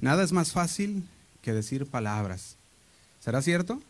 Nada 0.00 0.22
es 0.22 0.32
más 0.32 0.52
fácil 0.52 1.04
que 1.42 1.52
decir 1.52 1.86
palabras. 1.86 2.56
¿Será 3.20 3.42
cierto? 3.42 3.80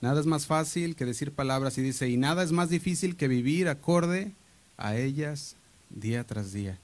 Nada 0.00 0.20
es 0.20 0.26
más 0.26 0.46
fácil 0.46 0.96
que 0.96 1.04
decir 1.04 1.32
palabras 1.32 1.78
y 1.78 1.82
dice, 1.82 2.08
y 2.08 2.16
nada 2.16 2.42
es 2.42 2.52
más 2.52 2.68
difícil 2.68 3.16
que 3.16 3.28
vivir 3.28 3.68
acorde 3.68 4.32
a 4.76 4.96
ellas 4.96 5.54
día 5.90 6.24
tras 6.24 6.52
día. 6.52 6.78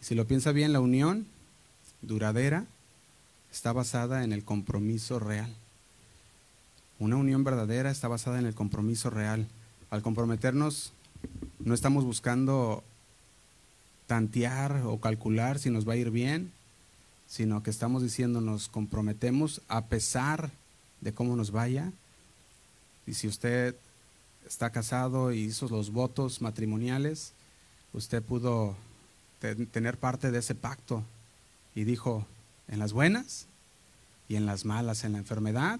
Si 0.00 0.14
lo 0.14 0.26
piensa 0.26 0.52
bien, 0.52 0.72
la 0.72 0.80
unión 0.80 1.26
duradera 2.02 2.66
está 3.50 3.72
basada 3.72 4.24
en 4.24 4.32
el 4.32 4.44
compromiso 4.44 5.18
real. 5.18 5.54
Una 6.98 7.16
unión 7.16 7.44
verdadera 7.44 7.90
está 7.90 8.08
basada 8.08 8.38
en 8.38 8.46
el 8.46 8.54
compromiso 8.54 9.08
real. 9.08 9.46
Al 9.88 10.02
comprometernos, 10.02 10.92
no 11.58 11.74
estamos 11.74 12.04
buscando 12.04 12.84
tantear 14.06 14.82
o 14.84 15.00
calcular 15.00 15.58
si 15.58 15.70
nos 15.70 15.88
va 15.88 15.94
a 15.94 15.96
ir 15.96 16.10
bien, 16.10 16.52
sino 17.30 17.62
que 17.62 17.70
estamos 17.70 18.02
diciendo 18.02 18.40
nos 18.40 18.68
comprometemos 18.68 19.62
a 19.68 19.86
pesar 19.86 20.50
de 21.00 21.14
cómo 21.14 21.36
nos 21.36 21.52
vaya. 21.52 21.92
Y 23.06 23.14
si 23.14 23.28
usted 23.28 23.76
está 24.48 24.70
casado 24.70 25.30
y 25.30 25.42
hizo 25.42 25.68
los 25.68 25.92
votos 25.92 26.42
matrimoniales, 26.42 27.32
usted 27.92 28.20
pudo 28.20 28.76
tener 29.70 29.96
parte 29.96 30.32
de 30.32 30.40
ese 30.40 30.56
pacto 30.56 31.04
y 31.76 31.84
dijo, 31.84 32.26
en 32.66 32.80
las 32.80 32.92
buenas 32.92 33.46
y 34.28 34.34
en 34.34 34.44
las 34.44 34.64
malas, 34.64 35.04
en 35.04 35.12
la 35.12 35.18
enfermedad 35.18 35.78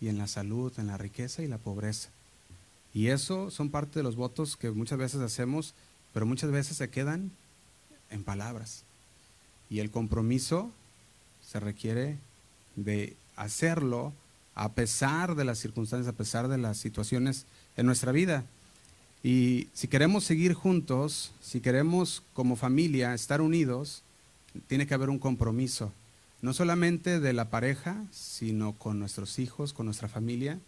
y 0.00 0.06
en 0.06 0.16
la 0.16 0.28
salud, 0.28 0.72
en 0.78 0.86
la 0.86 0.96
riqueza 0.96 1.42
y 1.42 1.48
la 1.48 1.58
pobreza. 1.58 2.10
Y 2.92 3.08
eso 3.08 3.50
son 3.50 3.70
parte 3.70 3.98
de 3.98 4.04
los 4.04 4.14
votos 4.14 4.56
que 4.56 4.70
muchas 4.70 4.98
veces 4.98 5.20
hacemos, 5.22 5.74
pero 6.12 6.24
muchas 6.24 6.52
veces 6.52 6.76
se 6.76 6.88
quedan 6.88 7.32
en 8.10 8.22
palabras. 8.22 8.84
Y 9.68 9.80
el 9.80 9.90
compromiso 9.90 10.72
requiere 11.60 12.16
de 12.76 13.16
hacerlo 13.36 14.12
a 14.54 14.72
pesar 14.72 15.34
de 15.34 15.44
las 15.44 15.58
circunstancias, 15.58 16.12
a 16.12 16.16
pesar 16.16 16.48
de 16.48 16.58
las 16.58 16.78
situaciones 16.78 17.46
en 17.76 17.86
nuestra 17.86 18.12
vida. 18.12 18.44
Y 19.22 19.68
si 19.72 19.88
queremos 19.88 20.24
seguir 20.24 20.54
juntos, 20.54 21.32
si 21.40 21.60
queremos 21.60 22.22
como 22.34 22.56
familia 22.56 23.14
estar 23.14 23.40
unidos, 23.40 24.02
tiene 24.68 24.86
que 24.86 24.94
haber 24.94 25.10
un 25.10 25.18
compromiso 25.18 25.92
no 26.44 26.52
solamente 26.52 27.20
de 27.20 27.32
la 27.32 27.48
pareja, 27.48 28.04
sino 28.10 28.74
con 28.74 28.98
nuestros 28.98 29.38
hijos, 29.38 29.72
con 29.72 29.86
nuestra 29.86 30.08
familia, 30.08 30.58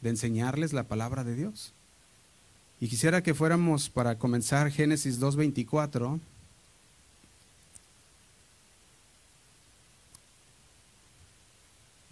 de 0.00 0.10
enseñarles 0.10 0.72
la 0.72 0.84
palabra 0.84 1.24
de 1.24 1.34
Dios. 1.34 1.72
Y 2.80 2.86
quisiera 2.86 3.20
que 3.20 3.34
fuéramos 3.34 3.90
para 3.90 4.16
comenzar 4.16 4.70
Génesis 4.70 5.20
2.24. 5.20 6.20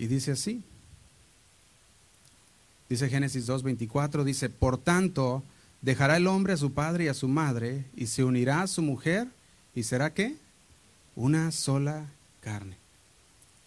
Y 0.00 0.06
dice 0.06 0.30
así. 0.32 0.62
Dice 2.88 3.10
Génesis 3.10 3.46
2.24, 3.46 4.24
dice, 4.24 4.48
por 4.48 4.78
tanto, 4.78 5.42
dejará 5.82 6.16
el 6.16 6.26
hombre 6.26 6.54
a 6.54 6.56
su 6.56 6.72
padre 6.72 7.04
y 7.04 7.08
a 7.08 7.14
su 7.14 7.28
madre, 7.28 7.84
y 7.94 8.06
se 8.06 8.24
unirá 8.24 8.62
a 8.62 8.66
su 8.66 8.80
mujer, 8.80 9.28
y 9.74 9.82
será 9.82 10.14
qué? 10.14 10.36
Una 11.16 11.52
sola 11.52 12.06
carne. 12.40 12.78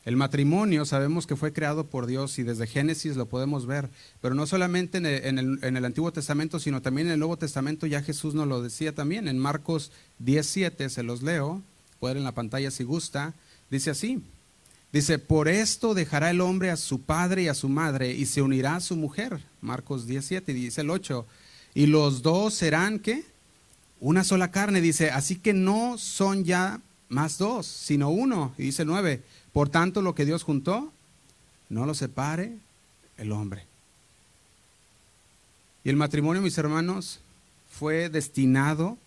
El 0.06 0.16
matrimonio 0.16 0.86
sabemos 0.86 1.28
que 1.28 1.36
fue 1.36 1.54
creado 1.54 1.86
por 1.86 2.08
Dios 2.08 2.40
y 2.40 2.44
desde 2.44 2.66
Génesis 2.66 3.16
lo 3.16 3.28
podemos 3.28 3.68
ver, 3.68 3.92
pero 4.20 4.34
no 4.34 4.48
solamente 4.48 4.98
en 4.98 5.06
el, 5.38 5.86
Antiguo 5.86 6.12
Testamento, 6.12 6.60
sino 6.60 6.82
también 6.82 7.08
en 7.08 7.14
el 7.14 7.20
Nuevo 7.20 7.38
Testamento 7.38 7.86
ya 7.86 8.02
Jesús 8.02 8.34
nos 8.34 8.48
lo 8.48 8.64
decía 8.64 8.96
también. 8.96 9.28
En 9.28 9.38
Marcos 9.38 9.92
17 10.18 10.90
se 10.90 11.04
los 11.04 11.22
leo, 11.22 11.62
pueden 12.00 12.18
en 12.18 12.24
la 12.24 12.32
pantalla 12.32 12.72
si 12.72 12.84
gusta, 12.84 13.36
dice 13.70 13.92
así. 13.92 14.24
Dice, 14.94 15.18
por 15.18 15.48
esto 15.48 15.96
dejará 15.96 16.30
el 16.30 16.40
hombre 16.40 16.70
a 16.70 16.78
su 16.78 17.02
padre 17.02 17.44
y 17.44 17.48
a 17.48 17.56
su 17.56 17.68
madre 17.68 18.14
y 18.14 18.28
se 18.28 18.44
unirá 18.44 18.76
a 18.76 18.80
su 18.80 18.96
mujer. 18.96 19.42
Marcos 19.60 20.06
17, 20.06 20.54
dice 20.54 20.82
el 20.82 20.92
8. 20.92 21.26
Y 21.74 21.88
los 21.88 22.22
dos 22.22 22.54
serán, 22.54 23.00
¿qué? 23.00 23.26
Una 24.00 24.24
sola 24.24 24.52
carne, 24.52 24.82
dice. 24.82 25.10
Así 25.10 25.36
que 25.36 25.52
no 25.52 25.98
son 25.98 26.44
ya 26.44 26.80
más 27.10 27.40
dos, 27.40 27.66
sino 27.66 28.12
uno. 28.12 28.54
Y 28.60 28.64
dice 28.64 28.86
9. 28.86 29.24
Por 29.52 29.70
tanto, 29.70 30.04
lo 30.04 30.14
que 30.14 30.26
Dios 30.26 30.44
juntó, 30.44 30.94
no 31.70 31.88
lo 31.88 31.96
separe 31.96 32.56
el 33.18 33.32
hombre. 33.32 33.66
Y 35.84 35.90
el 35.90 35.96
matrimonio, 35.96 36.44
mis 36.44 36.60
hermanos, 36.60 37.20
fue 37.72 38.10
destinado 38.10 39.00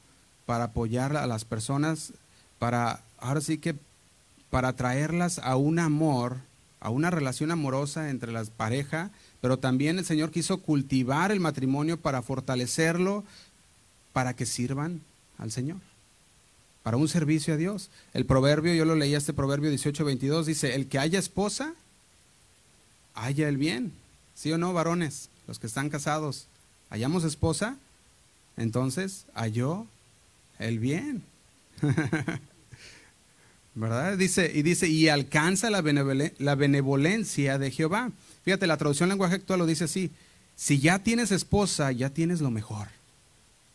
para 0.46 0.64
apoyar 0.64 1.16
a 1.16 1.28
las 1.28 1.44
personas, 1.44 2.12
para, 2.58 3.02
ahora 3.18 3.40
sí 3.40 3.58
que, 3.58 3.76
para 4.56 4.74
traerlas 4.74 5.38
a 5.40 5.56
un 5.56 5.78
amor, 5.78 6.38
a 6.80 6.88
una 6.88 7.10
relación 7.10 7.50
amorosa 7.50 8.08
entre 8.08 8.32
las 8.32 8.48
parejas, 8.48 9.10
pero 9.42 9.58
también 9.58 9.98
el 9.98 10.06
Señor 10.06 10.30
quiso 10.30 10.62
cultivar 10.62 11.30
el 11.30 11.40
matrimonio 11.40 12.00
para 12.00 12.22
fortalecerlo, 12.22 13.22
para 14.14 14.34
que 14.34 14.46
sirvan 14.46 15.02
al 15.36 15.52
Señor 15.52 15.76
para 16.82 16.96
un 16.96 17.06
servicio 17.06 17.52
a 17.52 17.58
Dios. 17.58 17.90
El 18.14 18.24
proverbio, 18.24 18.72
yo 18.72 18.86
lo 18.86 18.94
leí 18.94 19.14
este 19.14 19.34
proverbio 19.34 19.68
18, 19.68 20.06
22, 20.06 20.46
dice, 20.46 20.74
el 20.74 20.86
que 20.86 20.98
haya 20.98 21.18
esposa, 21.18 21.74
haya 23.14 23.50
el 23.50 23.58
bien. 23.58 23.92
¿Sí 24.34 24.50
o 24.52 24.56
no, 24.56 24.72
varones? 24.72 25.28
Los 25.46 25.58
que 25.58 25.66
están 25.66 25.90
casados, 25.90 26.46
hallamos 26.88 27.24
esposa, 27.24 27.76
entonces 28.56 29.26
halló 29.34 29.86
el 30.58 30.78
bien. 30.78 31.24
¿Verdad? 33.76 34.16
Dice, 34.16 34.50
y 34.54 34.62
dice, 34.62 34.88
y 34.88 35.08
alcanza 35.10 35.68
la, 35.68 35.82
benevolencia 35.82 37.58
de 37.58 37.70
Jehová. 37.70 38.10
Fíjate, 38.42 38.66
la 38.66 38.78
traducción 38.78 39.10
lenguaje 39.10 39.34
actual 39.34 39.58
lo 39.58 39.66
dice 39.66 39.84
así, 39.84 40.10
si 40.56 40.80
ya 40.80 40.98
tienes 41.00 41.30
esposa, 41.30 41.92
ya 41.92 42.08
tienes 42.08 42.40
lo 42.40 42.50
mejor. 42.50 42.88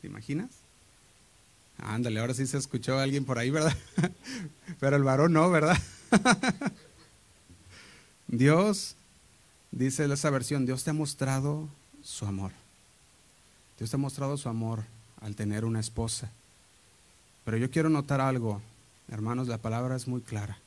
¿Te 0.01 0.07
imaginas? 0.07 0.49
Ándale, 1.77 2.19
ahora 2.19 2.33
sí 2.33 2.47
se 2.47 2.57
escuchó 2.57 2.97
alguien 2.97 3.25
por 3.25 3.37
ahí, 3.37 3.51
¿verdad? 3.51 3.77
Pero 4.79 4.95
el 4.95 5.03
varón 5.03 5.33
no, 5.33 5.51
¿verdad? 5.51 5.77
Dios, 8.27 8.95
dice 9.69 10.11
esa 10.11 10.29
versión, 10.31 10.65
Dios 10.65 10.83
te 10.83 10.89
ha 10.89 10.93
mostrado 10.93 11.69
su 12.01 12.25
amor. 12.25 12.53
Dios 13.77 13.91
te 13.91 13.97
ha 13.97 13.99
mostrado 13.99 14.35
su 14.37 14.49
amor 14.49 14.83
al 15.21 15.35
tener 15.35 15.63
una 15.63 15.79
esposa. 15.79 16.31
Pero 17.45 17.57
yo 17.57 17.69
quiero 17.69 17.89
notar 17.89 18.19
algo, 18.19 18.63
hermanos, 19.11 19.47
la 19.47 19.59
palabra 19.59 19.95
es 19.95 20.07
muy 20.07 20.21
clara. 20.21 20.57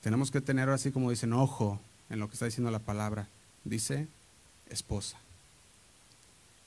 Tenemos 0.00 0.30
que 0.30 0.40
tener 0.40 0.68
así 0.70 0.90
como 0.90 1.10
dicen, 1.10 1.32
ojo 1.32 1.80
en 2.10 2.20
lo 2.20 2.28
que 2.28 2.34
está 2.34 2.46
diciendo 2.46 2.70
la 2.70 2.78
palabra. 2.78 3.28
Dice 3.64 4.08
esposa. 4.70 5.18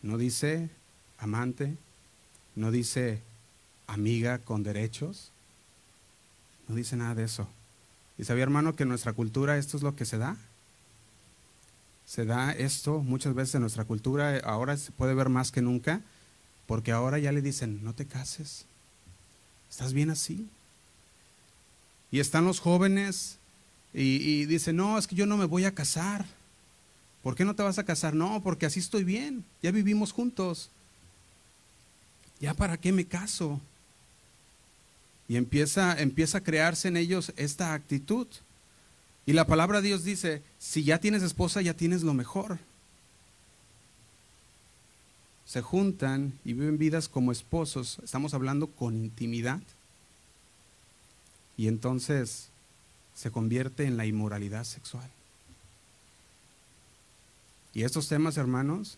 No 0.01 0.17
dice 0.17 0.69
amante, 1.17 1.77
no 2.55 2.71
dice 2.71 3.21
amiga 3.87 4.39
con 4.39 4.63
derechos. 4.63 5.31
No 6.67 6.75
dice 6.75 6.95
nada 6.95 7.15
de 7.15 7.23
eso. 7.23 7.47
¿Y 8.17 8.23
sabía, 8.23 8.43
hermano, 8.43 8.75
que 8.75 8.83
en 8.83 8.89
nuestra 8.89 9.13
cultura 9.13 9.57
esto 9.57 9.77
es 9.77 9.83
lo 9.83 9.95
que 9.95 10.05
se 10.05 10.17
da? 10.17 10.35
Se 12.05 12.25
da 12.25 12.51
esto 12.51 12.99
muchas 12.99 13.33
veces 13.33 13.55
en 13.55 13.61
nuestra 13.61 13.85
cultura, 13.85 14.39
ahora 14.43 14.75
se 14.77 14.91
puede 14.91 15.13
ver 15.13 15.29
más 15.29 15.51
que 15.51 15.61
nunca, 15.61 16.01
porque 16.65 16.91
ahora 16.91 17.19
ya 17.19 17.31
le 17.31 17.41
dicen, 17.41 17.83
no 17.83 17.93
te 17.93 18.05
cases, 18.05 18.65
estás 19.69 19.93
bien 19.93 20.09
así. 20.09 20.49
Y 22.11 22.19
están 22.19 22.45
los 22.45 22.59
jóvenes 22.59 23.37
y, 23.93 24.17
y 24.17 24.45
dicen, 24.45 24.77
no, 24.77 24.97
es 24.97 25.07
que 25.07 25.15
yo 25.15 25.25
no 25.25 25.37
me 25.37 25.45
voy 25.45 25.65
a 25.65 25.75
casar. 25.75 26.25
¿Por 27.23 27.35
qué 27.35 27.43
no 27.43 27.55
te 27.55 27.63
vas 27.63 27.77
a 27.79 27.83
casar? 27.83 28.13
No, 28.13 28.41
porque 28.41 28.65
así 28.65 28.79
estoy 28.79 29.03
bien, 29.03 29.43
ya 29.61 29.71
vivimos 29.71 30.11
juntos. 30.11 30.69
¿Ya 32.39 32.53
para 32.53 32.77
qué 32.77 32.91
me 32.91 33.05
caso? 33.05 33.59
Y 35.27 35.35
empieza, 35.35 35.99
empieza 35.99 36.37
a 36.37 36.43
crearse 36.43 36.87
en 36.87 36.97
ellos 36.97 37.33
esta 37.35 37.73
actitud. 37.73 38.27
Y 39.25 39.33
la 39.33 39.45
palabra 39.45 39.81
de 39.81 39.89
Dios 39.89 40.03
dice, 40.03 40.41
si 40.57 40.83
ya 40.83 40.99
tienes 40.99 41.21
esposa, 41.21 41.61
ya 41.61 41.73
tienes 41.73 42.03
lo 42.03 42.13
mejor. 42.13 42.59
Se 45.45 45.61
juntan 45.61 46.33
y 46.45 46.53
viven 46.53 46.77
vidas 46.77 47.09
como 47.09 47.31
esposos. 47.31 47.99
Estamos 48.03 48.33
hablando 48.33 48.67
con 48.67 48.95
intimidad. 48.95 49.61
Y 51.57 51.67
entonces 51.67 52.49
se 53.15 53.31
convierte 53.31 53.85
en 53.85 53.97
la 53.97 54.05
inmoralidad 54.05 54.63
sexual. 54.63 55.09
Y 57.73 57.83
estos 57.83 58.07
temas, 58.07 58.37
hermanos, 58.37 58.97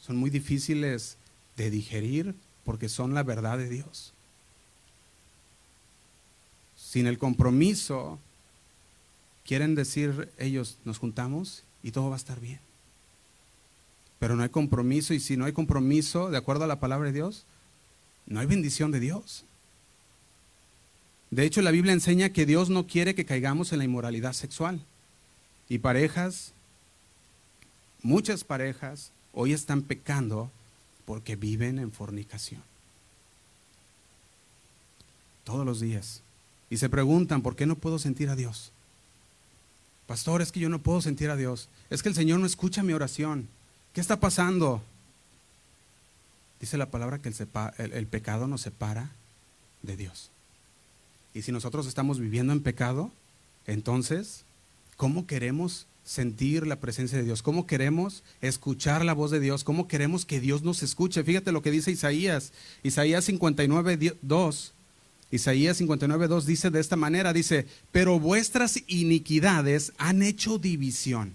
son 0.00 0.16
muy 0.16 0.30
difíciles 0.30 1.16
de 1.56 1.70
digerir 1.70 2.34
porque 2.64 2.88
son 2.88 3.14
la 3.14 3.22
verdad 3.22 3.58
de 3.58 3.68
Dios. 3.68 4.12
Sin 6.76 7.06
el 7.06 7.18
compromiso, 7.18 8.18
quieren 9.44 9.74
decir 9.74 10.32
ellos, 10.38 10.78
nos 10.84 10.98
juntamos 10.98 11.64
y 11.82 11.92
todo 11.92 12.08
va 12.08 12.16
a 12.16 12.18
estar 12.18 12.40
bien. 12.40 12.60
Pero 14.18 14.36
no 14.36 14.42
hay 14.42 14.50
compromiso 14.50 15.14
y 15.14 15.20
si 15.20 15.36
no 15.36 15.44
hay 15.44 15.52
compromiso, 15.52 16.30
de 16.30 16.38
acuerdo 16.38 16.64
a 16.64 16.68
la 16.68 16.80
palabra 16.80 17.06
de 17.06 17.14
Dios, 17.14 17.46
no 18.26 18.40
hay 18.40 18.46
bendición 18.46 18.92
de 18.92 19.00
Dios. 19.00 19.44
De 21.30 21.44
hecho, 21.44 21.62
la 21.62 21.70
Biblia 21.70 21.92
enseña 21.92 22.30
que 22.30 22.46
Dios 22.46 22.70
no 22.70 22.86
quiere 22.86 23.14
que 23.14 23.24
caigamos 23.24 23.72
en 23.72 23.78
la 23.78 23.84
inmoralidad 23.84 24.32
sexual. 24.32 24.80
Y 25.68 25.78
parejas, 25.78 26.52
muchas 28.02 28.42
parejas, 28.42 29.12
hoy 29.32 29.52
están 29.52 29.82
pecando 29.82 30.50
porque 31.04 31.36
viven 31.36 31.78
en 31.78 31.92
fornicación. 31.92 32.62
Todos 35.44 35.64
los 35.64 35.80
días. 35.80 36.22
Y 36.68 36.78
se 36.78 36.88
preguntan, 36.88 37.42
¿por 37.42 37.54
qué 37.54 37.66
no 37.66 37.76
puedo 37.76 37.98
sentir 38.00 38.28
a 38.28 38.36
Dios? 38.36 38.72
Pastor, 40.06 40.42
es 40.42 40.50
que 40.50 40.60
yo 40.60 40.68
no 40.68 40.80
puedo 40.80 41.00
sentir 41.00 41.30
a 41.30 41.36
Dios. 41.36 41.68
Es 41.88 42.02
que 42.02 42.08
el 42.08 42.16
Señor 42.16 42.40
no 42.40 42.46
escucha 42.46 42.82
mi 42.82 42.92
oración. 42.92 43.48
¿Qué 43.92 44.00
está 44.00 44.18
pasando? 44.18 44.82
Dice 46.58 46.76
la 46.76 46.90
palabra 46.90 47.20
que 47.20 47.28
el, 47.28 47.92
el 47.92 48.06
pecado 48.08 48.48
nos 48.48 48.62
separa 48.62 49.10
de 49.82 49.96
Dios. 49.96 50.30
Y 51.34 51.42
si 51.42 51.52
nosotros 51.52 51.86
estamos 51.86 52.18
viviendo 52.18 52.52
en 52.52 52.60
pecado, 52.60 53.10
entonces, 53.66 54.44
¿cómo 54.96 55.26
queremos 55.26 55.86
sentir 56.04 56.66
la 56.66 56.80
presencia 56.80 57.18
de 57.18 57.24
Dios? 57.24 57.42
¿Cómo 57.42 57.66
queremos 57.66 58.22
escuchar 58.40 59.04
la 59.04 59.12
voz 59.12 59.30
de 59.30 59.40
Dios? 59.40 59.62
¿Cómo 59.62 59.86
queremos 59.86 60.24
que 60.24 60.40
Dios 60.40 60.62
nos 60.62 60.82
escuche? 60.82 61.22
Fíjate 61.22 61.52
lo 61.52 61.62
que 61.62 61.70
dice 61.70 61.92
Isaías. 61.92 62.52
Isaías 62.82 63.24
59, 63.24 64.16
2. 64.20 64.72
Isaías 65.30 65.76
59, 65.76 66.26
2 66.26 66.46
dice 66.46 66.70
de 66.70 66.80
esta 66.80 66.96
manera, 66.96 67.32
dice, 67.32 67.66
pero 67.92 68.18
vuestras 68.18 68.82
iniquidades 68.88 69.92
han 69.98 70.22
hecho 70.22 70.58
división. 70.58 71.34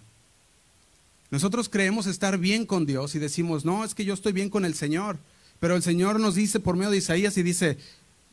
Nosotros 1.31 1.69
creemos 1.69 2.05
estar 2.05 2.37
bien 2.37 2.65
con 2.65 2.85
Dios 2.85 3.15
y 3.15 3.19
decimos, 3.19 3.63
no, 3.63 3.85
es 3.85 3.95
que 3.95 4.05
yo 4.05 4.13
estoy 4.13 4.33
bien 4.33 4.49
con 4.49 4.65
el 4.65 4.75
Señor. 4.75 5.17
Pero 5.59 5.75
el 5.75 5.83
Señor 5.83 6.19
nos 6.19 6.35
dice 6.35 6.59
por 6.59 6.75
medio 6.75 6.91
de 6.91 6.97
Isaías 6.97 7.37
y 7.37 7.43
dice, 7.43 7.77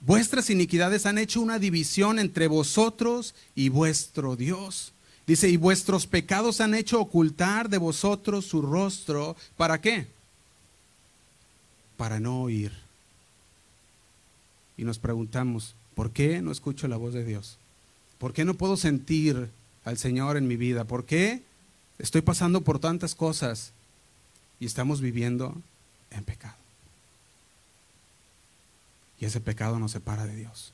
Vuestras 0.05 0.51
iniquidades 0.51 1.07
han 1.07 1.17
hecho 1.17 1.41
una 1.41 1.61
división 1.61 2.19
entre 2.19 2.49
vosotros 2.49 3.37
y 3.55 3.69
vuestro 3.69 4.35
Dios. 4.35 4.93
Dice, 5.29 5.49
y 5.49 5.57
vuestros 5.57 6.09
pecados 6.09 6.61
han 6.61 6.75
hecho 6.75 7.01
ocultar 7.01 7.69
de 7.69 7.79
vosotros 7.79 8.45
su 8.45 8.63
rostro. 8.63 9.37
¿Para 9.57 9.81
qué? 9.81 10.09
Para 11.97 12.19
no 12.19 12.43
oír. 12.43 12.73
Y 14.77 14.83
nos 14.83 14.99
preguntamos, 14.99 15.77
¿por 15.95 16.11
qué 16.11 16.43
no 16.43 16.51
escucho 16.51 16.89
la 16.89 16.97
voz 16.97 17.15
de 17.15 17.25
Dios? 17.25 17.59
¿Por 18.19 18.33
qué 18.33 18.45
no 18.45 18.55
puedo 18.55 18.77
sentir 18.77 19.51
al 19.85 19.99
Señor 19.99 20.37
en 20.37 20.49
mi 20.49 20.57
vida? 20.57 20.85
¿Por 20.85 21.05
qué 21.05 21.43
estoy 21.99 22.23
pasando 22.23 22.63
por 22.63 22.81
tantas 22.81 23.15
cosas 23.15 23.73
y 24.59 24.67
estamos 24.67 25.01
viviendo 25.01 25.57
en 26.11 26.25
pecado? 26.25 26.62
Y 29.23 29.25
ese 29.25 29.41
pecado 29.41 29.79
nos 29.79 29.93
separa 29.93 30.27
de 30.27 30.35
Dios. 30.35 30.73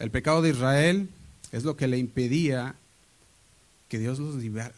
El 0.00 0.10
pecado 0.10 0.42
de 0.42 0.50
Israel 0.50 1.08
es 1.52 1.62
lo 1.62 1.76
que 1.76 1.86
le 1.86 1.96
impedía 1.96 2.74
que 3.88 4.00
Dios 4.00 4.18
los, 4.18 4.34
liberara, 4.34 4.74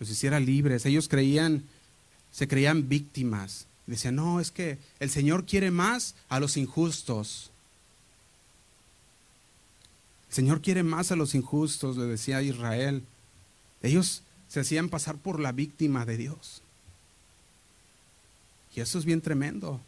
los 0.00 0.08
hiciera 0.08 0.40
libres. 0.40 0.86
Ellos 0.86 1.08
creían, 1.08 1.62
se 2.32 2.48
creían 2.48 2.88
víctimas. 2.88 3.66
Decían, 3.86 4.14
no, 4.14 4.40
es 4.40 4.50
que 4.50 4.78
el 4.98 5.10
Señor 5.10 5.44
quiere 5.44 5.70
más 5.70 6.14
a 6.30 6.40
los 6.40 6.56
injustos. 6.56 7.50
El 10.30 10.36
Señor 10.36 10.62
quiere 10.62 10.84
más 10.84 11.12
a 11.12 11.16
los 11.16 11.34
injustos, 11.34 11.98
le 11.98 12.04
decía 12.04 12.38
a 12.38 12.42
Israel. 12.42 13.02
Ellos 13.82 14.22
se 14.48 14.60
hacían 14.60 14.88
pasar 14.88 15.18
por 15.18 15.38
la 15.38 15.52
víctima 15.52 16.06
de 16.06 16.16
Dios. 16.16 16.62
Y 18.74 18.80
eso 18.80 18.98
es 18.98 19.04
bien 19.04 19.20
tremendo. 19.20 19.82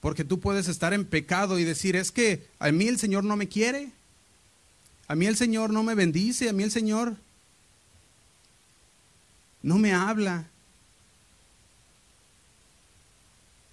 Porque 0.00 0.24
tú 0.24 0.40
puedes 0.40 0.68
estar 0.68 0.94
en 0.94 1.04
pecado 1.04 1.58
y 1.58 1.64
decir, 1.64 1.96
es 1.96 2.10
que 2.10 2.46
a 2.58 2.72
mí 2.72 2.88
el 2.88 2.98
Señor 2.98 3.24
no 3.24 3.36
me 3.36 3.48
quiere, 3.48 3.92
a 5.08 5.14
mí 5.14 5.26
el 5.26 5.36
Señor 5.36 5.70
no 5.70 5.82
me 5.82 5.94
bendice, 5.94 6.48
a 6.48 6.52
mí 6.52 6.62
el 6.62 6.70
Señor 6.70 7.16
no 9.62 9.78
me 9.78 9.92
habla. 9.92 10.46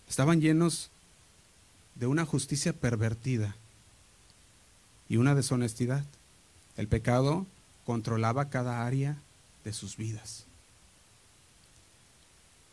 Estaban 0.10 0.42
llenos 0.42 0.90
de 1.96 2.08
una 2.08 2.26
justicia 2.26 2.74
pervertida 2.74 3.56
y 5.10 5.18
una 5.18 5.36
deshonestidad. 5.36 6.06
El 6.76 6.88
pecado 6.88 7.46
controlaba 7.86 8.50
cada 8.50 8.86
área 8.86 9.18
de 9.64 9.74
sus 9.74 9.98
vidas. 9.98 10.46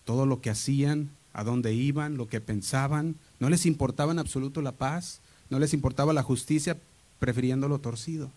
Todo 0.05 0.27
lo 0.27 0.41
que 0.41 0.51
hacían, 0.51 1.11
a 1.35 1.43
dónde 1.43 1.75
iban, 1.75 2.17
lo 2.17 2.29
que 2.29 2.41
pensaban, 2.41 3.17
no 3.41 3.51
les 3.51 3.67
importaba 3.67 4.13
en 4.13 4.21
absoluto 4.21 4.63
la 4.63 4.73
paz, 4.73 5.21
no 5.51 5.59
les 5.59 5.75
importaba 5.75 6.13
la 6.13 6.23
justicia, 6.23 6.79
prefiriendo 7.19 7.69
lo 7.69 7.81
torcido. 7.81 8.31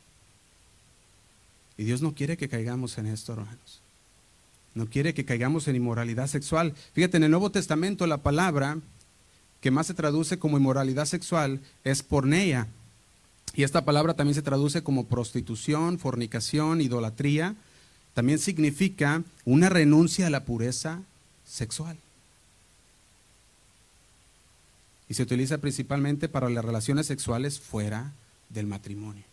Y 1.77 1.83
Dios 1.83 2.01
no 2.01 2.15
quiere 2.15 2.37
que 2.37 2.49
caigamos 2.49 2.97
en 2.97 3.05
esto, 3.05 3.33
hermanos. 3.33 3.81
No 4.73 4.87
quiere 4.87 5.13
que 5.13 5.25
caigamos 5.25 5.67
en 5.67 5.75
inmoralidad 5.75 6.27
sexual. 6.27 6.73
Fíjate, 6.93 7.17
en 7.17 7.23
el 7.23 7.31
Nuevo 7.31 7.51
Testamento 7.51 8.07
la 8.07 8.17
palabra 8.17 8.79
que 9.61 9.71
más 9.71 9.87
se 9.87 9.93
traduce 9.93 10.39
como 10.39 10.57
inmoralidad 10.57 11.05
sexual 11.05 11.61
es 11.83 12.01
porneia. 12.01 12.67
Y 13.53 13.63
esta 13.63 13.85
palabra 13.85 14.15
también 14.15 14.35
se 14.35 14.41
traduce 14.41 14.81
como 14.81 15.05
prostitución, 15.05 15.99
fornicación, 15.99 16.81
idolatría. 16.81 17.55
También 18.15 18.39
significa 18.39 19.23
una 19.45 19.69
renuncia 19.69 20.27
a 20.27 20.31
la 20.31 20.45
pureza 20.45 21.01
sexual 21.45 21.97
y 25.09 25.13
se 25.13 25.23
utiliza 25.23 25.59
principalmente 25.59 26.29
para 26.29 26.49
las 26.49 26.65
relaciones 26.65 27.07
sexuales 27.07 27.59
fuera 27.59 28.11
del 28.49 28.67
matrimonio. 28.67 29.23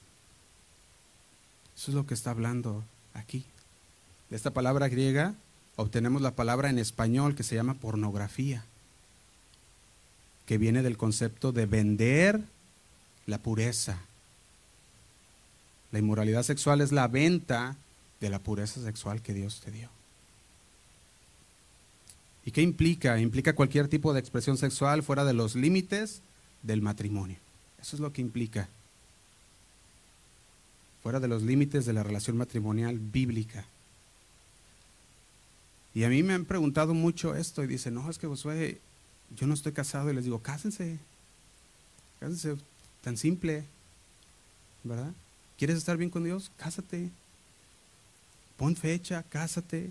Eso 1.76 1.90
es 1.90 1.94
lo 1.94 2.06
que 2.06 2.14
está 2.14 2.30
hablando 2.30 2.84
aquí. 3.12 3.44
De 4.30 4.36
esta 4.36 4.52
palabra 4.52 4.88
griega 4.88 5.34
obtenemos 5.76 6.22
la 6.22 6.36
palabra 6.36 6.70
en 6.70 6.78
español 6.78 7.34
que 7.34 7.42
se 7.42 7.56
llama 7.56 7.74
pornografía, 7.74 8.64
que 10.46 10.58
viene 10.58 10.82
del 10.82 10.96
concepto 10.96 11.52
de 11.52 11.66
vender 11.66 12.40
la 13.26 13.38
pureza. 13.38 13.98
La 15.90 15.98
inmoralidad 15.98 16.42
sexual 16.42 16.80
es 16.80 16.92
la 16.92 17.08
venta 17.08 17.76
de 18.20 18.30
la 18.30 18.38
pureza 18.38 18.80
sexual 18.82 19.22
que 19.22 19.34
Dios 19.34 19.60
te 19.64 19.70
dio. 19.70 19.88
¿Y 22.44 22.50
qué 22.50 22.62
implica? 22.62 23.18
Implica 23.18 23.54
cualquier 23.54 23.88
tipo 23.88 24.12
de 24.12 24.20
expresión 24.20 24.58
sexual 24.58 25.02
fuera 25.02 25.24
de 25.24 25.32
los 25.32 25.54
límites 25.54 26.20
del 26.62 26.82
matrimonio. 26.82 27.36
Eso 27.80 27.96
es 27.96 28.00
lo 28.00 28.12
que 28.12 28.20
implica. 28.20 28.68
Fuera 31.02 31.20
de 31.20 31.28
los 31.28 31.42
límites 31.42 31.86
de 31.86 31.92
la 31.92 32.02
relación 32.02 32.36
matrimonial 32.36 32.98
bíblica. 32.98 33.64
Y 35.94 36.04
a 36.04 36.08
mí 36.08 36.22
me 36.22 36.34
han 36.34 36.44
preguntado 36.44 36.92
mucho 36.92 37.34
esto 37.34 37.62
y 37.62 37.66
dicen, 37.66 37.94
no, 37.94 38.10
es 38.10 38.18
que 38.18 38.26
Josué, 38.26 38.80
yo 39.36 39.46
no 39.46 39.54
estoy 39.54 39.72
casado. 39.72 40.10
Y 40.10 40.14
les 40.14 40.24
digo, 40.24 40.40
cásense. 40.40 40.98
Cásense, 42.20 42.56
tan 43.00 43.16
simple. 43.16 43.64
¿Verdad? 44.82 45.12
¿Quieres 45.56 45.78
estar 45.78 45.96
bien 45.96 46.10
con 46.10 46.24
Dios? 46.24 46.50
Cásate. 46.56 47.10
Pon 48.56 48.76
fecha, 48.76 49.22
cásate. 49.22 49.90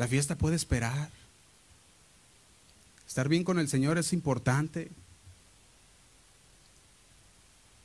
La 0.00 0.08
fiesta 0.08 0.34
puede 0.34 0.56
esperar. 0.56 1.10
Estar 3.06 3.28
bien 3.28 3.44
con 3.44 3.58
el 3.58 3.68
Señor 3.68 3.98
es 3.98 4.14
importante. 4.14 4.90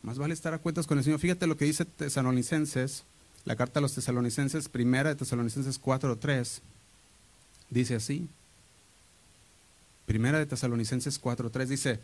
Más 0.01 0.17
vale 0.17 0.33
estar 0.33 0.53
a 0.53 0.59
cuentas 0.59 0.87
con 0.87 0.97
el 0.97 1.03
Señor. 1.03 1.19
Fíjate 1.19 1.45
lo 1.45 1.57
que 1.57 1.65
dice 1.65 1.83
Tesalonicenses, 1.83 3.03
la 3.43 3.57
carta 3.57 3.79
a 3.79 3.81
los 3.81 3.95
Tesalonicenses, 3.95 4.69
primera 4.69 5.09
de 5.09 5.17
Tesalonicenses 5.17 5.81
4.3. 5.81 6.61
Dice 7.69 7.95
así. 7.95 8.29
Primera 10.05 10.39
de 10.39 10.45
Tesalonicenses 10.45 11.21
4.3 11.21 11.65
dice, 11.65 11.99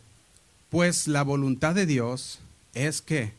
pues 0.70 1.08
la 1.08 1.24
voluntad 1.24 1.74
de 1.74 1.86
Dios 1.86 2.40
es 2.74 3.02
que 3.02 3.32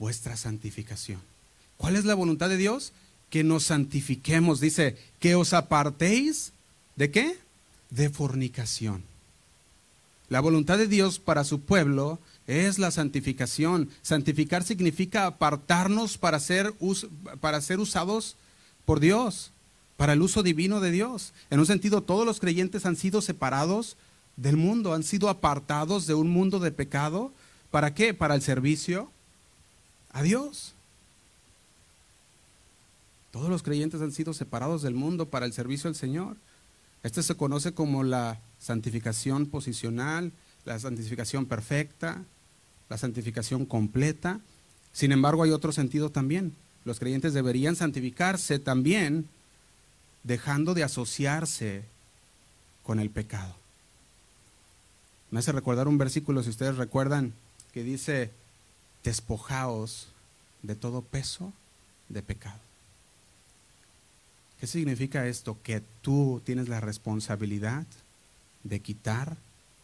vuestra 0.00 0.36
santificación. 0.36 1.20
¿Cuál 1.76 1.94
es 1.94 2.04
la 2.04 2.16
voluntad 2.16 2.48
de 2.48 2.56
Dios? 2.56 2.92
Que 3.32 3.42
nos 3.42 3.64
santifiquemos. 3.64 4.60
Dice, 4.60 4.98
que 5.18 5.34
os 5.36 5.54
apartéis 5.54 6.52
de 6.96 7.10
qué? 7.10 7.38
De 7.88 8.10
fornicación. 8.10 9.02
La 10.28 10.40
voluntad 10.40 10.76
de 10.76 10.86
Dios 10.86 11.18
para 11.18 11.42
su 11.42 11.62
pueblo 11.62 12.18
es 12.46 12.78
la 12.78 12.90
santificación. 12.90 13.88
Santificar 14.02 14.64
significa 14.64 15.24
apartarnos 15.24 16.18
para 16.18 16.38
ser, 16.40 16.74
para 17.40 17.62
ser 17.62 17.80
usados 17.80 18.36
por 18.84 19.00
Dios, 19.00 19.50
para 19.96 20.12
el 20.12 20.20
uso 20.20 20.42
divino 20.42 20.80
de 20.80 20.90
Dios. 20.90 21.32
En 21.48 21.58
un 21.58 21.66
sentido, 21.66 22.02
todos 22.02 22.26
los 22.26 22.38
creyentes 22.38 22.84
han 22.84 22.96
sido 22.96 23.22
separados 23.22 23.96
del 24.36 24.58
mundo, 24.58 24.92
han 24.92 25.04
sido 25.04 25.30
apartados 25.30 26.06
de 26.06 26.12
un 26.12 26.28
mundo 26.28 26.58
de 26.58 26.70
pecado. 26.70 27.32
¿Para 27.70 27.94
qué? 27.94 28.12
Para 28.12 28.34
el 28.34 28.42
servicio 28.42 29.10
a 30.12 30.22
Dios. 30.22 30.74
Todos 33.32 33.48
los 33.48 33.62
creyentes 33.62 34.00
han 34.00 34.12
sido 34.12 34.34
separados 34.34 34.82
del 34.82 34.94
mundo 34.94 35.28
para 35.28 35.46
el 35.46 35.52
servicio 35.52 35.88
al 35.88 35.96
Señor. 35.96 36.36
Este 37.02 37.22
se 37.22 37.34
conoce 37.34 37.72
como 37.72 38.04
la 38.04 38.38
santificación 38.60 39.46
posicional, 39.46 40.32
la 40.64 40.78
santificación 40.78 41.46
perfecta, 41.46 42.22
la 42.88 42.98
santificación 42.98 43.64
completa. 43.64 44.38
Sin 44.92 45.10
embargo, 45.10 45.42
hay 45.42 45.50
otro 45.50 45.72
sentido 45.72 46.10
también. 46.10 46.54
Los 46.84 47.00
creyentes 47.00 47.32
deberían 47.32 47.74
santificarse 47.74 48.58
también 48.58 49.26
dejando 50.24 50.74
de 50.74 50.84
asociarse 50.84 51.84
con 52.82 53.00
el 53.00 53.10
pecado. 53.10 53.56
Me 55.30 55.38
hace 55.38 55.52
recordar 55.52 55.88
un 55.88 55.96
versículo, 55.96 56.42
si 56.42 56.50
ustedes 56.50 56.76
recuerdan, 56.76 57.32
que 57.72 57.82
dice, 57.82 58.30
despojaos 59.02 60.08
de 60.62 60.74
todo 60.74 61.00
peso 61.00 61.54
de 62.10 62.22
pecado. 62.22 62.60
¿Qué 64.62 64.68
significa 64.68 65.26
esto? 65.26 65.58
Que 65.64 65.82
tú 66.02 66.40
tienes 66.44 66.68
la 66.68 66.78
responsabilidad 66.78 67.84
de 68.62 68.78
quitar 68.78 69.36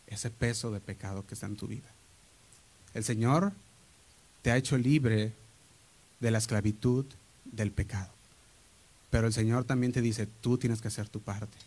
ese 0.07 0.31
peso 0.31 0.71
de 0.71 0.79
pecado 0.79 1.27
que 1.27 1.35
está 1.35 1.47
en 1.47 1.57
tu 1.57 1.67
vida. 1.67 1.89
El 2.95 3.03
Señor 3.03 3.53
te 4.41 4.53
ha 4.53 4.57
hecho 4.57 4.79
libre 4.79 5.33
de 6.21 6.31
la 6.31 6.39
esclavitud 6.39 7.05
del 7.45 7.73
pecado. 7.73 8.09
Pero 9.11 9.27
el 9.27 9.33
Señor 9.33 9.65
también 9.65 9.91
te 9.91 10.01
dice, 10.01 10.29
tú 10.43 10.59
tienes 10.59 10.81
que 10.81 10.87
hacer 10.87 11.09
tu 11.09 11.19
parte. 11.19 11.59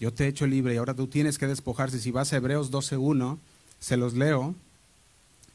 Yo 0.00 0.10
te 0.10 0.24
he 0.24 0.28
hecho 0.28 0.46
libre 0.46 0.72
y 0.72 0.78
ahora 0.78 0.94
tú 0.94 1.08
tienes 1.08 1.36
que 1.36 1.46
despojarse. 1.46 2.00
Si 2.00 2.10
vas 2.10 2.32
a 2.32 2.36
Hebreos 2.36 2.72
12.1, 2.72 3.36
se 3.80 3.98
los 3.98 4.14
leo. 4.14 4.54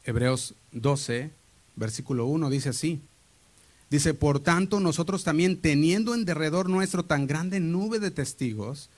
Hebreos 0.04 0.54
12, 0.70 1.32
versículo 1.74 2.26
1, 2.26 2.48
dice 2.48 2.68
así. 2.68 3.00
Dice, 3.90 4.14
por 4.14 4.40
tanto, 4.40 4.80
nosotros 4.80 5.24
también, 5.24 5.58
teniendo 5.58 6.14
en 6.14 6.24
derredor 6.24 6.68
nuestro 6.68 7.04
tan 7.04 7.26
grande 7.26 7.60
nube 7.60 8.00
de 8.00 8.10
testigos, 8.10 8.88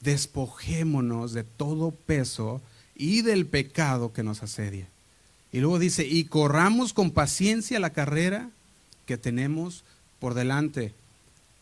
despojémonos 0.00 1.32
de 1.32 1.44
todo 1.44 1.92
peso 1.92 2.60
y 2.94 3.22
del 3.22 3.46
pecado 3.46 4.12
que 4.12 4.22
nos 4.22 4.42
asedia. 4.42 4.86
Y 5.52 5.60
luego 5.60 5.78
dice, 5.78 6.06
y 6.06 6.24
corramos 6.24 6.92
con 6.92 7.10
paciencia 7.10 7.78
la 7.78 7.90
carrera 7.90 8.50
que 9.06 9.16
tenemos 9.16 9.84
por 10.18 10.34
delante. 10.34 10.94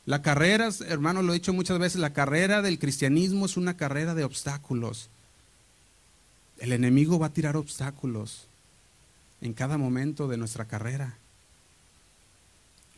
La 0.07 0.23
carrera, 0.23 0.71
hermano, 0.87 1.23
lo 1.23 1.33
he 1.33 1.39
dicho 1.39 1.53
muchas 1.53 1.79
veces, 1.79 2.01
la 2.01 2.13
carrera 2.13 2.63
del 2.63 2.79
cristianismo 2.79 3.47
es 3.47 3.57
una 3.57 3.77
carrera 3.77 4.15
de 4.15 4.25
obstáculos. 4.25 5.09
El 6.59 6.73
enemigo 6.73 7.19
va 7.19 7.27
a 7.27 7.33
tirar 7.33 7.57
obstáculos 7.57 8.47
en 9.41 9.55
cada 9.55 9.79
momento 9.79 10.29
de 10.29 10.37
nuestra 10.37 10.67
carrera. 10.67 11.17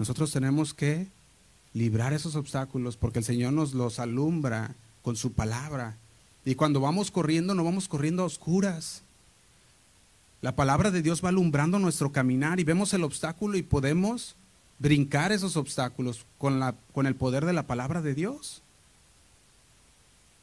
Nosotros 0.03 0.33
tenemos 0.33 0.75
que 0.75 1.07
librar 1.75 2.13
esos 2.13 2.35
obstáculos 2.35 2.97
porque 2.97 3.21
el 3.21 3.25
Señor 3.25 3.53
nos 3.53 3.73
los 3.73 4.01
alumbra 4.01 4.75
con 5.01 5.15
su 5.15 5.33
palabra. 5.33 5.97
Y 6.45 6.57
cuando 6.57 6.81
vamos 6.81 7.13
corriendo, 7.13 7.55
no 7.55 7.63
vamos 7.63 7.87
corriendo 7.87 8.25
a 8.25 8.27
oscuras. 8.27 9.03
La 10.41 10.57
palabra 10.57 10.91
de 10.91 11.03
Dios 11.03 11.25
va 11.25 11.29
alumbrando 11.29 11.79
nuestro 11.79 12.11
caminar 12.11 12.59
y 12.59 12.65
vemos 12.65 12.93
el 12.95 13.05
obstáculo 13.05 13.57
y 13.57 13.63
podemos 13.63 14.35
brincar 14.81 15.31
esos 15.31 15.57
obstáculos 15.57 16.27
con, 16.37 16.59
la, 16.59 16.75
con 16.93 17.07
el 17.07 17.15
poder 17.15 17.47
de 17.47 17.53
la 17.53 17.69
palabra 17.69 18.03
de 18.03 18.15
Dios. 18.15 18.61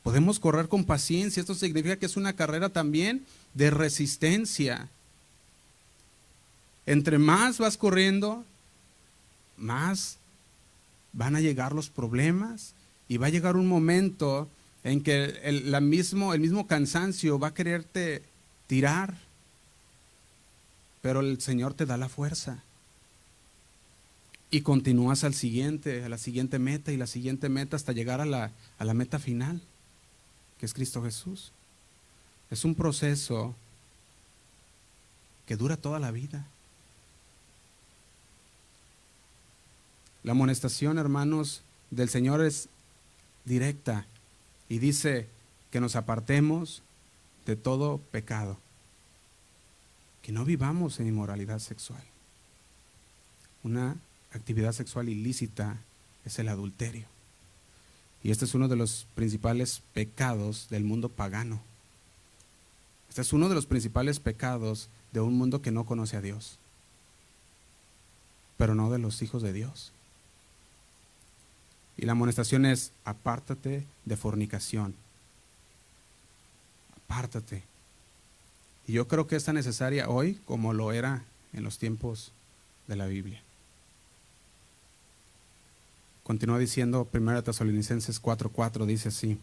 Podemos 0.03 0.39
correr 0.39 0.69
con 0.69 0.85
paciencia. 0.85 1.41
Esto 1.41 1.53
significa 1.53 1.97
que 1.97 2.05
es 2.05 2.15
una 2.15 2.31
carrera 2.31 2.69
también 2.69 3.25
de 3.55 3.71
resistencia. 3.71 4.87
Entre 6.85 7.17
más 7.17 7.57
vas 7.57 7.75
corriendo, 7.75 8.45
más 9.59 10.17
van 11.13 11.35
a 11.35 11.41
llegar 11.41 11.73
los 11.73 11.89
problemas 11.89 12.73
y 13.07 13.17
va 13.17 13.27
a 13.27 13.31
llegar 13.31 13.55
un 13.55 13.67
momento 13.67 14.49
en 14.83 15.01
que 15.01 15.39
el, 15.43 15.81
mismo, 15.81 16.33
el 16.33 16.39
mismo 16.39 16.67
cansancio 16.67 17.39
va 17.39 17.49
a 17.49 17.53
quererte 17.53 18.23
tirar, 18.67 19.17
pero 21.01 21.19
el 21.19 21.41
Señor 21.41 21.73
te 21.73 21.85
da 21.85 21.97
la 21.97 22.09
fuerza 22.09 22.63
y 24.51 24.61
continúas 24.61 25.23
al 25.23 25.33
siguiente, 25.33 26.03
a 26.03 26.09
la 26.09 26.17
siguiente 26.17 26.59
meta 26.59 26.91
y 26.91 26.97
la 26.97 27.07
siguiente 27.07 27.49
meta 27.49 27.75
hasta 27.75 27.93
llegar 27.93 28.21
a 28.21 28.25
la, 28.25 28.51
a 28.77 28.85
la 28.85 28.93
meta 28.93 29.19
final, 29.19 29.61
que 30.59 30.65
es 30.65 30.73
Cristo 30.73 31.03
Jesús. 31.03 31.51
Es 32.49 32.65
un 32.65 32.73
proceso 32.73 33.55
que 35.45 35.55
dura 35.55 35.77
toda 35.77 35.99
la 35.99 36.11
vida. 36.11 36.47
La 40.29 40.33
amonestación, 40.33 40.99
hermanos, 40.99 41.63
del 41.89 42.07
Señor 42.07 42.45
es 42.45 42.69
directa 43.45 44.05
y 44.67 44.77
dice 44.77 45.27
que 45.71 45.81
nos 45.81 45.95
apartemos 45.95 46.83
de 47.47 47.55
todo 47.55 47.97
pecado, 47.97 48.59
que 50.21 50.31
no 50.31 50.45
vivamos 50.45 50.99
en 50.99 51.07
inmoralidad 51.07 51.57
sexual. 51.57 52.03
Una 53.63 53.97
actividad 54.31 54.71
sexual 54.71 55.09
ilícita 55.09 55.77
es 56.23 56.37
el 56.37 56.49
adulterio. 56.49 57.07
Y 58.21 58.29
este 58.29 58.45
es 58.45 58.53
uno 58.53 58.67
de 58.67 58.75
los 58.75 59.07
principales 59.15 59.81
pecados 59.95 60.67
del 60.69 60.83
mundo 60.83 61.09
pagano. 61.09 61.59
Este 63.09 63.21
es 63.21 63.33
uno 63.33 63.49
de 63.49 63.55
los 63.55 63.65
principales 63.65 64.19
pecados 64.19 64.89
de 65.11 65.21
un 65.21 65.33
mundo 65.33 65.63
que 65.63 65.71
no 65.71 65.87
conoce 65.87 66.17
a 66.17 66.21
Dios, 66.21 66.59
pero 68.57 68.75
no 68.75 68.91
de 68.91 68.99
los 68.99 69.23
hijos 69.23 69.41
de 69.41 69.53
Dios. 69.53 69.91
Y 71.99 72.05
la 72.05 72.13
amonestación 72.13 72.65
es, 72.65 72.93
apártate 73.03 73.85
de 74.05 74.15
fornicación. 74.15 74.95
Apártate. 76.95 77.63
Y 78.87 78.93
yo 78.93 79.09
creo 79.09 79.27
que 79.27 79.35
es 79.35 79.43
tan 79.43 79.55
necesaria 79.55 80.07
hoy 80.07 80.39
como 80.45 80.71
lo 80.71 80.93
era 80.93 81.25
en 81.51 81.65
los 81.65 81.77
tiempos 81.77 82.31
de 82.87 82.95
la 82.95 83.05
Biblia. 83.07 83.41
Continúa 86.23 86.57
diciendo 86.57 87.05
1 87.11 87.43
Tesalonicenses 87.43 88.21
4:4, 88.21 88.85
dice 88.85 89.09
así. 89.09 89.37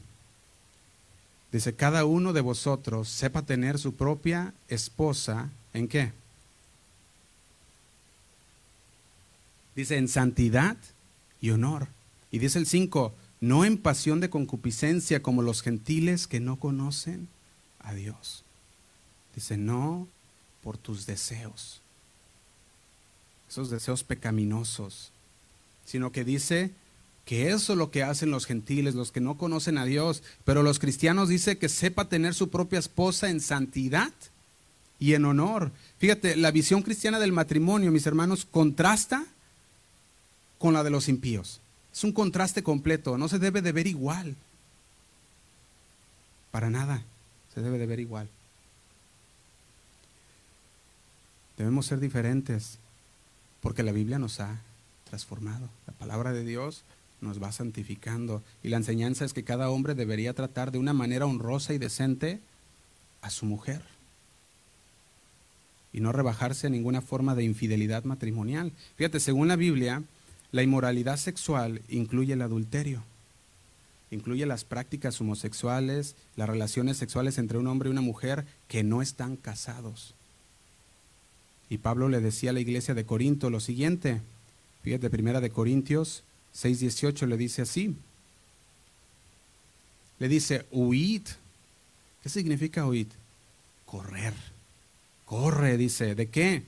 Dice, 1.53 1.75
cada 1.75 2.07
uno 2.07 2.33
de 2.33 2.41
vosotros 2.41 3.11
sepa 3.11 3.43
tener 3.43 3.79
su 3.79 3.95
propia 3.95 4.55
esposa, 4.69 5.51
¿en 5.75 5.89
qué? 5.89 6.13
Dice, 9.75 9.99
en 9.99 10.09
santidad 10.09 10.79
y 11.43 11.51
honor. 11.51 11.89
Y 12.37 12.39
dice 12.39 12.59
el 12.59 12.67
5, 12.67 13.15
no 13.41 13.65
en 13.65 13.79
pasión 13.79 14.21
de 14.21 14.29
concupiscencia 14.29 15.23
como 15.23 15.41
los 15.41 15.63
gentiles 15.63 16.27
que 16.27 16.39
no 16.39 16.57
conocen 16.57 17.29
a 17.79 17.95
Dios. 17.95 18.45
Dice, 19.35 19.57
no 19.57 20.07
por 20.63 20.77
tus 20.77 21.07
deseos, 21.07 21.81
esos 23.49 23.71
deseos 23.71 24.05
pecaminosos, 24.05 25.13
sino 25.87 26.13
que 26.13 26.25
dice 26.25 26.73
que 27.25 27.53
eso 27.53 27.73
es 27.73 27.79
lo 27.79 27.91
que 27.91 28.03
hacen 28.03 28.31
los 28.31 28.45
gentiles, 28.45 28.95
los 28.95 29.13
que 29.13 29.23
no 29.23 29.39
conocen 29.39 29.79
a 29.79 29.87
Dios, 29.87 30.23
pero 30.45 30.63
los 30.63 30.79
cristianos 30.79 31.31
dice 31.31 31.57
que 31.57 31.71
sepa 31.71 32.11
tener 32.11 32.35
su 32.35 32.51
propia 32.51 32.81
esposa 32.81 33.31
en 33.31 33.41
santidad 33.41 34.13
y 34.99 35.15
en 35.15 35.25
honor. 35.25 35.73
Fíjate, 35.97 36.37
la 36.37 36.51
visión 36.51 36.83
cristiana 36.83 37.19
del 37.19 37.33
matrimonio, 37.33 37.91
mis 37.93 38.07
hermanos, 38.07 38.45
contrasta 38.45 39.25
con 40.59 40.75
la 40.75 40.85
de 40.85 40.91
los 40.91 41.09
impíos. 41.09 41.63
Es 41.97 42.05
un 42.05 42.13
contraste 42.13 42.63
completo, 42.63 43.17
no 43.17 43.27
se 43.27 43.39
debe 43.39 43.63
de 43.63 43.73
ver 43.73 43.87
igual. 43.87 44.37
Para 46.51 46.69
nada, 46.69 47.03
se 47.55 47.63
debe 47.63 47.79
de 47.79 47.87
ver 47.87 48.01
igual. 48.01 48.29
Debemos 51.57 51.87
ser 51.87 51.99
diferentes 51.99 52.77
porque 53.63 53.83
la 53.83 53.93
Biblia 53.93 54.19
nos 54.19 54.41
ha 54.41 54.61
transformado. 55.09 55.71
La 55.87 55.95
palabra 55.95 56.35
de 56.35 56.45
Dios 56.45 56.83
nos 57.23 57.43
va 57.43 57.51
santificando. 57.51 58.43
Y 58.63 58.69
la 58.69 58.77
enseñanza 58.77 59.25
es 59.25 59.33
que 59.33 59.43
cada 59.43 59.71
hombre 59.71 59.95
debería 59.95 60.35
tratar 60.35 60.73
de 60.73 60.79
una 60.79 60.93
manera 60.93 61.25
honrosa 61.25 61.73
y 61.73 61.79
decente 61.79 62.41
a 63.23 63.31
su 63.31 63.47
mujer. 63.47 63.81
Y 65.95 66.01
no 66.01 66.13
rebajarse 66.13 66.67
a 66.67 66.71
ninguna 66.71 67.01
forma 67.01 67.35
de 67.35 67.45
infidelidad 67.45 68.05
matrimonial. 68.05 68.71
Fíjate, 68.97 69.19
según 69.19 69.49
la 69.49 69.57
Biblia, 69.57 70.03
la 70.53 70.63
inmoralidad 70.63 71.17
sexual 71.17 71.83
incluye 71.89 72.35
el 72.35 72.43
adulterio, 72.43 73.03
incluye 74.11 74.47
las 74.47 74.65
prácticas 74.65 75.21
homosexuales, 75.21 76.17
las 76.37 76.49
relaciones 76.49 76.97
sexuales 76.97 77.39
entre 77.39 77.59
un 77.59 77.67
hombre 77.67 77.89
y 77.89 77.93
una 77.93 78.01
mujer 78.01 78.47
que 78.69 78.83
no 78.83 79.03
están 79.03 79.37
casados. 79.37 80.15
Y 81.69 81.79
Pablo 81.79 82.09
le 82.09 82.21
decía 82.21 82.51
a 82.51 82.53
la 82.53 82.61
iglesia 82.61 82.95
de 82.95 83.05
Corinto 83.05 83.51
lo 83.51 83.61
siguiente, 83.61 84.21
Fíjate, 84.87 85.11
primera 85.11 85.41
de 85.41 85.51
Corintios 85.51 86.23
6:18 86.55 87.27
le 87.27 87.37
dice 87.37 87.63
así. 87.63 87.97
Le 90.21 90.29
dice, 90.29 90.65
huid. 90.71 91.23
¿Qué 92.23 92.29
significa 92.29 92.87
huid? 92.87 93.09
Correr. 93.85 94.33
Corre, 95.25 95.77
dice. 95.77 96.15
¿De 96.15 96.29
qué? 96.29 96.63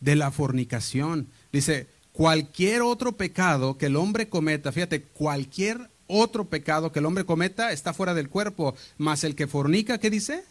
De 0.00 0.16
la 0.16 0.30
fornicación. 0.30 1.28
Dice, 1.52 1.86
cualquier 2.14 2.80
otro 2.80 3.12
pecado 3.12 3.76
que 3.76 3.86
el 3.86 3.96
hombre 3.96 4.30
cometa, 4.30 4.72
fíjate, 4.72 5.02
cualquier 5.02 5.90
otro 6.06 6.46
pecado 6.46 6.90
que 6.90 7.00
el 7.00 7.06
hombre 7.06 7.26
cometa 7.26 7.72
está 7.72 7.92
fuera 7.92 8.14
del 8.14 8.30
cuerpo, 8.30 8.74
mas 8.96 9.24
el 9.24 9.34
que 9.36 9.46
fornica, 9.46 9.98
¿qué 9.98 10.08
dice? 10.08 10.44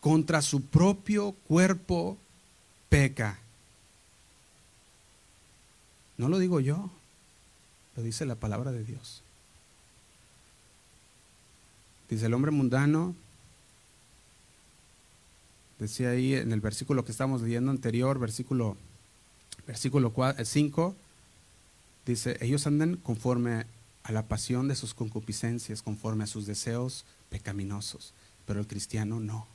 contra 0.00 0.42
su 0.42 0.62
propio 0.62 1.32
cuerpo 1.46 2.16
peca. 2.88 3.38
No 6.16 6.28
lo 6.28 6.38
digo 6.38 6.60
yo, 6.60 6.90
lo 7.96 8.02
dice 8.02 8.26
la 8.26 8.34
palabra 8.34 8.72
de 8.72 8.84
Dios. 8.84 9.22
Dice 12.08 12.26
el 12.26 12.34
hombre 12.34 12.50
mundano, 12.50 13.14
decía 15.78 16.10
ahí 16.10 16.34
en 16.34 16.52
el 16.52 16.60
versículo 16.60 17.04
que 17.04 17.12
estamos 17.12 17.42
leyendo 17.42 17.70
anterior, 17.70 18.18
versículo, 18.18 18.76
versículo 19.70 20.12
5, 20.42 20.96
eh, 20.96 21.02
dice, 22.04 22.36
ellos 22.40 22.66
andan 22.66 22.96
conforme 22.96 23.66
a 24.02 24.10
la 24.10 24.26
pasión 24.26 24.66
de 24.66 24.74
sus 24.74 24.94
concupiscencias, 24.94 25.80
conforme 25.80 26.24
a 26.24 26.26
sus 26.26 26.44
deseos 26.44 27.04
pecaminosos, 27.28 28.12
pero 28.46 28.58
el 28.58 28.66
cristiano 28.66 29.20
no. 29.20 29.46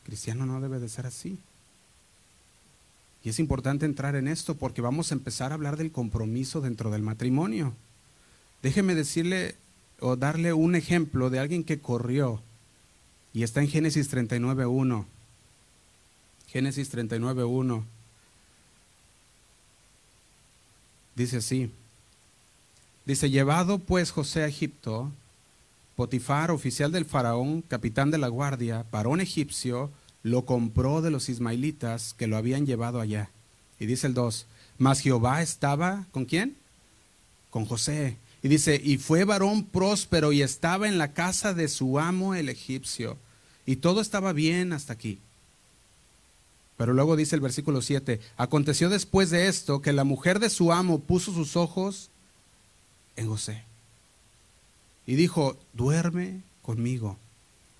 El 0.00 0.06
cristiano 0.06 0.44
no 0.44 0.60
debe 0.60 0.80
de 0.80 0.88
ser 0.88 1.06
así. 1.06 1.38
Y 3.22 3.28
es 3.28 3.38
importante 3.38 3.86
entrar 3.86 4.16
en 4.16 4.26
esto 4.26 4.56
porque 4.56 4.82
vamos 4.82 5.12
a 5.12 5.14
empezar 5.14 5.52
a 5.52 5.54
hablar 5.54 5.76
del 5.76 5.92
compromiso 5.92 6.60
dentro 6.60 6.90
del 6.90 7.02
matrimonio. 7.02 7.74
Déjeme 8.60 8.96
decirle 8.96 9.54
o 10.00 10.16
darle 10.16 10.52
un 10.52 10.74
ejemplo 10.74 11.30
de 11.30 11.38
alguien 11.38 11.62
que 11.62 11.78
corrió 11.78 12.42
y 13.32 13.44
está 13.44 13.60
en 13.60 13.68
Génesis 13.68 14.12
39.1. 14.12 15.04
Génesis 16.54 16.94
39.1. 16.94 17.82
Dice 21.16 21.38
así. 21.38 21.68
Dice, 23.04 23.28
llevado 23.28 23.80
pues 23.80 24.12
José 24.12 24.44
a 24.44 24.46
Egipto, 24.46 25.10
Potifar, 25.96 26.52
oficial 26.52 26.92
del 26.92 27.06
faraón, 27.06 27.62
capitán 27.62 28.12
de 28.12 28.18
la 28.18 28.28
guardia, 28.28 28.86
varón 28.92 29.20
egipcio, 29.20 29.90
lo 30.22 30.44
compró 30.44 31.02
de 31.02 31.10
los 31.10 31.28
ismaelitas 31.28 32.14
que 32.14 32.28
lo 32.28 32.36
habían 32.36 32.66
llevado 32.66 33.00
allá. 33.00 33.30
Y 33.80 33.86
dice 33.86 34.06
el 34.06 34.14
2, 34.14 34.46
mas 34.78 35.00
Jehová 35.00 35.42
estaba 35.42 36.06
con 36.12 36.24
quién? 36.24 36.56
Con 37.50 37.64
José. 37.64 38.16
Y 38.44 38.48
dice, 38.48 38.80
y 38.80 38.98
fue 38.98 39.24
varón 39.24 39.64
próspero 39.64 40.30
y 40.30 40.42
estaba 40.42 40.86
en 40.86 40.98
la 40.98 41.14
casa 41.14 41.52
de 41.52 41.66
su 41.66 41.98
amo 41.98 42.36
el 42.36 42.48
egipcio. 42.48 43.18
Y 43.66 43.76
todo 43.76 44.00
estaba 44.00 44.32
bien 44.32 44.72
hasta 44.72 44.92
aquí. 44.92 45.18
Pero 46.76 46.92
luego 46.92 47.16
dice 47.16 47.36
el 47.36 47.40
versículo 47.40 47.82
7, 47.82 48.20
aconteció 48.36 48.88
después 48.88 49.30
de 49.30 49.48
esto 49.48 49.80
que 49.80 49.92
la 49.92 50.04
mujer 50.04 50.40
de 50.40 50.50
su 50.50 50.72
amo 50.72 50.98
puso 50.98 51.32
sus 51.32 51.56
ojos 51.56 52.10
en 53.16 53.28
José. 53.28 53.62
Y 55.06 55.14
dijo, 55.14 55.56
duerme 55.72 56.40
conmigo. 56.62 57.16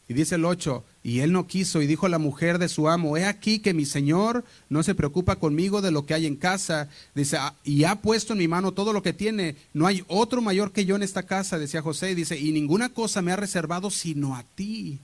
Y 0.06 0.14
dice 0.14 0.34
el 0.34 0.44
8, 0.44 0.84
y 1.02 1.20
él 1.20 1.32
no 1.32 1.46
quiso 1.46 1.80
y 1.80 1.86
dijo 1.86 2.08
la 2.08 2.18
mujer 2.18 2.58
de 2.58 2.68
su 2.68 2.90
amo, 2.90 3.16
he 3.16 3.24
aquí 3.24 3.58
que 3.58 3.72
mi 3.72 3.86
señor 3.86 4.44
no 4.68 4.82
se 4.82 4.94
preocupa 4.94 5.36
conmigo 5.36 5.80
de 5.80 5.90
lo 5.90 6.04
que 6.04 6.12
hay 6.12 6.26
en 6.26 6.36
casa, 6.36 6.90
dice, 7.14 7.38
ah, 7.38 7.54
y 7.64 7.84
ha 7.84 7.96
puesto 7.96 8.34
en 8.34 8.40
mi 8.40 8.48
mano 8.48 8.72
todo 8.72 8.92
lo 8.92 9.02
que 9.02 9.14
tiene, 9.14 9.56
no 9.72 9.86
hay 9.86 10.04
otro 10.06 10.42
mayor 10.42 10.72
que 10.72 10.84
yo 10.84 10.94
en 10.94 11.02
esta 11.02 11.22
casa, 11.22 11.58
decía 11.58 11.80
José, 11.80 12.10
y 12.10 12.14
dice, 12.14 12.38
y 12.38 12.52
ninguna 12.52 12.90
cosa 12.90 13.22
me 13.22 13.32
ha 13.32 13.36
reservado 13.36 13.90
sino 13.90 14.36
a 14.36 14.42
ti. 14.42 14.98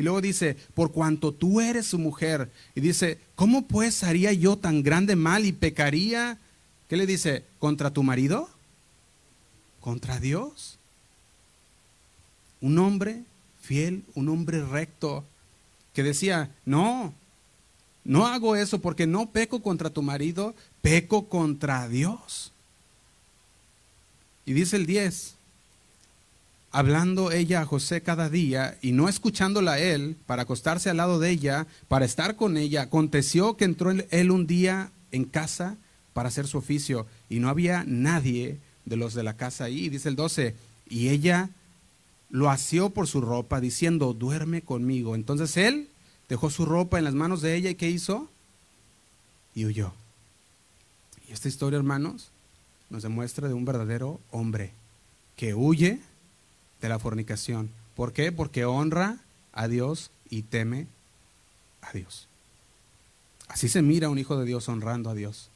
Y 0.00 0.02
luego 0.02 0.22
dice, 0.22 0.56
por 0.72 0.92
cuanto 0.92 1.30
tú 1.30 1.60
eres 1.60 1.88
su 1.88 1.98
mujer, 1.98 2.50
y 2.74 2.80
dice, 2.80 3.18
¿cómo 3.34 3.66
pues 3.66 4.02
haría 4.02 4.32
yo 4.32 4.56
tan 4.56 4.82
grande 4.82 5.14
mal 5.14 5.44
y 5.44 5.52
pecaría? 5.52 6.38
¿Qué 6.88 6.96
le 6.96 7.04
dice? 7.04 7.44
¿Contra 7.58 7.90
tu 7.90 8.02
marido? 8.02 8.48
¿Contra 9.78 10.18
Dios? 10.18 10.78
Un 12.62 12.78
hombre 12.78 13.24
fiel, 13.60 14.02
un 14.14 14.30
hombre 14.30 14.64
recto, 14.64 15.22
que 15.92 16.02
decía, 16.02 16.50
no, 16.64 17.12
no 18.02 18.26
hago 18.26 18.56
eso 18.56 18.80
porque 18.80 19.06
no 19.06 19.28
peco 19.28 19.60
contra 19.60 19.90
tu 19.90 20.00
marido, 20.00 20.54
peco 20.80 21.28
contra 21.28 21.90
Dios. 21.90 22.52
Y 24.46 24.54
dice 24.54 24.76
el 24.76 24.86
10, 24.86 25.34
hablando 26.72 27.32
ella 27.32 27.62
a 27.62 27.66
José 27.66 28.02
cada 28.02 28.28
día 28.28 28.78
y 28.80 28.92
no 28.92 29.08
escuchándola 29.08 29.72
a 29.72 29.78
él 29.78 30.16
para 30.26 30.42
acostarse 30.42 30.90
al 30.90 30.98
lado 30.98 31.18
de 31.18 31.30
ella, 31.30 31.66
para 31.88 32.04
estar 32.04 32.36
con 32.36 32.56
ella, 32.56 32.82
aconteció 32.82 33.56
que 33.56 33.64
entró 33.64 33.90
él 33.90 34.30
un 34.30 34.46
día 34.46 34.92
en 35.10 35.24
casa 35.24 35.76
para 36.12 36.28
hacer 36.28 36.46
su 36.46 36.58
oficio 36.58 37.06
y 37.28 37.40
no 37.40 37.48
había 37.48 37.84
nadie 37.86 38.58
de 38.84 38.96
los 38.96 39.14
de 39.14 39.22
la 39.22 39.36
casa 39.36 39.64
ahí. 39.64 39.88
Dice 39.88 40.08
el 40.08 40.16
12, 40.16 40.54
y 40.88 41.08
ella 41.08 41.50
lo 42.30 42.50
asió 42.50 42.90
por 42.90 43.08
su 43.08 43.20
ropa, 43.20 43.60
diciendo, 43.60 44.12
duerme 44.12 44.62
conmigo. 44.62 45.14
Entonces 45.14 45.56
él 45.56 45.88
dejó 46.28 46.50
su 46.50 46.64
ropa 46.64 46.98
en 46.98 47.04
las 47.04 47.14
manos 47.14 47.42
de 47.42 47.56
ella 47.56 47.70
y 47.70 47.74
¿qué 47.74 47.90
hizo? 47.90 48.28
Y 49.54 49.66
huyó. 49.66 49.92
Y 51.28 51.32
esta 51.32 51.48
historia, 51.48 51.76
hermanos, 51.76 52.30
nos 52.88 53.02
demuestra 53.02 53.48
de 53.48 53.54
un 53.54 53.64
verdadero 53.64 54.20
hombre 54.30 54.72
que 55.36 55.54
huye 55.54 56.00
de 56.80 56.88
la 56.88 56.98
fornicación. 56.98 57.70
¿Por 57.94 58.12
qué? 58.12 58.32
Porque 58.32 58.64
honra 58.64 59.18
a 59.52 59.68
Dios 59.68 60.10
y 60.28 60.42
teme 60.42 60.86
a 61.82 61.92
Dios. 61.92 62.28
Así 63.48 63.68
se 63.68 63.82
mira 63.82 64.08
un 64.08 64.18
hijo 64.18 64.38
de 64.38 64.46
Dios 64.46 64.68
honrando 64.68 65.10
a 65.10 65.14
Dios. 65.14 65.50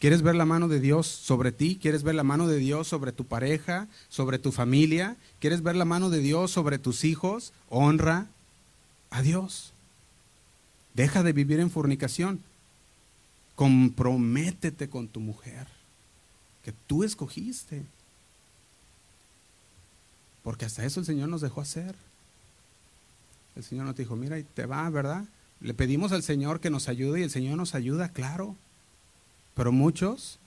¿Quieres 0.00 0.22
ver 0.22 0.34
la 0.34 0.46
mano 0.46 0.66
de 0.66 0.80
Dios 0.80 1.06
sobre 1.06 1.52
ti? 1.52 1.78
¿Quieres 1.80 2.02
ver 2.02 2.14
la 2.14 2.24
mano 2.24 2.48
de 2.48 2.56
Dios 2.56 2.88
sobre 2.88 3.12
tu 3.12 3.26
pareja, 3.26 3.86
sobre 4.08 4.38
tu 4.38 4.50
familia? 4.50 5.16
¿Quieres 5.40 5.62
ver 5.62 5.76
la 5.76 5.84
mano 5.84 6.08
de 6.08 6.20
Dios 6.20 6.50
sobre 6.50 6.78
tus 6.78 7.04
hijos? 7.04 7.52
Honra 7.68 8.26
a 9.10 9.20
Dios. 9.20 9.72
Deja 10.94 11.22
de 11.22 11.34
vivir 11.34 11.60
en 11.60 11.70
fornicación. 11.70 12.40
Comprométete 13.56 14.88
con 14.88 15.06
tu 15.06 15.20
mujer 15.20 15.66
que 16.64 16.72
tú 16.86 17.04
escogiste. 17.04 17.84
Porque 20.42 20.64
hasta 20.64 20.84
eso 20.84 21.00
el 21.00 21.06
Señor 21.06 21.28
nos 21.28 21.40
dejó 21.40 21.60
hacer. 21.60 21.94
El 23.56 23.64
Señor 23.64 23.86
nos 23.86 23.96
dijo, 23.96 24.16
mira, 24.16 24.38
y 24.38 24.42
te 24.42 24.66
va, 24.66 24.88
¿verdad? 24.90 25.24
Le 25.60 25.74
pedimos 25.74 26.12
al 26.12 26.22
Señor 26.22 26.60
que 26.60 26.70
nos 26.70 26.88
ayude 26.88 27.20
y 27.20 27.22
el 27.24 27.30
Señor 27.30 27.56
nos 27.56 27.74
ayuda, 27.74 28.08
claro. 28.08 28.56
Pero 29.54 29.72
muchos 29.72 30.38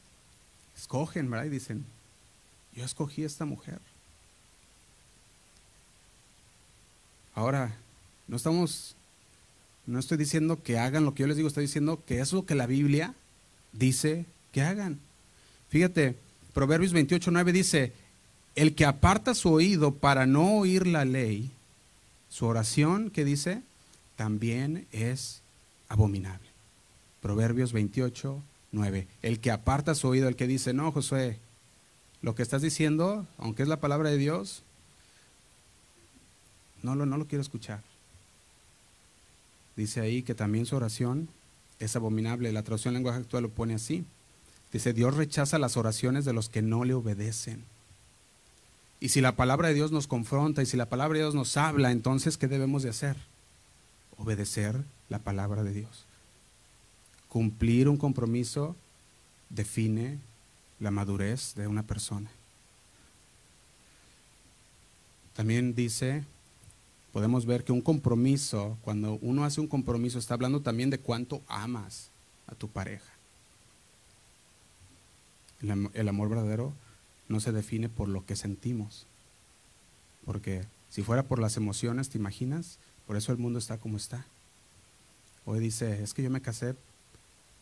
escogen, 0.75 1.29
¿verdad? 1.29 1.45
Y 1.45 1.49
dicen, 1.49 1.85
yo 2.75 2.83
escogí 2.83 3.23
a 3.23 3.27
esta 3.27 3.45
mujer. 3.45 3.79
Ahora, 7.35 7.75
no 8.27 8.37
estamos, 8.37 8.95
no 9.85 9.99
estoy 9.99 10.17
diciendo 10.17 10.61
que 10.61 10.79
hagan 10.79 11.05
lo 11.05 11.13
que 11.13 11.21
yo 11.21 11.27
les 11.27 11.37
digo, 11.37 11.47
estoy 11.47 11.65
diciendo 11.65 12.01
que 12.05 12.19
es 12.19 12.31
lo 12.33 12.45
que 12.45 12.55
la 12.55 12.67
Biblia 12.67 13.13
dice 13.73 14.25
que 14.51 14.61
hagan. 14.61 14.99
Fíjate, 15.69 16.15
Proverbios 16.53 16.93
28, 16.93 17.31
9 17.31 17.51
dice, 17.51 17.93
el 18.55 18.75
que 18.75 18.85
aparta 18.85 19.33
su 19.33 19.51
oído 19.51 19.95
para 19.95 20.25
no 20.25 20.57
oír 20.57 20.87
la 20.87 21.05
ley, 21.05 21.51
su 22.29 22.45
oración, 22.45 23.09
que 23.09 23.25
dice, 23.25 23.61
también 24.15 24.87
es 24.91 25.41
abominable. 25.89 26.47
Proverbios 27.21 27.73
28, 27.73 28.41
9. 28.71 29.07
El 29.21 29.39
que 29.39 29.51
aparta 29.51 29.95
su 29.95 30.07
oído, 30.07 30.27
el 30.27 30.35
que 30.35 30.47
dice, 30.47 30.73
no, 30.73 30.91
Josué, 30.91 31.39
lo 32.21 32.35
que 32.35 32.43
estás 32.43 32.61
diciendo, 32.61 33.27
aunque 33.37 33.63
es 33.63 33.69
la 33.69 33.79
palabra 33.79 34.09
de 34.09 34.17
Dios, 34.17 34.63
no 36.81 36.95
lo, 36.95 37.05
no 37.05 37.17
lo 37.17 37.27
quiero 37.27 37.41
escuchar. 37.41 37.81
Dice 39.75 40.01
ahí 40.01 40.21
que 40.21 40.35
también 40.35 40.65
su 40.65 40.75
oración 40.75 41.29
es 41.79 41.95
abominable. 41.95 42.51
La 42.51 42.63
traducción 42.63 42.93
en 42.93 42.99
lenguaje 42.99 43.19
actual 43.19 43.43
lo 43.43 43.49
pone 43.49 43.73
así. 43.73 44.05
Dice, 44.71 44.93
Dios 44.93 45.15
rechaza 45.15 45.59
las 45.59 45.77
oraciones 45.77 46.25
de 46.25 46.33
los 46.33 46.49
que 46.49 46.61
no 46.61 46.83
le 46.83 46.93
obedecen. 46.93 47.63
Y 49.03 49.09
si 49.09 49.19
la 49.19 49.35
palabra 49.35 49.67
de 49.67 49.73
Dios 49.73 49.91
nos 49.91 50.07
confronta 50.07 50.61
y 50.61 50.65
si 50.65 50.77
la 50.77 50.87
palabra 50.87 51.17
de 51.17 51.25
Dios 51.25 51.35
nos 51.35 51.57
habla, 51.57 51.91
entonces, 51.91 52.37
¿qué 52.37 52.47
debemos 52.47 52.83
de 52.83 52.89
hacer? 52.89 53.17
Obedecer 54.15 54.81
la 55.09 55.19
palabra 55.19 55.61
de 55.65 55.73
Dios. 55.73 56.05
Cumplir 57.27 57.89
un 57.89 57.97
compromiso 57.97 58.77
define 59.49 60.19
la 60.79 60.89
madurez 60.89 61.53
de 61.55 61.67
una 61.67 61.83
persona. 61.83 62.31
También 65.35 65.75
dice, 65.75 66.23
podemos 67.11 67.45
ver 67.45 67.65
que 67.65 67.73
un 67.73 67.81
compromiso, 67.81 68.77
cuando 68.83 69.19
uno 69.21 69.43
hace 69.43 69.59
un 69.59 69.67
compromiso, 69.67 70.17
está 70.17 70.35
hablando 70.35 70.61
también 70.61 70.89
de 70.89 70.99
cuánto 70.99 71.41
amas 71.49 72.09
a 72.47 72.55
tu 72.55 72.69
pareja. 72.69 73.11
El, 75.61 76.07
amor 76.07 76.29
verdadero 76.29 76.71
no 77.33 77.41
se 77.41 77.51
define 77.51 77.89
por 77.89 78.07
lo 78.07 78.25
que 78.25 78.37
sentimos, 78.37 79.05
porque 80.25 80.65
si 80.89 81.01
fuera 81.01 81.23
por 81.23 81.39
las 81.39 81.57
emociones, 81.57 82.09
¿te 82.09 82.17
imaginas? 82.17 82.79
Por 83.05 83.17
eso 83.17 83.33
el 83.33 83.37
mundo 83.37 83.59
está 83.59 83.77
como 83.77 83.97
está. 83.97 84.25
Hoy 85.45 85.59
dice, 85.59 86.01
es 86.01 86.13
que 86.13 86.23
yo 86.23 86.29
me 86.29 86.41
casé 86.41 86.75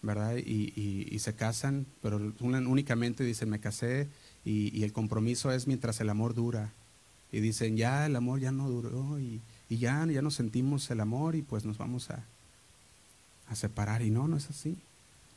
¿verdad? 0.01 0.35
Y, 0.37 1.17
se 1.19 1.33
casan, 1.33 1.85
pero 2.01 2.33
únicamente 2.39 3.23
dicen, 3.23 3.49
me 3.49 3.59
casé 3.59 4.07
y, 4.43 4.83
el 4.83 4.93
compromiso 4.93 5.51
es 5.51 5.67
mientras 5.67 5.99
el 6.01 6.09
amor 6.09 6.33
dura. 6.33 6.73
y 7.31 7.39
dicen, 7.39 7.77
ya 7.77 8.05
el 8.05 8.15
amor 8.15 8.39
ya 8.39 8.51
no 8.51 8.69
duró 8.69 9.19
y, 9.19 9.41
ya, 9.69 10.05
ya 10.05 10.21
no 10.21 10.31
sentimos 10.31 10.89
el 10.91 10.99
amor 10.99 11.35
y 11.35 11.41
pues 11.43 11.65
nos 11.65 11.77
vamos 11.77 12.09
a, 12.09 12.25
a 13.47 13.55
separar. 13.55 14.01
Y 14.01 14.09
no, 14.09 14.27
no 14.27 14.37
es 14.37 14.49
así. 14.49 14.77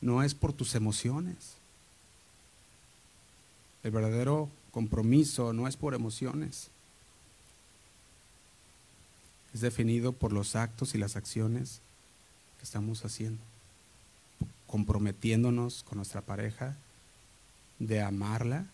No 0.01 0.23
es 0.23 0.33
por 0.35 0.51
tus 0.51 0.75
emociones. 0.75 1.55
El 3.85 3.91
verdadero 3.91 4.49
compromiso 4.71 5.53
no 5.53 5.67
es 5.67 5.77
por 5.77 5.93
emociones. 5.93 6.71
Es 9.53 9.61
definido 9.61 10.11
por 10.11 10.33
los 10.33 10.55
actos 10.55 10.95
y 10.95 10.97
las 10.97 11.15
acciones 11.15 11.81
que 12.57 12.63
estamos 12.63 13.05
haciendo. 13.05 13.43
Comprometiéndonos 14.65 15.83
con 15.83 15.97
nuestra 15.97 16.21
pareja, 16.21 16.75
de 17.77 18.01
amarla, 18.01 18.65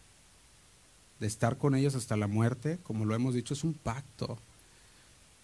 de 1.20 1.28
estar 1.28 1.58
con 1.58 1.76
ellos 1.76 1.96
hasta 1.96 2.16
la 2.16 2.28
muerte, 2.28 2.80
como 2.82 3.04
lo 3.04 3.14
hemos 3.14 3.34
dicho, 3.34 3.54
es 3.54 3.66
un 3.66 3.74
pacto. 3.74 4.40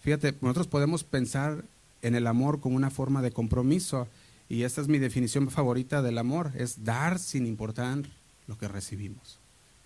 Fíjate, 0.00 0.34
nosotros 0.40 0.66
podemos 0.66 1.04
pensar 1.04 1.62
en 2.00 2.14
el 2.14 2.26
amor 2.26 2.60
como 2.60 2.76
una 2.76 2.88
forma 2.88 3.20
de 3.20 3.32
compromiso, 3.32 4.08
y 4.48 4.62
esta 4.62 4.80
es 4.80 4.88
mi 4.88 4.98
definición 4.98 5.50
favorita 5.50 6.00
del 6.00 6.16
amor, 6.16 6.52
es 6.54 6.84
dar 6.84 7.18
sin 7.18 7.44
importar 7.44 7.98
lo 8.46 8.56
que 8.56 8.66
recibimos. 8.66 9.38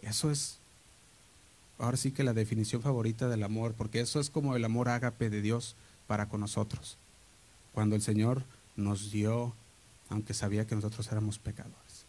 Eso 0.02 0.30
es, 0.30 0.58
ahora 1.78 1.96
sí 1.96 2.10
que 2.10 2.24
la 2.24 2.34
definición 2.34 2.82
favorita 2.82 3.28
del 3.28 3.42
amor, 3.42 3.74
porque 3.74 4.00
eso 4.00 4.20
es 4.20 4.30
como 4.30 4.56
el 4.56 4.64
amor 4.64 4.88
ágape 4.88 5.30
de 5.30 5.40
Dios 5.40 5.76
para 6.06 6.28
con 6.28 6.40
nosotros. 6.40 6.98
Cuando 7.72 7.96
el 7.96 8.02
Señor 8.02 8.44
nos 8.76 9.10
dio, 9.10 9.54
aunque 10.08 10.34
sabía 10.34 10.66
que 10.66 10.74
nosotros 10.74 11.10
éramos 11.10 11.38
pecadores. 11.38 12.04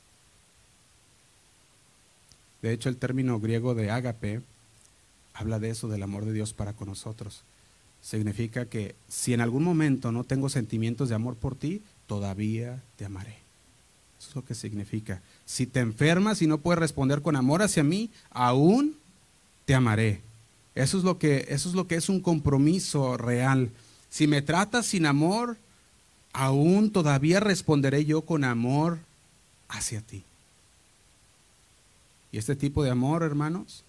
De 2.61 2.71
hecho, 2.71 2.89
el 2.89 2.97
término 2.97 3.39
griego 3.39 3.75
de 3.75 3.91
ágape 3.91 4.41
habla 5.33 5.59
de 5.59 5.69
eso, 5.69 5.87
del 5.87 6.03
amor 6.03 6.25
de 6.25 6.33
Dios 6.33 6.53
para 6.53 6.73
con 6.73 6.87
nosotros. 6.87 7.43
Significa 8.01 8.65
que 8.65 8.95
si 9.07 9.33
en 9.33 9.41
algún 9.41 9.63
momento 9.63 10.11
no 10.11 10.23
tengo 10.23 10.49
sentimientos 10.49 11.09
de 11.09 11.15
amor 11.15 11.35
por 11.35 11.55
ti, 11.55 11.81
todavía 12.07 12.81
te 12.95 13.05
amaré. 13.05 13.42
Eso 14.23 14.29
es 14.29 14.35
lo 14.37 14.45
que 14.45 14.55
significa. 14.55 15.21
Si 15.45 15.65
te 15.65 15.81
enfermas 15.81 16.41
y 16.41 16.47
no 16.47 16.57
puedes 16.59 16.79
responder 16.79 17.21
con 17.21 17.35
amor 17.35 17.61
hacia 17.61 17.83
mí, 17.83 18.09
aún 18.31 18.95
te 19.65 19.75
amaré. 19.75 20.21
Eso 20.75 20.97
es 20.97 21.03
lo 21.03 21.19
que, 21.19 21.45
eso 21.49 21.67
es, 21.67 21.75
lo 21.75 21.87
que 21.87 21.95
es 21.95 22.07
un 22.07 22.21
compromiso 22.21 23.17
real. 23.17 23.69
Si 24.09 24.27
me 24.27 24.41
tratas 24.41 24.85
sin 24.85 25.05
amor, 25.05 25.57
aún 26.31 26.89
todavía 26.91 27.41
responderé 27.41 28.05
yo 28.05 28.21
con 28.21 28.45
amor 28.45 28.99
hacia 29.67 29.99
ti. 29.99 30.23
Y 32.31 32.37
este 32.37 32.55
tipo 32.55 32.81
de 32.81 32.91
amor, 32.91 33.23
hermanos, 33.23 33.83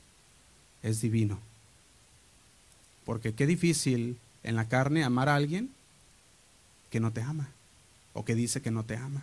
es 0.82 1.00
divino. 1.00 1.38
Porque 3.04 3.34
qué 3.34 3.46
difícil 3.46 4.18
en 4.42 4.56
la 4.56 4.68
carne 4.68 5.04
amar 5.04 5.28
a 5.28 5.36
alguien 5.36 5.70
que 6.90 6.98
no 6.98 7.12
te 7.12 7.22
ama 7.22 7.48
o 8.14 8.24
que 8.24 8.34
dice 8.34 8.60
que 8.60 8.72
no 8.72 8.82
te 8.82 8.96
ama. 8.96 9.22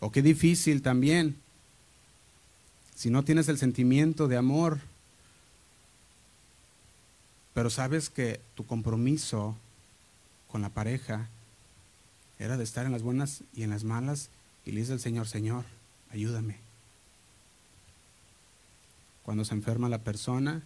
O 0.00 0.10
qué 0.10 0.22
difícil 0.22 0.82
también. 0.82 1.36
Si 2.94 3.10
no 3.10 3.24
tienes 3.24 3.48
el 3.48 3.58
sentimiento 3.58 4.28
de 4.28 4.36
amor, 4.36 4.80
pero 7.54 7.70
sabes 7.70 8.10
que 8.10 8.40
tu 8.54 8.66
compromiso 8.66 9.56
con 10.48 10.62
la 10.62 10.68
pareja 10.70 11.28
era 12.38 12.56
de 12.56 12.64
estar 12.64 12.86
en 12.86 12.92
las 12.92 13.02
buenas 13.02 13.42
y 13.54 13.62
en 13.62 13.70
las 13.70 13.84
malas 13.84 14.30
y 14.64 14.72
le 14.72 14.80
dice 14.80 14.92
al 14.92 15.00
Señor, 15.00 15.28
Señor, 15.28 15.64
ayúdame 16.10 16.70
cuando 19.30 19.44
se 19.44 19.54
enferma 19.54 19.88
la 19.88 19.98
persona 20.02 20.62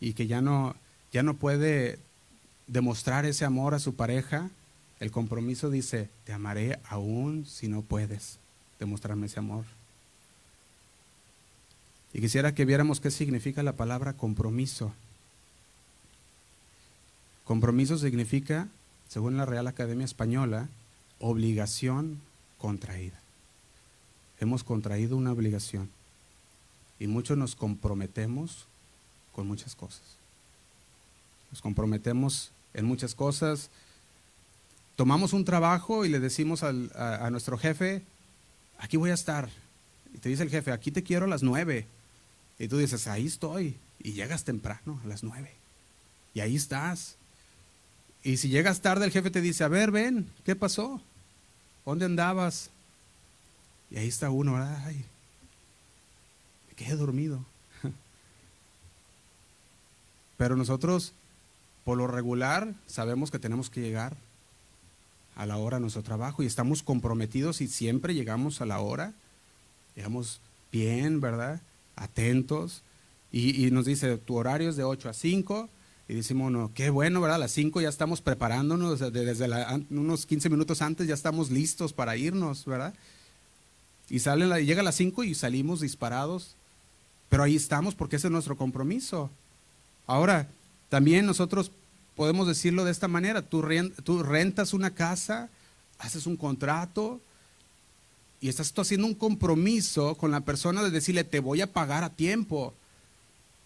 y 0.00 0.14
que 0.14 0.26
ya 0.26 0.40
no, 0.40 0.74
ya 1.12 1.22
no 1.22 1.34
puede 1.34 1.98
demostrar 2.68 3.26
ese 3.26 3.44
amor 3.44 3.74
a 3.74 3.78
su 3.78 3.96
pareja, 3.96 4.48
el 5.04 5.10
compromiso 5.10 5.68
dice, 5.68 6.08
te 6.24 6.32
amaré 6.32 6.80
aún 6.88 7.44
si 7.44 7.68
no 7.68 7.82
puedes 7.82 8.38
demostrarme 8.78 9.26
ese 9.26 9.38
amor. 9.38 9.66
Y 12.14 12.22
quisiera 12.22 12.54
que 12.54 12.64
viéramos 12.64 13.00
qué 13.00 13.10
significa 13.10 13.62
la 13.62 13.74
palabra 13.76 14.14
compromiso. 14.14 14.94
Compromiso 17.44 17.98
significa, 17.98 18.68
según 19.06 19.36
la 19.36 19.44
Real 19.44 19.66
Academia 19.66 20.06
Española, 20.06 20.70
obligación 21.18 22.18
contraída. 22.56 23.20
Hemos 24.40 24.64
contraído 24.64 25.18
una 25.18 25.32
obligación. 25.32 25.90
Y 26.98 27.08
muchos 27.08 27.36
nos 27.36 27.56
comprometemos 27.56 28.64
con 29.34 29.46
muchas 29.46 29.76
cosas. 29.76 30.16
Nos 31.50 31.60
comprometemos 31.60 32.52
en 32.72 32.86
muchas 32.86 33.14
cosas. 33.14 33.68
Tomamos 34.96 35.32
un 35.32 35.44
trabajo 35.44 36.04
y 36.04 36.08
le 36.08 36.20
decimos 36.20 36.62
a, 36.62 36.68
a, 36.68 37.30
nuestro 37.30 37.58
jefe, 37.58 38.02
aquí 38.78 38.96
voy 38.96 39.10
a 39.10 39.14
estar. 39.14 39.48
Y 40.14 40.18
te 40.18 40.28
dice 40.28 40.44
el 40.44 40.50
jefe, 40.50 40.70
aquí 40.70 40.92
te 40.92 41.02
quiero 41.02 41.24
a 41.24 41.28
las 41.28 41.42
nueve. 41.42 41.86
Y 42.58 42.68
tú 42.68 42.78
dices, 42.78 43.08
ahí 43.08 43.26
estoy. 43.26 43.76
Y 43.98 44.12
llegas 44.12 44.44
temprano, 44.44 45.00
a 45.04 45.08
las 45.08 45.24
nueve. 45.24 45.52
Y 46.32 46.40
ahí 46.40 46.54
estás. 46.54 47.16
Y 48.22 48.36
si 48.36 48.48
llegas 48.48 48.80
tarde, 48.80 49.04
el 49.04 49.10
jefe 49.10 49.30
te 49.30 49.40
dice, 49.40 49.64
a 49.64 49.68
ver, 49.68 49.90
ven, 49.90 50.30
¿qué 50.44 50.54
pasó? 50.54 51.00
¿Dónde 51.84 52.04
andabas? 52.04 52.70
Y 53.90 53.96
ahí 53.96 54.08
está 54.08 54.30
uno, 54.30 54.56
Ay, 54.56 55.04
que 56.76 56.86
he 56.86 56.96
dormido. 56.96 57.44
Pero 60.36 60.56
nosotros, 60.56 61.12
por 61.84 61.98
lo 61.98 62.06
regular, 62.06 62.74
sabemos 62.86 63.30
que 63.30 63.38
tenemos 63.38 63.70
que 63.70 63.80
llegar 63.80 64.16
a 65.34 65.46
la 65.46 65.56
hora 65.56 65.76
de 65.76 65.82
nuestro 65.82 66.02
trabajo 66.02 66.42
y 66.42 66.46
estamos 66.46 66.82
comprometidos 66.82 67.60
y 67.60 67.68
siempre 67.68 68.14
llegamos 68.14 68.60
a 68.60 68.66
la 68.66 68.80
hora, 68.80 69.14
llegamos 69.96 70.40
bien, 70.70 71.20
¿verdad? 71.20 71.60
Atentos. 71.96 72.82
Y, 73.32 73.68
nos 73.72 73.84
dice, 73.84 74.16
tu 74.16 74.36
horario 74.36 74.70
es 74.70 74.76
de 74.76 74.84
8 74.84 75.08
a 75.08 75.12
5. 75.12 75.68
Y 76.08 76.14
decimos, 76.14 76.52
no, 76.52 76.70
qué 76.72 76.90
bueno, 76.90 77.20
¿verdad? 77.20 77.36
A 77.36 77.40
las 77.40 77.50
5 77.50 77.80
ya 77.80 77.88
estamos 77.88 78.20
preparándonos, 78.20 79.00
desde 79.12 79.48
unos 79.90 80.26
15 80.26 80.50
minutos 80.50 80.82
antes 80.82 81.08
ya 81.08 81.14
estamos 81.14 81.50
listos 81.50 81.92
para 81.92 82.16
irnos, 82.16 82.64
¿verdad? 82.64 82.94
Y 84.08 84.20
sale, 84.20 84.64
llega 84.64 84.82
a 84.82 84.84
las 84.84 84.94
5 84.94 85.24
y 85.24 85.34
salimos 85.34 85.80
disparados 85.80 86.56
pero 87.34 87.42
ahí 87.42 87.56
estamos 87.56 87.96
porque 87.96 88.14
ese 88.14 88.28
es 88.28 88.30
nuestro 88.30 88.56
compromiso. 88.56 89.28
Ahora, 90.06 90.48
también 90.88 91.26
nosotros 91.26 91.72
podemos 92.16 92.46
decirlo 92.46 92.84
de 92.84 92.92
esta 92.92 93.08
manera, 93.08 93.42
tú, 93.42 93.62
rentas 93.62 94.72
una 94.72 94.94
casa, 94.94 95.48
haces 95.98 96.26
un 96.26 96.36
contrato 96.36 97.20
y 98.40 98.48
estás 98.48 98.72
tú 98.72 98.80
haciendo 98.80 99.06
un 99.06 99.14
compromiso 99.14 100.16
con 100.16 100.30
la 100.30 100.40
persona 100.40 100.82
de 100.82 100.90
decirle, 100.90 101.24
te 101.24 101.40
voy 101.40 101.60
a 101.60 101.72
pagar 101.72 102.04
a 102.04 102.10
tiempo. 102.10 102.74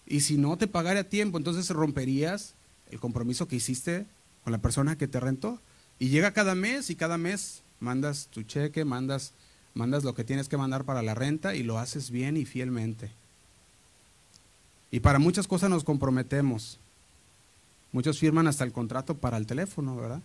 Y 0.06 0.20
si 0.20 0.38
no 0.38 0.56
te 0.56 0.66
pagara 0.66 1.00
a 1.00 1.04
tiempo, 1.04 1.36
entonces 1.36 1.68
romperías 1.70 2.54
el 2.90 3.00
compromiso 3.00 3.48
que 3.48 3.56
hiciste 3.56 4.06
con 4.44 4.52
la 4.52 4.58
persona 4.58 4.96
que 4.96 5.08
te 5.08 5.20
rentó. 5.20 5.60
Y 5.98 6.08
llega 6.08 6.32
cada 6.32 6.54
mes 6.54 6.90
y 6.90 6.94
cada 6.94 7.18
mes 7.18 7.62
mandas 7.80 8.28
tu 8.30 8.42
cheque, 8.42 8.84
mandas, 8.84 9.32
mandas 9.74 10.04
lo 10.04 10.14
que 10.14 10.24
tienes 10.24 10.48
que 10.48 10.56
mandar 10.56 10.84
para 10.84 11.02
la 11.02 11.14
renta 11.14 11.54
y 11.54 11.62
lo 11.62 11.78
haces 11.78 12.10
bien 12.10 12.36
y 12.36 12.44
fielmente. 12.44 13.10
Y 14.90 15.00
para 15.00 15.18
muchas 15.18 15.46
cosas 15.46 15.68
nos 15.68 15.84
comprometemos. 15.84 16.78
Muchos 17.92 18.18
firman 18.18 18.46
hasta 18.46 18.64
el 18.64 18.72
contrato 18.72 19.16
para 19.16 19.36
el 19.36 19.46
teléfono, 19.46 19.96
¿verdad? 19.96 20.22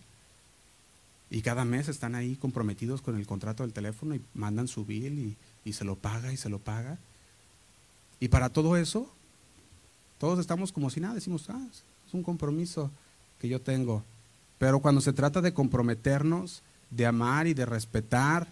Y 1.30 1.42
cada 1.42 1.64
mes 1.64 1.88
están 1.88 2.14
ahí 2.14 2.36
comprometidos 2.36 3.00
con 3.00 3.16
el 3.16 3.26
contrato 3.26 3.62
del 3.62 3.72
teléfono 3.72 4.14
y 4.14 4.22
mandan 4.34 4.68
su 4.68 4.84
bill 4.84 5.36
y, 5.64 5.72
se 5.72 5.84
lo 5.84 5.96
paga 5.96 6.32
y 6.32 6.36
se 6.36 6.48
lo 6.48 6.58
paga. 6.58 6.98
Y 8.20 8.28
para 8.28 8.50
todo 8.50 8.76
eso, 8.76 9.10
todos 10.18 10.38
estamos 10.38 10.72
como 10.72 10.90
si 10.90 11.00
nada, 11.00 11.14
decimos, 11.14 11.48
ah, 11.48 11.66
es 11.72 12.14
un 12.14 12.22
compromiso 12.22 12.90
que 13.40 13.48
yo 13.48 13.60
tengo. 13.60 14.04
Pero 14.58 14.80
cuando 14.80 15.00
se 15.00 15.12
trata 15.12 15.40
de 15.40 15.54
comprometernos, 15.54 16.62
de 16.90 17.06
amar 17.06 17.46
y 17.46 17.54
de 17.54 17.66
respetar 17.66 18.46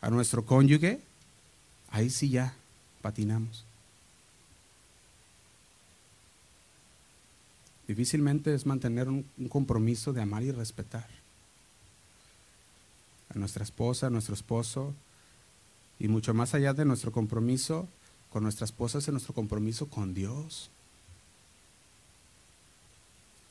a 0.00 0.10
nuestro 0.10 0.44
cónyuge, 0.44 1.00
ahí 1.90 2.10
sí 2.10 2.28
ya 2.28 2.54
patinamos. 3.00 3.67
Difícilmente 7.88 8.54
es 8.54 8.66
mantener 8.66 9.08
un, 9.08 9.24
compromiso 9.48 10.12
de 10.12 10.20
amar 10.20 10.42
y 10.42 10.52
respetar 10.52 11.08
a 13.34 13.38
nuestra 13.38 13.64
esposa, 13.64 14.08
a 14.08 14.10
nuestro 14.10 14.34
esposo, 14.34 14.94
y 15.98 16.06
mucho 16.06 16.34
más 16.34 16.54
allá 16.54 16.74
de 16.74 16.84
nuestro 16.84 17.12
compromiso 17.12 17.88
con 18.30 18.42
nuestra 18.42 18.66
esposa 18.66 18.98
es 18.98 19.08
nuestro 19.08 19.34
compromiso 19.34 19.88
con 19.88 20.12
Dios. 20.12 20.70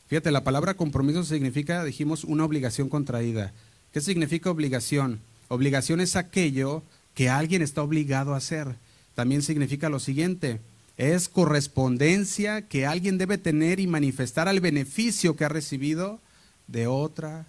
Fíjate, 0.08 0.32
la 0.32 0.43
palabra 0.43 0.76
compromiso 0.76 1.23
significa, 1.23 1.84
dijimos, 1.84 2.23
una 2.23 2.45
obligación 2.45 2.89
contraída. 2.89 3.52
¿Qué 3.91 4.02
significa 4.02 4.52
obligación? 4.52 5.19
Obligación 5.50 6.00
es 6.00 6.15
aquello 6.15 6.84
que 7.15 7.30
alguien 7.30 7.63
está 7.63 7.82
obligado 7.82 8.36
a 8.36 8.38
hacer. 8.38 8.76
También 9.15 9.41
significa 9.41 9.89
lo 9.89 10.00
siguiente, 10.00 10.62
Es 10.97 11.29
correspondencia 11.29 12.63
que 12.63 12.88
alguien 12.88 13.19
debe 13.19 13.38
tener 13.38 13.79
y 13.79 13.86
manifestar 13.86 14.47
al 14.47 14.60
beneficio 14.60 15.36
que 15.36 15.45
ha 15.45 15.49
recibido 15.49 16.19
de 16.67 16.88
otra 16.88 17.45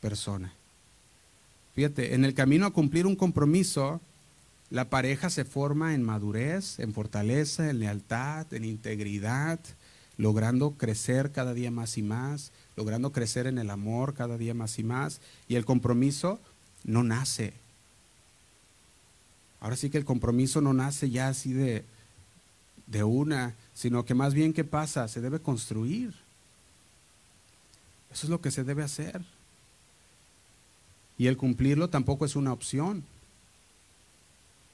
persona. 0.00 0.52
Fíjate, 1.74 2.14
en 2.14 2.24
el 2.24 2.34
camino 2.34 2.66
a 2.66 2.72
cumplir 2.72 3.06
un 3.06 3.14
compromiso, 3.14 4.00
la 4.70 4.90
pareja 4.90 5.30
se 5.30 5.44
forma 5.44 5.94
en 5.94 6.02
madurez, 6.02 6.80
en 6.80 6.92
fortaleza, 6.92 7.70
en 7.70 7.78
lealtad, 7.78 8.52
en 8.52 8.64
integridad, 8.64 9.60
logrando 10.16 10.72
crecer 10.72 11.30
cada 11.30 11.54
día 11.54 11.70
más 11.70 11.96
y 11.96 12.02
más, 12.02 12.50
logrando 12.76 13.12
crecer 13.12 13.46
en 13.46 13.58
el 13.58 13.70
amor 13.70 14.14
cada 14.14 14.36
día 14.36 14.52
más 14.52 14.78
y 14.78 14.84
más. 14.84 15.20
Y 15.48 15.54
el 15.54 15.64
compromiso 15.64 16.40
no 16.84 17.04
nace. 17.04 17.52
Ahora 19.60 19.76
sí 19.76 19.90
que 19.90 19.98
el 19.98 20.04
compromiso 20.04 20.60
no 20.60 20.72
nace 20.72 21.10
ya 21.10 21.28
así 21.28 21.52
de, 21.52 21.84
de 22.90 23.04
una, 23.04 23.54
sino 23.72 24.04
que 24.04 24.14
más 24.14 24.34
bien, 24.34 24.52
¿qué 24.52 24.64
pasa? 24.64 25.06
Se 25.08 25.20
debe 25.20 25.40
construir. 25.40 26.14
Eso 28.12 28.26
es 28.26 28.30
lo 28.30 28.40
que 28.40 28.50
se 28.50 28.64
debe 28.64 28.82
hacer. 28.82 29.22
Y 31.16 31.28
el 31.28 31.36
cumplirlo 31.36 31.88
tampoco 31.88 32.24
es 32.24 32.34
una 32.34 32.52
opción, 32.52 33.04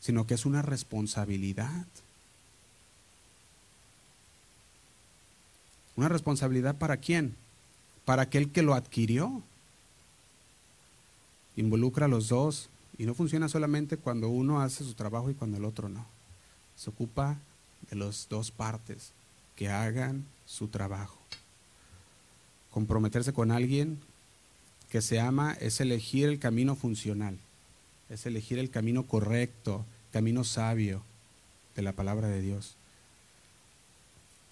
sino 0.00 0.26
que 0.26 0.35
es 0.35 0.46
una 0.46 0.62
responsabilidad. 0.62 1.87
¿Una 5.96 6.09
responsabilidad 6.09 6.76
para 6.76 6.96
quién? 6.96 7.35
Para 8.05 8.22
aquel 8.22 8.50
que 8.50 8.62
lo 8.62 8.74
adquirió. 8.74 9.42
Involucra 11.57 12.07
a 12.07 12.09
los 12.09 12.29
dos 12.29 12.70
y 12.96 13.05
no 13.05 13.14
funciona 13.14 13.48
solamente 13.48 13.98
cuando 13.98 14.29
uno 14.29 14.61
hace 14.62 14.85
su 14.85 14.94
trabajo 14.94 15.31
y 15.31 15.35
cuando 15.35 15.59
el 15.59 15.64
otro 15.64 15.88
no. 15.88 16.07
Se 16.76 16.90
ocupa 16.90 17.38
de 17.90 17.96
las 17.96 18.29
dos 18.29 18.51
partes 18.51 19.12
que 19.55 19.68
hagan 19.68 20.25
su 20.46 20.68
trabajo. 20.68 21.18
Comprometerse 22.70 23.33
con 23.33 23.51
alguien 23.51 23.99
que 24.90 25.03
se 25.03 25.20
ama 25.20 25.53
es 25.61 25.81
elegir 25.81 26.29
el 26.29 26.38
camino 26.38 26.77
funcional, 26.77 27.38
es 28.09 28.27
elegir 28.27 28.59
el 28.59 28.70
camino 28.70 29.05
correcto, 29.05 29.85
camino 30.12 30.44
sabio 30.44 31.03
de 31.75 31.83
la 31.83 31.92
palabra 31.92 32.29
de 32.29 32.40
Dios. 32.40 32.77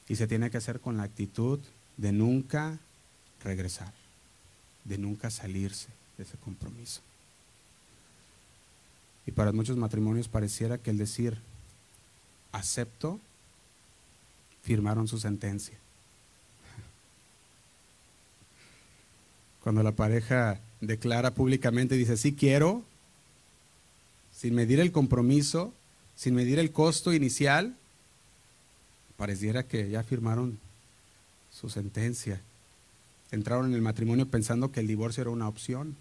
Y 0.09 0.17
se 0.17 0.27
tiene 0.27 0.51
que 0.51 0.59
hacer 0.59 0.81
con 0.81 0.97
la 0.97 1.05
actitud 1.05 1.61
de 1.97 2.13
nunca 2.13 2.79
regresar, 3.43 3.93
de 4.85 4.99
nunca 4.99 5.31
salirse 5.31 5.89
de 6.17 6.25
ese 6.25 6.37
compromiso. 6.39 7.01
Y 9.27 9.33
para 9.33 9.53
muchos 9.53 9.77
matrimonios 9.77 10.29
pareciera 10.29 10.79
que 10.79 10.91
el 10.91 10.99
decir 10.99 11.39
acepto, 12.55 13.21
firmaron 14.63 15.09
su 15.09 15.19
sentencia. 15.19 15.77
Cuando 19.63 19.83
la 19.83 19.93
pareja 19.93 20.61
declara 20.81 21.33
públicamente, 21.33 21.97
dice, 21.97 22.17
sí 22.17 22.35
quiero, 22.35 22.83
sin 24.33 24.55
medir 24.55 24.79
el 24.79 24.93
compromiso, 24.93 25.73
sin 26.15 26.35
medir 26.35 26.59
el 26.59 26.71
costo 26.71 27.13
inicial, 27.13 27.77
pareciera 29.17 29.65
que 29.65 29.91
ya 29.91 30.03
firmaron 30.03 30.59
su 31.51 31.69
sentencia. 31.69 32.41
Entraron 33.33 33.67
en 33.67 33.75
el 33.75 33.83
matrimonio 33.83 34.29
pensando 34.29 34.71
que 34.71 34.81
el 34.81 34.87
divorcio 34.87 35.23
era 35.23 35.31
una 35.31 35.49
opción. 35.49 35.97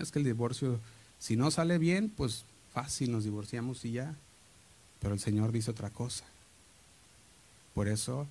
Es 0.00 0.10
que 0.10 0.20
el 0.20 0.24
divorcio, 0.24 0.80
si 1.18 1.36
no 1.36 1.50
sale 1.50 1.78
bien, 1.78 2.08
pues 2.08 2.44
fácil, 2.72 3.12
nos 3.12 3.24
divorciamos 3.24 3.84
y 3.84 3.92
ya. 3.92 4.14
Pero 5.04 5.14
el 5.14 5.20
Señor 5.20 5.52
dice 5.52 5.70
otra 5.70 5.90
cosa. 5.90 6.24
Por 7.74 7.88
eso 7.88 8.26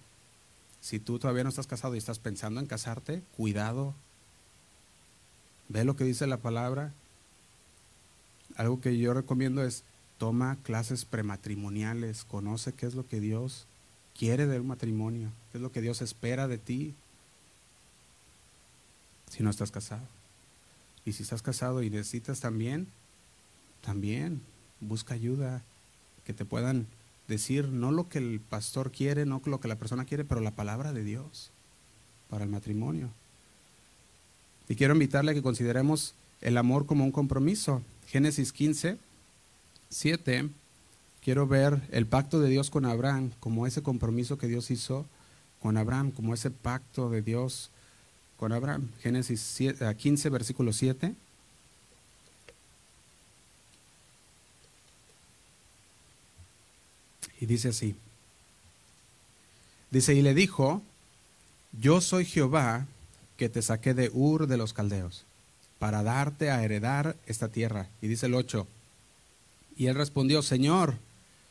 si 0.81 0.99
tú 0.99 1.19
todavía 1.19 1.43
no 1.43 1.49
estás 1.49 1.67
casado 1.67 1.93
y 1.93 1.99
estás 1.99 2.17
pensando 2.17 2.59
en 2.59 2.65
casarte, 2.65 3.21
cuidado. 3.37 3.93
Ve 5.69 5.85
lo 5.85 5.95
que 5.95 6.03
dice 6.03 6.25
la 6.25 6.37
palabra. 6.37 6.91
Algo 8.55 8.81
que 8.81 8.97
yo 8.97 9.13
recomiendo 9.13 9.63
es 9.63 9.83
toma 10.17 10.57
clases 10.63 11.05
prematrimoniales, 11.05 12.23
conoce 12.23 12.73
qué 12.73 12.87
es 12.87 12.95
lo 12.95 13.07
que 13.07 13.19
Dios 13.19 13.67
quiere 14.17 14.47
del 14.47 14.63
matrimonio, 14.63 15.29
qué 15.51 15.59
es 15.59 15.61
lo 15.61 15.71
que 15.71 15.81
Dios 15.81 16.01
espera 16.01 16.47
de 16.47 16.57
ti 16.57 16.95
si 19.29 19.43
no 19.43 19.51
estás 19.51 19.69
casado. 19.69 20.07
Y 21.05 21.13
si 21.13 21.21
estás 21.21 21.43
casado 21.43 21.83
y 21.83 21.91
necesitas 21.91 22.39
también, 22.39 22.87
también 23.81 24.41
busca 24.79 25.13
ayuda, 25.13 25.61
que 26.25 26.33
te 26.33 26.45
puedan 26.45 26.87
decir 27.27 27.67
no 27.69 27.91
lo 27.91 28.09
que 28.09 28.19
el 28.19 28.39
pastor 28.39 28.91
quiere, 28.91 29.25
no 29.25 29.41
lo 29.45 29.59
que 29.59 29.67
la 29.67 29.75
persona 29.75 30.05
quiere, 30.05 30.25
pero 30.25 30.41
la 30.41 30.51
palabra 30.51 30.93
de 30.93 31.03
Dios 31.03 31.51
para 32.29 32.43
el 32.43 32.49
matrimonio. 32.49 33.09
Y 34.67 34.75
quiero 34.75 34.93
invitarle 34.93 35.31
a 35.31 35.33
que 35.33 35.41
consideremos 35.41 36.13
el 36.41 36.57
amor 36.57 36.85
como 36.85 37.03
un 37.03 37.11
compromiso. 37.11 37.81
Génesis 38.07 38.51
15, 38.53 38.97
7. 39.89 40.49
Quiero 41.23 41.47
ver 41.47 41.81
el 41.91 42.05
pacto 42.05 42.39
de 42.39 42.49
Dios 42.49 42.69
con 42.69 42.85
Abraham 42.85 43.31
como 43.39 43.65
ese 43.67 43.81
compromiso 43.81 44.37
que 44.37 44.47
Dios 44.47 44.71
hizo 44.71 45.05
con 45.61 45.77
Abraham, 45.77 46.11
como 46.11 46.33
ese 46.33 46.51
pacto 46.51 47.09
de 47.09 47.21
Dios 47.21 47.69
con 48.37 48.51
Abraham. 48.51 48.89
Génesis 49.01 49.57
15, 49.97 50.29
versículo 50.29 50.73
7. 50.73 51.15
Y 57.43 57.45
dice 57.45 57.67
así. 57.67 57.93
Dice, 59.91 60.15
y 60.15 60.21
le 60.21 60.33
dijo, 60.33 60.81
yo 61.73 61.99
soy 61.99 62.23
Jehová 62.23 62.85
que 63.35 63.49
te 63.49 63.61
saqué 63.61 63.93
de 63.93 64.09
Ur 64.13 64.47
de 64.47 64.55
los 64.55 64.71
Caldeos 64.71 65.25
para 65.77 66.03
darte 66.03 66.51
a 66.51 66.63
heredar 66.63 67.17
esta 67.25 67.49
tierra. 67.49 67.89
Y 68.01 68.07
dice 68.07 68.27
el 68.27 68.35
8, 68.35 68.65
y 69.75 69.87
él 69.87 69.95
respondió, 69.95 70.41
Señor 70.41 70.95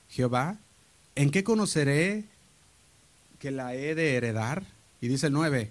Jehová, 0.09 0.57
¿en 1.15 1.31
qué 1.31 1.45
conoceré 1.45 2.25
que 3.39 3.51
la 3.51 3.75
he 3.75 3.95
de 3.95 4.15
heredar? 4.15 4.65
Y 5.03 5.09
dice 5.09 5.27
el 5.27 5.35
9, 5.35 5.71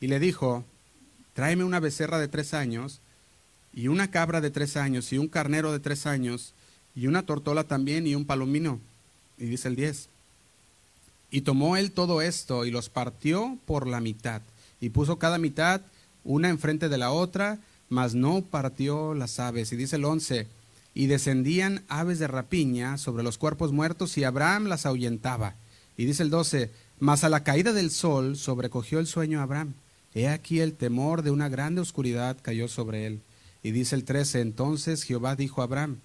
y 0.00 0.08
le 0.08 0.18
dijo, 0.18 0.64
tráeme 1.34 1.62
una 1.62 1.78
becerra 1.78 2.18
de 2.18 2.26
tres 2.26 2.52
años, 2.52 2.98
y 3.72 3.86
una 3.86 4.10
cabra 4.10 4.40
de 4.40 4.50
tres 4.50 4.76
años, 4.76 5.12
y 5.12 5.18
un 5.18 5.28
carnero 5.28 5.70
de 5.70 5.78
tres 5.78 6.04
años, 6.06 6.52
y 6.96 7.06
una 7.06 7.22
tortola 7.22 7.62
también, 7.62 8.08
y 8.08 8.16
un 8.16 8.24
palomino. 8.24 8.80
Y 9.38 9.46
dice 9.46 9.68
el 9.68 9.76
10. 9.76 10.08
Y 11.30 11.40
tomó 11.40 11.76
él 11.76 11.92
todo 11.92 12.20
esto 12.20 12.66
y 12.66 12.70
los 12.70 12.88
partió 12.88 13.58
por 13.64 13.86
la 13.86 14.00
mitad. 14.00 14.42
Y 14.80 14.90
puso 14.90 15.18
cada 15.18 15.38
mitad 15.38 15.80
una 16.24 16.50
enfrente 16.50 16.88
de 16.88 16.98
la 16.98 17.10
otra, 17.10 17.58
mas 17.88 18.14
no 18.14 18.42
partió 18.42 19.14
las 19.14 19.40
aves. 19.40 19.72
Y 19.72 19.76
dice 19.76 19.96
el 19.96 20.04
11. 20.04 20.46
Y 20.94 21.06
descendían 21.06 21.84
aves 21.88 22.18
de 22.18 22.26
rapiña 22.26 22.98
sobre 22.98 23.22
los 23.22 23.38
cuerpos 23.38 23.72
muertos 23.72 24.18
y 24.18 24.24
Abraham 24.24 24.66
las 24.66 24.84
ahuyentaba. 24.84 25.54
Y 25.96 26.04
dice 26.04 26.22
el 26.22 26.30
12. 26.30 26.70
Mas 27.00 27.24
a 27.24 27.28
la 27.28 27.42
caída 27.42 27.72
del 27.72 27.90
sol 27.90 28.36
sobrecogió 28.36 28.98
el 28.98 29.06
sueño 29.06 29.40
a 29.40 29.44
Abraham. 29.44 29.74
He 30.14 30.28
aquí 30.28 30.60
el 30.60 30.74
temor 30.74 31.22
de 31.22 31.30
una 31.30 31.48
grande 31.48 31.80
oscuridad 31.80 32.36
cayó 32.42 32.68
sobre 32.68 33.06
él. 33.06 33.20
Y 33.62 33.70
dice 33.70 33.96
el 33.96 34.04
13. 34.04 34.40
Entonces 34.42 35.02
Jehová 35.02 35.34
dijo 35.34 35.62
a 35.62 35.64
Abraham 35.64 35.96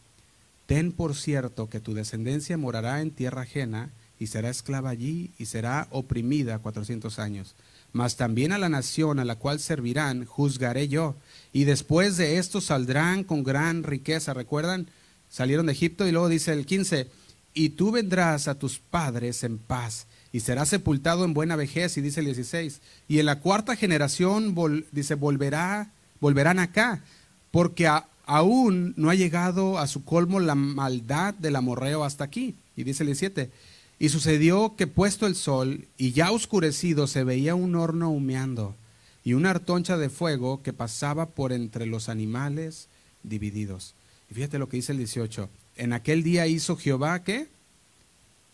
Ten 0.67 0.91
por 0.91 1.15
cierto 1.15 1.69
que 1.69 1.79
tu 1.79 1.93
descendencia 1.93 2.57
morará 2.57 3.01
en 3.01 3.11
tierra 3.11 3.43
ajena 3.43 3.89
y 4.19 4.27
será 4.27 4.49
esclava 4.49 4.89
allí 4.89 5.31
y 5.39 5.45
será 5.45 5.87
oprimida 5.91 6.59
cuatrocientos 6.59 7.19
años. 7.19 7.55
Mas 7.93 8.17
también 8.17 8.51
a 8.51 8.57
la 8.57 8.67
nación 8.67 9.19
a 9.19 9.25
la 9.25 9.37
cual 9.37 9.61
servirán 9.61 10.25
juzgaré 10.25 10.89
yo. 10.89 11.15
Y 11.53 11.63
después 11.63 12.17
de 12.17 12.37
esto 12.37 12.59
saldrán 12.59 13.23
con 13.23 13.43
gran 13.43 13.83
riqueza. 13.83 14.33
¿Recuerdan? 14.33 14.87
Salieron 15.29 15.67
de 15.67 15.71
Egipto 15.71 16.05
y 16.05 16.11
luego 16.11 16.27
dice 16.27 16.51
el 16.51 16.65
15, 16.65 17.07
y 17.53 17.69
tú 17.69 17.91
vendrás 17.91 18.47
a 18.47 18.59
tus 18.59 18.77
padres 18.77 19.43
en 19.43 19.57
paz 19.57 20.05
y 20.31 20.41
serás 20.41 20.69
sepultado 20.69 21.23
en 21.23 21.33
buena 21.33 21.55
vejez. 21.55 21.97
Y 21.97 22.01
dice 22.01 22.19
el 22.19 22.25
16, 22.27 22.81
y 23.07 23.19
en 23.19 23.25
la 23.25 23.39
cuarta 23.39 23.77
generación 23.77 24.53
dice, 24.91 25.15
volverá, 25.15 25.91
volverán 26.19 26.59
acá, 26.59 27.03
porque 27.51 27.87
a, 27.87 28.07
aún 28.27 28.93
no 28.97 29.09
ha 29.09 29.15
llegado 29.15 29.79
a 29.79 29.87
su 29.87 30.03
colmo 30.03 30.39
la 30.39 30.53
maldad 30.53 31.33
del 31.33 31.55
amorreo 31.55 32.03
hasta 32.03 32.25
aquí. 32.25 32.55
Y 32.75 32.83
dice 32.83 33.03
el 33.03 33.07
17, 33.07 33.49
y 33.97 34.09
sucedió 34.09 34.75
que 34.75 34.85
puesto 34.85 35.25
el 35.25 35.35
sol 35.35 35.87
y 35.97 36.11
ya 36.11 36.31
oscurecido 36.31 37.07
se 37.07 37.23
veía 37.23 37.55
un 37.55 37.75
horno 37.75 38.11
humeando 38.11 38.75
y 39.23 39.33
una 39.33 39.49
artoncha 39.49 39.97
de 39.97 40.09
fuego 40.09 40.61
que 40.61 40.73
pasaba 40.73 41.27
por 41.27 41.51
entre 41.51 41.87
los 41.87 42.09
animales 42.09 42.87
divididos. 43.23 43.95
Y 44.29 44.35
fíjate 44.35 44.59
lo 44.59 44.69
que 44.69 44.77
dice 44.77 44.91
el 44.91 44.99
18, 44.99 45.49
en 45.77 45.93
aquel 45.93 46.21
día 46.21 46.45
hizo 46.47 46.75
Jehová 46.75 47.23
¿qué? 47.23 47.47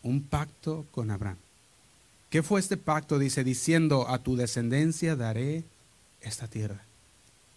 Un 0.04 0.22
pacto 0.22 0.86
con 0.92 1.12
Abraham. 1.12 1.38
¿Qué 2.30 2.44
fue 2.44 2.60
este 2.60 2.78
pacto? 2.78 3.20
Dice, 3.20 3.44
diciendo, 3.44 4.08
a 4.08 4.20
tu 4.20 4.36
descendencia 4.36 5.16
daré 5.16 5.64
esta 6.22 6.48
tierra 6.48 6.84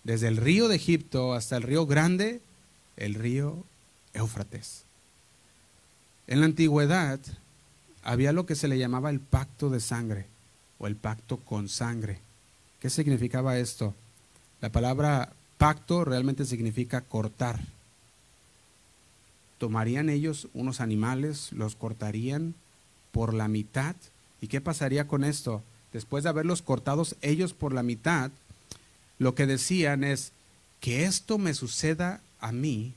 desde 0.07 0.29
el 0.29 0.37
río 0.37 0.69
de 0.69 0.77
Egipto 0.77 1.35
hasta 1.35 1.57
el 1.57 1.65
río 1.65 1.85
grande, 1.85 2.41
el 2.97 3.15
río 3.15 3.65
Éufrates. 4.15 4.85
En 6.29 6.39
la 6.39 6.47
antigüedad 6.47 7.19
había 8.05 8.33
lo 8.33 8.47
que 8.47 8.55
se 8.55 8.69
le 8.69 8.79
llamaba 8.79 9.11
el 9.11 9.19
pacto 9.19 9.69
de 9.69 9.81
sangre 9.81 10.27
o 10.79 10.87
el 10.87 10.95
pacto 10.95 11.39
con 11.39 11.69
sangre. 11.69 12.21
¿Qué 12.79 12.89
significaba 12.89 13.59
esto? 13.59 13.97
La 14.61 14.71
palabra 14.71 15.33
pacto 15.59 16.05
realmente 16.05 16.45
significa 16.45 17.01
cortar. 17.01 17.59
Tomarían 19.59 20.09
ellos 20.09 20.47
unos 20.55 20.81
animales, 20.81 21.51
los 21.51 21.75
cortarían 21.75 22.55
por 23.11 23.35
la 23.35 23.49
mitad. 23.49 23.97
¿Y 24.41 24.47
qué 24.47 24.61
pasaría 24.61 25.09
con 25.09 25.25
esto? 25.25 25.65
Después 25.93 26.23
de 26.23 26.31
haberlos 26.31 26.63
cortados 26.63 27.17
ellos 27.23 27.55
por 27.55 27.73
la 27.73 27.83
mitad, 27.83 28.31
lo 29.19 29.35
que 29.35 29.47
decían 29.47 30.05
es 30.05 30.33
que 30.81 31.05
esto 31.05 31.39
me 31.39 31.55
suceda 31.55 32.21
a 32.41 32.53
mí 32.53 32.95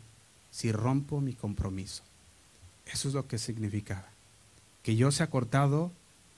si 0.52 0.72
rompo 0.72 1.22
mi 1.22 1.34
compromiso. 1.34 2.04
Eso 2.86 3.08
es 3.08 3.14
lo 3.14 3.28
que 3.28 3.38
significaba. 3.38 4.08
Que 4.84 4.96
yo 4.96 5.12
sea 5.12 5.30
cortado 5.30 5.92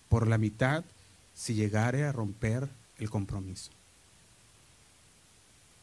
por 0.10 0.28
la 0.28 0.38
mitad 0.38 0.84
si 1.34 1.54
llegare 1.54 2.04
a 2.04 2.12
romper 2.12 2.70
el 2.98 3.10
compromiso. 3.10 3.72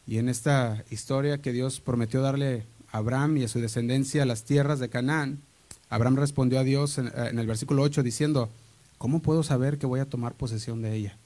Y 0.07 0.17
en 0.17 0.29
esta 0.29 0.83
historia 0.89 1.41
que 1.41 1.51
Dios 1.51 1.79
prometió 1.79 2.21
darle 2.21 2.65
a 2.91 2.97
Abraham 2.97 3.37
y 3.37 3.43
a 3.43 3.47
su 3.47 3.59
descendencia 3.59 4.25
las 4.25 4.43
tierras 4.43 4.79
de 4.79 4.89
Canaán, 4.89 5.39
Abraham 5.89 6.15
respondió 6.15 6.59
a 6.59 6.63
Dios 6.63 6.97
en, 6.97 7.39
el 7.39 7.47
versículo 7.47 7.83
8 7.83 8.03
diciendo, 8.03 8.49
¿cómo 8.97 9.21
puedo 9.21 9.43
saber 9.43 9.77
que 9.77 9.85
voy 9.85 9.99
a 9.99 10.09
tomar 10.09 10.33
posesión 10.33 10.81
de 10.81 10.95
ella? 10.95 11.17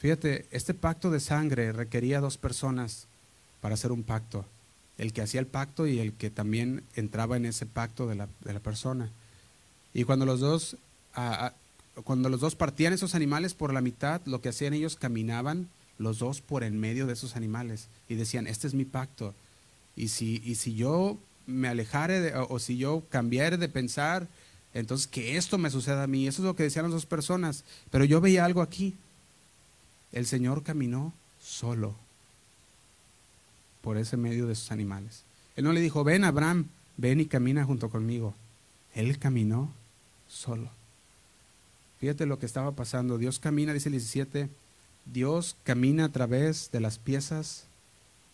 Fíjate, 0.00 0.46
este 0.50 0.72
pacto 0.72 1.10
de 1.10 1.20
sangre 1.20 1.72
requería 1.72 2.20
dos 2.20 2.38
personas 2.38 3.06
para 3.60 3.74
hacer 3.74 3.92
un 3.92 4.02
pacto, 4.02 4.46
el 4.96 5.12
que 5.12 5.20
hacía 5.20 5.40
el 5.40 5.46
pacto 5.46 5.86
y 5.86 5.98
el 6.00 6.14
que 6.14 6.30
también 6.30 6.82
entraba 6.96 7.36
en 7.36 7.44
ese 7.44 7.66
pacto 7.66 8.06
de 8.08 8.14
la, 8.14 8.60
persona. 8.60 9.10
Y 9.92 10.04
cuando 10.04 10.24
los 10.24 10.40
dos 10.40 10.76
cuando 12.04 12.30
los 12.30 12.40
dos 12.40 12.54
partían 12.54 12.94
esos 12.94 13.14
animales 13.14 13.52
por 13.52 13.74
la 13.74 13.82
mitad, 13.82 14.22
lo 14.24 14.40
que 14.40 14.48
hacían 14.48 14.72
ellos 14.72 14.96
caminaban 14.96 15.68
los 15.98 16.18
dos 16.18 16.40
por 16.40 16.64
en 16.64 16.80
medio 16.80 17.06
de 17.06 17.12
esos 17.12 17.36
animales 17.36 17.88
y 18.08 18.14
decían, 18.14 18.46
este 18.46 18.66
es 18.66 18.74
mi 18.74 18.86
pacto. 18.86 19.34
Y 19.96 20.08
si, 20.08 20.40
y 20.46 20.54
si 20.54 20.74
yo 20.74 21.18
me 21.46 21.68
alejare 21.68 22.32
o, 22.36 22.58
si 22.58 22.78
yo 22.78 23.02
cambiare 23.10 23.58
de 23.58 23.68
pensar, 23.68 24.26
entonces 24.72 25.06
que 25.06 25.36
esto 25.36 25.58
me 25.58 25.68
suceda 25.68 26.04
a 26.04 26.06
mí. 26.06 26.26
Eso 26.26 26.40
es 26.40 26.46
lo 26.46 26.56
que 26.56 26.62
decían 26.62 26.84
las 26.84 26.92
dos 26.92 27.04
personas. 27.04 27.64
Pero 27.90 28.04
yo 28.04 28.20
veía 28.22 28.46
algo 28.46 28.62
aquí. 28.62 28.94
El 30.12 30.26
Señor 30.26 30.62
caminó 30.62 31.12
solo 31.40 31.94
por 33.82 33.96
ese 33.96 34.16
medio 34.16 34.46
de 34.46 34.54
sus 34.54 34.72
animales. 34.72 35.22
Él 35.56 35.64
no 35.64 35.72
le 35.72 35.80
dijo, 35.80 36.04
ven 36.04 36.24
Abraham, 36.24 36.66
ven 36.96 37.20
y 37.20 37.26
camina 37.26 37.64
junto 37.64 37.90
conmigo. 37.90 38.34
Él 38.94 39.18
caminó 39.18 39.72
solo. 40.28 40.70
Fíjate 41.98 42.26
lo 42.26 42.38
que 42.38 42.46
estaba 42.46 42.72
pasando. 42.72 43.18
Dios 43.18 43.38
camina, 43.38 43.72
dice 43.72 43.88
el 43.88 43.94
17, 43.94 44.48
Dios 45.06 45.56
camina 45.64 46.06
a 46.06 46.08
través 46.12 46.70
de 46.72 46.80
las 46.80 46.98
piezas 46.98 47.64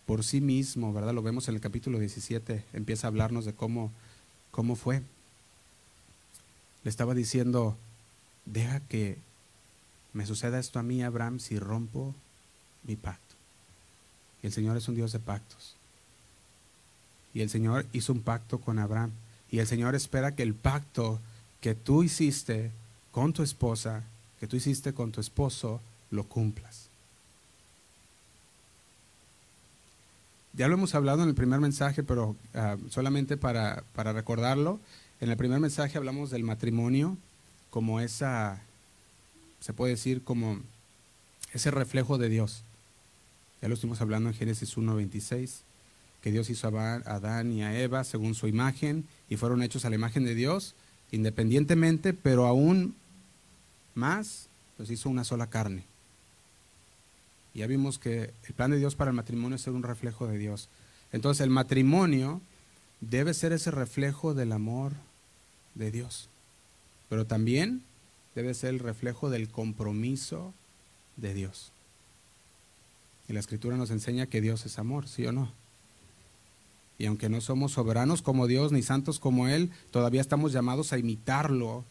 por 0.05 0.23
sí 0.23 0.39
mismo, 0.41 0.93
¿verdad? 0.93 1.13
Lo 1.13 1.21
vemos 1.21 1.47
en 1.47 1.55
el 1.55 1.61
capítulo 1.61 1.99
17, 1.99 2.63
empieza 2.73 3.07
a 3.07 3.09
hablarnos 3.09 3.45
de 3.45 3.53
cómo, 3.53 3.91
cómo 4.51 4.75
fue. 4.75 5.01
Le 6.83 6.89
estaba 6.89 7.13
diciendo, 7.13 7.75
deja 8.45 8.79
que 8.79 9.17
me 10.17 10.25
suceda 10.25 10.57
esto 10.57 10.79
a 10.79 10.83
mí, 10.83 11.03
Abraham, 11.03 11.39
si 11.39 11.59
rompo 11.59 12.15
mi 12.83 12.95
pacto. 12.95 13.35
Y 14.41 14.47
el 14.47 14.51
Señor 14.51 14.75
es 14.75 14.87
un 14.87 14.95
Dios 14.95 15.11
de 15.11 15.19
pactos. 15.19 15.75
Y 17.35 17.41
el 17.41 17.51
Señor 17.51 17.85
hizo 17.93 18.13
un 18.13 18.21
pacto 18.21 18.59
con 18.59 18.79
Abraham. 18.79 19.11
Y 19.51 19.59
el 19.59 19.67
Señor 19.67 19.93
espera 19.93 20.33
que 20.33 20.41
el 20.41 20.55
pacto 20.55 21.19
que 21.61 21.75
tú 21.75 22.01
hiciste 22.01 22.71
con 23.11 23.31
tu 23.31 23.43
esposa, 23.43 24.05
que 24.39 24.47
tú 24.47 24.55
hiciste 24.55 24.91
con 24.91 25.11
tu 25.11 25.21
esposo, 25.21 25.81
lo 26.09 26.23
cumplas. 26.23 26.87
Ya 30.53 30.67
lo 30.67 30.73
hemos 30.73 30.95
hablado 30.95 31.21
en 31.21 31.29
el 31.29 31.35
primer 31.35 31.59
mensaje, 31.59 32.01
pero 32.01 32.35
ah, 32.55 32.77
solamente 32.89 33.37
para, 33.37 33.83
para 33.93 34.13
recordarlo, 34.13 34.79
en 35.21 35.29
el 35.29 35.37
primer 35.37 35.59
mensaje 35.59 35.99
hablamos 35.99 36.31
del 36.31 36.43
matrimonio 36.43 37.17
como 37.69 37.99
esa, 37.99 38.63
se 39.59 39.73
puede 39.73 39.93
decir 39.93 40.23
como 40.23 40.59
ese 41.53 41.71
reflejo 41.71 42.17
de 42.17 42.29
Dios. 42.29 42.63
Ya 43.61 43.67
lo 43.67 43.73
estuvimos 43.73 44.01
hablando 44.01 44.29
en 44.29 44.35
Génesis 44.35 44.77
1.26, 44.77 45.61
que 46.21 46.31
Dios 46.31 46.49
hizo 46.49 46.67
a 46.67 46.95
Adán 46.95 47.51
y 47.51 47.63
a 47.63 47.79
Eva 47.79 48.03
según 48.03 48.35
su 48.35 48.47
imagen 48.47 49.05
y 49.29 49.37
fueron 49.37 49.63
hechos 49.63 49.85
a 49.85 49.89
la 49.89 49.95
imagen 49.95 50.25
de 50.25 50.35
Dios, 50.35 50.75
independientemente, 51.11 52.13
pero 52.13 52.45
aún 52.45 52.95
más 53.95 54.47
los 54.77 54.91
hizo 54.91 55.09
una 55.09 55.23
sola 55.23 55.47
carne. 55.47 55.83
Ya 57.53 57.65
vimos 57.65 57.97
que 57.97 58.31
el 58.47 58.53
plan 58.53 58.69
de 58.69 58.77
Dios 58.77 58.95
para 58.95 59.09
el 59.09 59.15
matrimonio 59.15 59.55
es 59.55 59.63
ser 59.63 59.73
un 59.73 59.81
reflejo 59.81 60.27
de 60.27 60.37
Dios. 60.37 60.69
Entonces 61.11 61.41
el 61.41 61.49
matrimonio 61.49 62.41
debe 63.01 63.33
ser 63.33 63.51
ese 63.51 63.71
reflejo 63.71 64.35
del 64.35 64.51
amor 64.51 64.93
de 65.73 65.89
Dios, 65.89 66.29
pero 67.09 67.25
también 67.25 67.81
debe 68.37 68.53
ser 68.53 68.69
el 68.69 68.79
reflejo 68.79 69.31
del 69.31 69.49
compromiso 69.49 70.53
de 71.15 71.33
Dios. 71.33 71.71
Y 73.27 73.33
la 73.33 73.39
escritura 73.39 73.77
nos 73.77 73.89
enseña 73.89 74.27
que 74.27 74.41
Dios 74.41 74.63
es 74.67 74.77
amor, 74.77 75.07
¿sí 75.07 75.25
o 75.25 75.31
no? 75.31 75.51
Y 76.99 77.07
aunque 77.07 77.29
no 77.29 77.41
somos 77.41 77.71
soberanos 77.71 78.21
como 78.21 78.45
Dios 78.45 78.71
ni 78.71 78.83
santos 78.83 79.17
como 79.17 79.47
Él, 79.47 79.71
todavía 79.89 80.21
estamos 80.21 80.53
llamados 80.53 80.93
a 80.93 80.99
imitarlo 80.99 81.83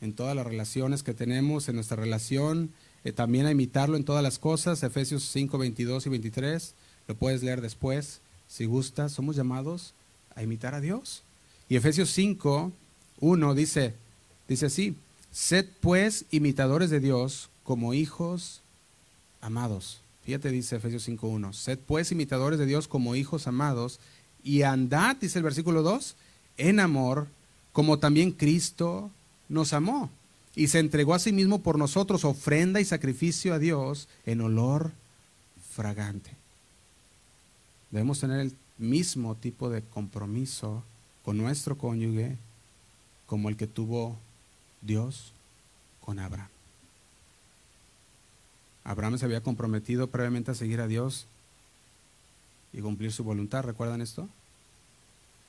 en 0.00 0.12
todas 0.12 0.34
las 0.34 0.44
relaciones 0.44 1.04
que 1.04 1.14
tenemos, 1.14 1.68
en 1.68 1.76
nuestra 1.76 1.96
relación, 1.96 2.70
eh, 3.04 3.12
también 3.12 3.46
a 3.46 3.52
imitarlo 3.52 3.96
en 3.96 4.04
todas 4.04 4.24
las 4.24 4.40
cosas, 4.40 4.82
Efesios 4.82 5.22
5, 5.22 5.56
22 5.56 6.06
y 6.06 6.08
23, 6.10 6.74
lo 7.06 7.14
puedes 7.14 7.44
leer 7.44 7.60
después, 7.60 8.20
si 8.48 8.64
gustas, 8.64 9.12
somos 9.12 9.36
llamados 9.36 9.94
a 10.34 10.42
imitar 10.42 10.74
a 10.74 10.80
Dios. 10.80 11.22
Y 11.68 11.76
Efesios 11.76 12.10
5, 12.10 12.72
1 13.20 13.54
dice, 13.54 13.94
dice 14.48 14.66
así, 14.66 14.96
sed 15.34 15.66
pues 15.80 16.26
imitadores 16.30 16.90
de 16.90 17.00
Dios 17.00 17.50
como 17.64 17.92
hijos 17.92 18.62
amados. 19.40 20.00
Fíjate, 20.22 20.50
dice 20.50 20.76
Efesios 20.76 21.02
5, 21.02 21.26
1, 21.26 21.52
sed 21.52 21.78
pues 21.80 22.12
imitadores 22.12 22.58
de 22.58 22.66
Dios 22.66 22.86
como 22.86 23.16
hijos 23.16 23.48
amados 23.48 23.98
y 24.44 24.62
andad, 24.62 25.16
dice 25.16 25.40
el 25.40 25.42
versículo 25.42 25.82
2, 25.82 26.14
en 26.56 26.78
amor, 26.78 27.26
como 27.72 27.98
también 27.98 28.30
Cristo 28.30 29.10
nos 29.48 29.72
amó 29.72 30.08
y 30.54 30.68
se 30.68 30.78
entregó 30.78 31.14
a 31.14 31.18
sí 31.18 31.32
mismo 31.32 31.62
por 31.62 31.78
nosotros, 31.78 32.24
ofrenda 32.24 32.80
y 32.80 32.84
sacrificio 32.84 33.54
a 33.54 33.58
Dios 33.58 34.08
en 34.26 34.40
olor 34.40 34.92
fragante. 35.72 36.30
Debemos 37.90 38.20
tener 38.20 38.38
el 38.38 38.54
mismo 38.78 39.34
tipo 39.34 39.68
de 39.68 39.82
compromiso 39.82 40.84
con 41.24 41.38
nuestro 41.38 41.76
cónyuge 41.76 42.36
como 43.26 43.48
el 43.48 43.56
que 43.56 43.66
tuvo 43.66 44.16
Dios 44.84 45.32
con 46.00 46.18
Abraham. 46.18 46.48
Abraham 48.84 49.18
se 49.18 49.24
había 49.24 49.42
comprometido 49.42 50.08
previamente 50.08 50.50
a 50.50 50.54
seguir 50.54 50.80
a 50.80 50.86
Dios 50.86 51.26
y 52.72 52.80
cumplir 52.80 53.12
su 53.12 53.24
voluntad. 53.24 53.62
¿Recuerdan 53.62 54.02
esto? 54.02 54.28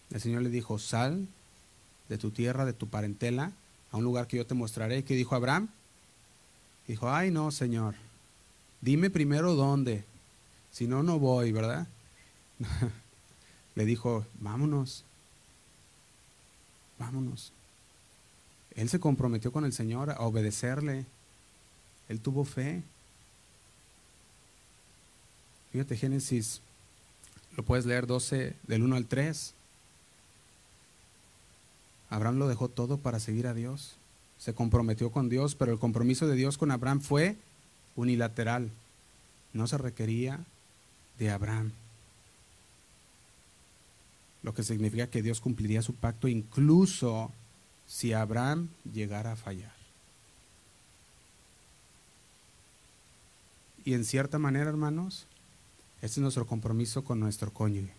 El 0.09 0.21
Señor 0.21 0.41
le 0.41 0.49
dijo, 0.49 0.79
sal 0.79 1.27
de 2.07 2.17
tu 2.17 2.31
tierra, 2.31 2.65
de 2.65 2.73
tu 2.73 2.87
parentela, 2.87 3.51
a 3.91 3.97
un 3.97 4.03
lugar 4.03 4.27
que 4.27 4.37
yo 4.37 4.45
te 4.45 4.53
mostraré. 4.53 5.03
¿Qué 5.03 5.15
dijo 5.15 5.35
Abraham? 5.35 5.67
Dijo, 6.87 7.09
ay 7.09 7.31
no, 7.31 7.51
Señor, 7.51 7.95
dime 8.79 9.09
primero 9.09 9.55
dónde, 9.55 10.05
si 10.71 10.87
no, 10.87 11.03
no 11.03 11.19
voy, 11.19 11.51
¿verdad? 11.51 11.87
Le 13.75 13.85
dijo, 13.85 14.25
vámonos, 14.39 15.03
vámonos. 16.99 17.51
Él 18.75 18.89
se 18.89 18.99
comprometió 18.99 19.51
con 19.51 19.65
el 19.65 19.73
Señor 19.73 20.11
a 20.11 20.21
obedecerle. 20.21 21.05
Él 22.09 22.19
tuvo 22.19 22.43
fe. 22.43 22.83
Fíjate, 25.71 25.95
Génesis, 25.95 26.61
lo 27.55 27.63
puedes 27.63 27.85
leer 27.85 28.05
12 28.05 28.55
del 28.67 28.83
1 28.83 28.95
al 28.95 29.05
3. 29.05 29.53
Abraham 32.09 32.37
lo 32.37 32.47
dejó 32.47 32.69
todo 32.69 32.97
para 32.97 33.19
seguir 33.19 33.47
a 33.47 33.53
Dios. 33.53 33.95
Se 34.37 34.53
comprometió 34.53 35.11
con 35.11 35.29
Dios, 35.29 35.55
pero 35.55 35.71
el 35.71 35.79
compromiso 35.79 36.27
de 36.27 36.35
Dios 36.35 36.57
con 36.57 36.71
Abraham 36.71 37.01
fue 37.01 37.37
unilateral. 37.95 38.69
No 39.53 39.67
se 39.67 39.77
requería 39.77 40.43
de 41.17 41.31
Abraham. 41.31 41.71
Lo 44.43 44.53
que 44.53 44.63
significa 44.63 45.07
que 45.07 45.23
Dios 45.23 45.41
cumpliría 45.41 45.81
su 45.81 45.95
pacto 45.95 46.27
incluso 46.27 47.31
si 47.87 48.13
Abraham 48.13 48.69
llegara 48.91 49.33
a 49.33 49.35
fallar. 49.35 49.73
Y 53.83 53.93
en 53.93 54.03
cierta 54.03 54.39
manera, 54.39 54.69
hermanos, 54.69 55.27
este 56.01 56.19
es 56.19 56.23
nuestro 56.23 56.47
compromiso 56.47 57.03
con 57.03 57.19
nuestro 57.19 57.51
cónyuge. 57.53 57.93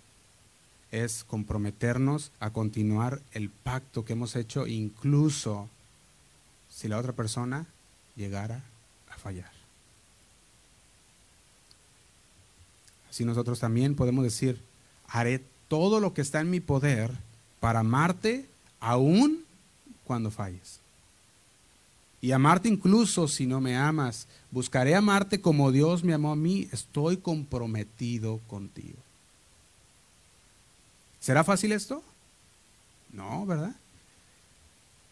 es 0.93 1.24
comprometernos 1.24 2.30
a 2.39 2.51
continuar 2.51 3.20
el 3.32 3.51
pacto 3.51 4.05
que 4.05 4.12
hemos 4.12 4.37
hecho, 4.37 4.66
incluso 4.66 5.68
si 6.70 6.89
la 6.89 6.99
otra 6.99 7.12
persona 7.12 7.66
llegara 8.14 8.62
a 9.11 9.18
fallar. 9.18 9.51
Así 13.11 13.24
nosotros 13.24 13.59
también 13.61 13.97
podemos 13.97 14.22
decir, 14.22 14.61
haré 15.09 15.43
todo 15.68 16.01
lo 16.01 16.14
que 16.14 16.20
está 16.22 16.41
en 16.41 16.51
mi 16.51 16.61
poder 16.61 17.11
para 17.61 17.80
amarte 17.80 18.47
aún 18.78 19.45
cuando 20.07 20.30
falles. 20.30 20.80
Y 22.20 22.32
amarte 22.32 22.68
incluso 22.68 23.28
si 23.28 23.46
no 23.46 23.61
me 23.61 23.76
amas. 23.76 24.26
Buscaré 24.50 24.94
amarte 24.94 25.40
como 25.40 25.70
Dios 25.70 26.02
me 26.02 26.14
amó 26.14 26.32
a 26.32 26.36
mí. 26.36 26.68
Estoy 26.72 27.18
comprometido 27.18 28.40
contigo. 28.48 28.98
¿Será 31.20 31.44
fácil 31.44 31.72
esto? 31.72 32.02
No, 33.12 33.44
¿verdad? 33.46 33.74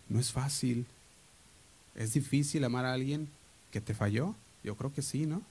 No 0.09 0.19
es 0.19 0.33
fácil. 0.33 0.87
¿Es 1.95 2.15
difícil 2.15 2.65
amar 2.65 2.85
a 2.85 2.93
alguien 2.93 3.29
que 3.71 3.81
te 3.81 3.95
falló? 3.95 4.35
Yo 4.63 4.77
creo 4.77 4.93
que 4.93 5.03
sí, 5.03 5.27
¿no? 5.27 5.43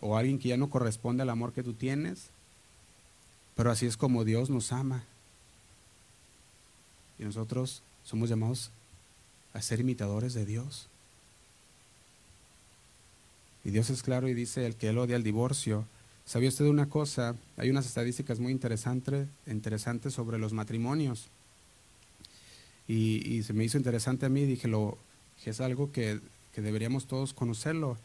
O 0.00 0.16
alguien 0.16 0.38
que 0.38 0.48
ya 0.48 0.56
no 0.56 0.70
corresponde 0.70 1.22
al 1.22 1.30
amor 1.30 1.52
que 1.52 1.62
tú 1.62 1.72
tienes. 1.72 2.30
Pero 3.56 3.70
así 3.70 3.86
es 3.86 3.96
como 3.96 4.24
Dios 4.24 4.50
nos 4.50 4.72
ama. 4.72 5.04
Y 7.18 7.24
nosotros 7.24 7.82
somos 8.04 8.28
llamados 8.28 8.70
a 9.52 9.62
ser 9.62 9.80
imitadores 9.80 10.34
de 10.34 10.46
Dios. 10.46 10.88
Y 13.64 13.70
Dios 13.70 13.90
es 13.90 14.02
claro 14.02 14.28
y 14.28 14.34
dice, 14.34 14.66
el 14.66 14.76
que 14.76 14.88
él 14.88 14.98
odia 14.98 15.16
el 15.16 15.22
divorcio, 15.22 15.86
¿Sabía 16.28 16.50
usted 16.50 16.66
una 16.66 16.90
cosa? 16.90 17.36
Hay 17.56 17.70
unas 17.70 17.86
estadísticas 17.86 18.38
muy 18.38 18.52
interesantes, 18.52 19.28
interesantes 19.46 20.12
sobre 20.12 20.38
los 20.38 20.52
matrimonios. 20.52 21.28
Y, 22.86 23.42
se 23.44 23.54
me 23.54 23.64
hizo 23.64 23.78
interesante 23.78 24.26
a 24.26 24.28
mí, 24.28 24.44
dije, 24.44 24.68
lo, 24.68 24.98
que 25.42 25.48
es 25.48 25.60
algo 25.62 25.90
que, 25.90 26.20
deberíamos 26.54 27.06
todos 27.06 27.32
conocerlo, 27.32 27.96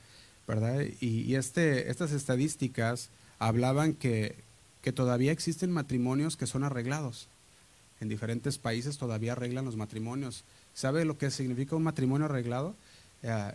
¿verdad? 0.48 0.86
Y, 1.02 1.36
este, 1.36 1.92
estas 1.92 2.14
estadísticas 2.14 3.10
hablaban 3.40 3.94
que, 3.94 4.36
que 4.82 4.94
todavía 4.94 5.34
existen 5.34 5.74
matrimonios 5.74 6.38
que 6.38 6.48
son 6.48 6.64
arreglados. 6.64 7.28
En 8.04 8.10
diferentes 8.10 8.58
países 8.58 8.98
todavía 8.98 9.32
arreglan 9.32 9.64
los 9.64 9.78
matrimonios. 9.78 10.44
¿Sabe 10.74 11.06
lo 11.06 11.18
que 11.18 11.32
significa 11.32 11.78
un 11.78 11.84
matrimonio 11.84 12.26
arreglado? 12.26 12.76
Eh, 13.22 13.54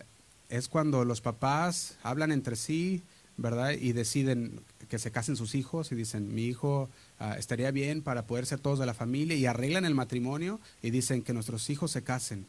es 0.49 0.67
cuando 0.67 1.05
los 1.05 1.21
papás 1.21 1.97
hablan 2.01 2.31
entre 2.31 2.55
sí, 2.55 3.03
¿verdad? 3.37 3.73
Y 3.73 3.91
deciden 3.91 4.59
que 4.89 4.97
se 4.97 5.11
casen 5.11 5.35
sus 5.35 5.53
hijos 5.53 5.91
y 5.91 5.95
dicen, 5.95 6.33
mi 6.33 6.45
hijo 6.45 6.89
ah, 7.19 7.35
estaría 7.37 7.69
bien 7.69 8.01
para 8.01 8.25
poder 8.25 8.47
ser 8.47 8.59
todos 8.59 8.79
de 8.79 8.87
la 8.87 8.95
familia 8.95 9.35
y 9.35 9.45
arreglan 9.45 9.85
el 9.85 9.93
matrimonio 9.93 10.59
y 10.81 10.89
dicen 10.89 11.21
que 11.21 11.33
nuestros 11.33 11.69
hijos 11.69 11.91
se 11.91 12.01
casen, 12.01 12.47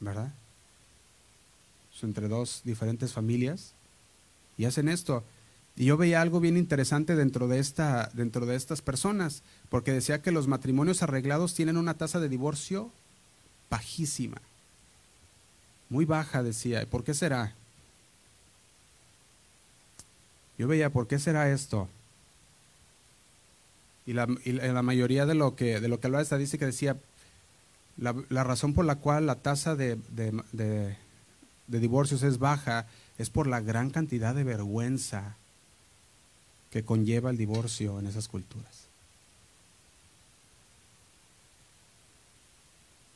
¿verdad? 0.00 0.30
Entre 2.02 2.28
dos 2.28 2.60
diferentes 2.64 3.14
familias 3.14 3.72
y 4.58 4.66
hacen 4.66 4.90
esto. 4.90 5.24
Y 5.76 5.86
yo 5.86 5.96
veía 5.96 6.20
algo 6.20 6.38
bien 6.40 6.56
interesante 6.56 7.16
dentro 7.16 7.48
de, 7.48 7.58
esta, 7.58 8.10
dentro 8.14 8.46
de 8.46 8.54
estas 8.54 8.80
personas, 8.80 9.42
porque 9.68 9.92
decía 9.92 10.22
que 10.22 10.30
los 10.30 10.46
matrimonios 10.46 11.02
arreglados 11.02 11.54
tienen 11.54 11.76
una 11.76 11.94
tasa 11.94 12.20
de 12.20 12.28
divorcio 12.28 12.92
bajísima, 13.70 14.40
muy 15.88 16.04
baja, 16.04 16.42
decía. 16.42 16.88
¿Por 16.88 17.02
qué 17.02 17.12
será? 17.12 17.54
Yo 20.58 20.68
veía, 20.68 20.90
¿por 20.90 21.08
qué 21.08 21.18
será 21.18 21.50
esto? 21.50 21.88
Y 24.06 24.12
la, 24.12 24.26
la 24.44 24.82
mayoría 24.82 25.26
de 25.26 25.34
lo 25.34 25.56
que, 25.56 25.80
de 25.80 25.88
lo 25.88 25.98
que 25.98 26.06
hablaba 26.06 26.20
de 26.20 26.24
estadística 26.24 26.66
decía, 26.66 26.96
la, 27.96 28.14
la, 28.28 28.44
razón 28.44 28.74
por 28.74 28.84
la 28.84 28.96
cual 28.96 29.26
la 29.26 29.36
tasa 29.36 29.76
de, 29.76 29.98
de, 30.12 30.96
divorcios 31.66 32.22
es 32.22 32.38
baja 32.38 32.86
es 33.18 33.30
por 33.30 33.46
la 33.46 33.60
gran 33.60 33.90
cantidad 33.90 34.34
de 34.34 34.44
vergüenza 34.44 35.36
que 36.74 36.84
conlleva 36.84 37.30
el 37.30 37.36
divorcio 37.36 38.00
en 38.00 38.08
esas 38.08 38.26
culturas. 38.26 38.88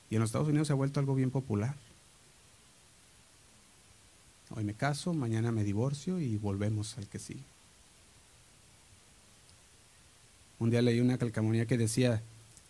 Y 0.08 0.14
en 0.14 0.20
los 0.20 0.28
Estados 0.28 0.46
Unidos 0.46 0.68
se 0.68 0.74
ha 0.74 0.76
vuelto 0.76 1.00
algo 1.00 1.16
bien 1.16 1.32
popular. 1.32 1.74
Hoy 4.50 4.62
me 4.62 4.74
caso, 4.74 5.12
mañana 5.12 5.50
me 5.50 5.64
divorcio 5.64 6.20
y 6.20 6.36
volvemos 6.36 6.96
al 6.98 7.08
que 7.08 7.18
sigue. 7.18 7.42
Un 10.60 10.70
día 10.70 10.80
leí 10.80 11.00
una 11.00 11.18
calcamonía 11.18 11.66
que 11.66 11.76
decía, 11.76 12.22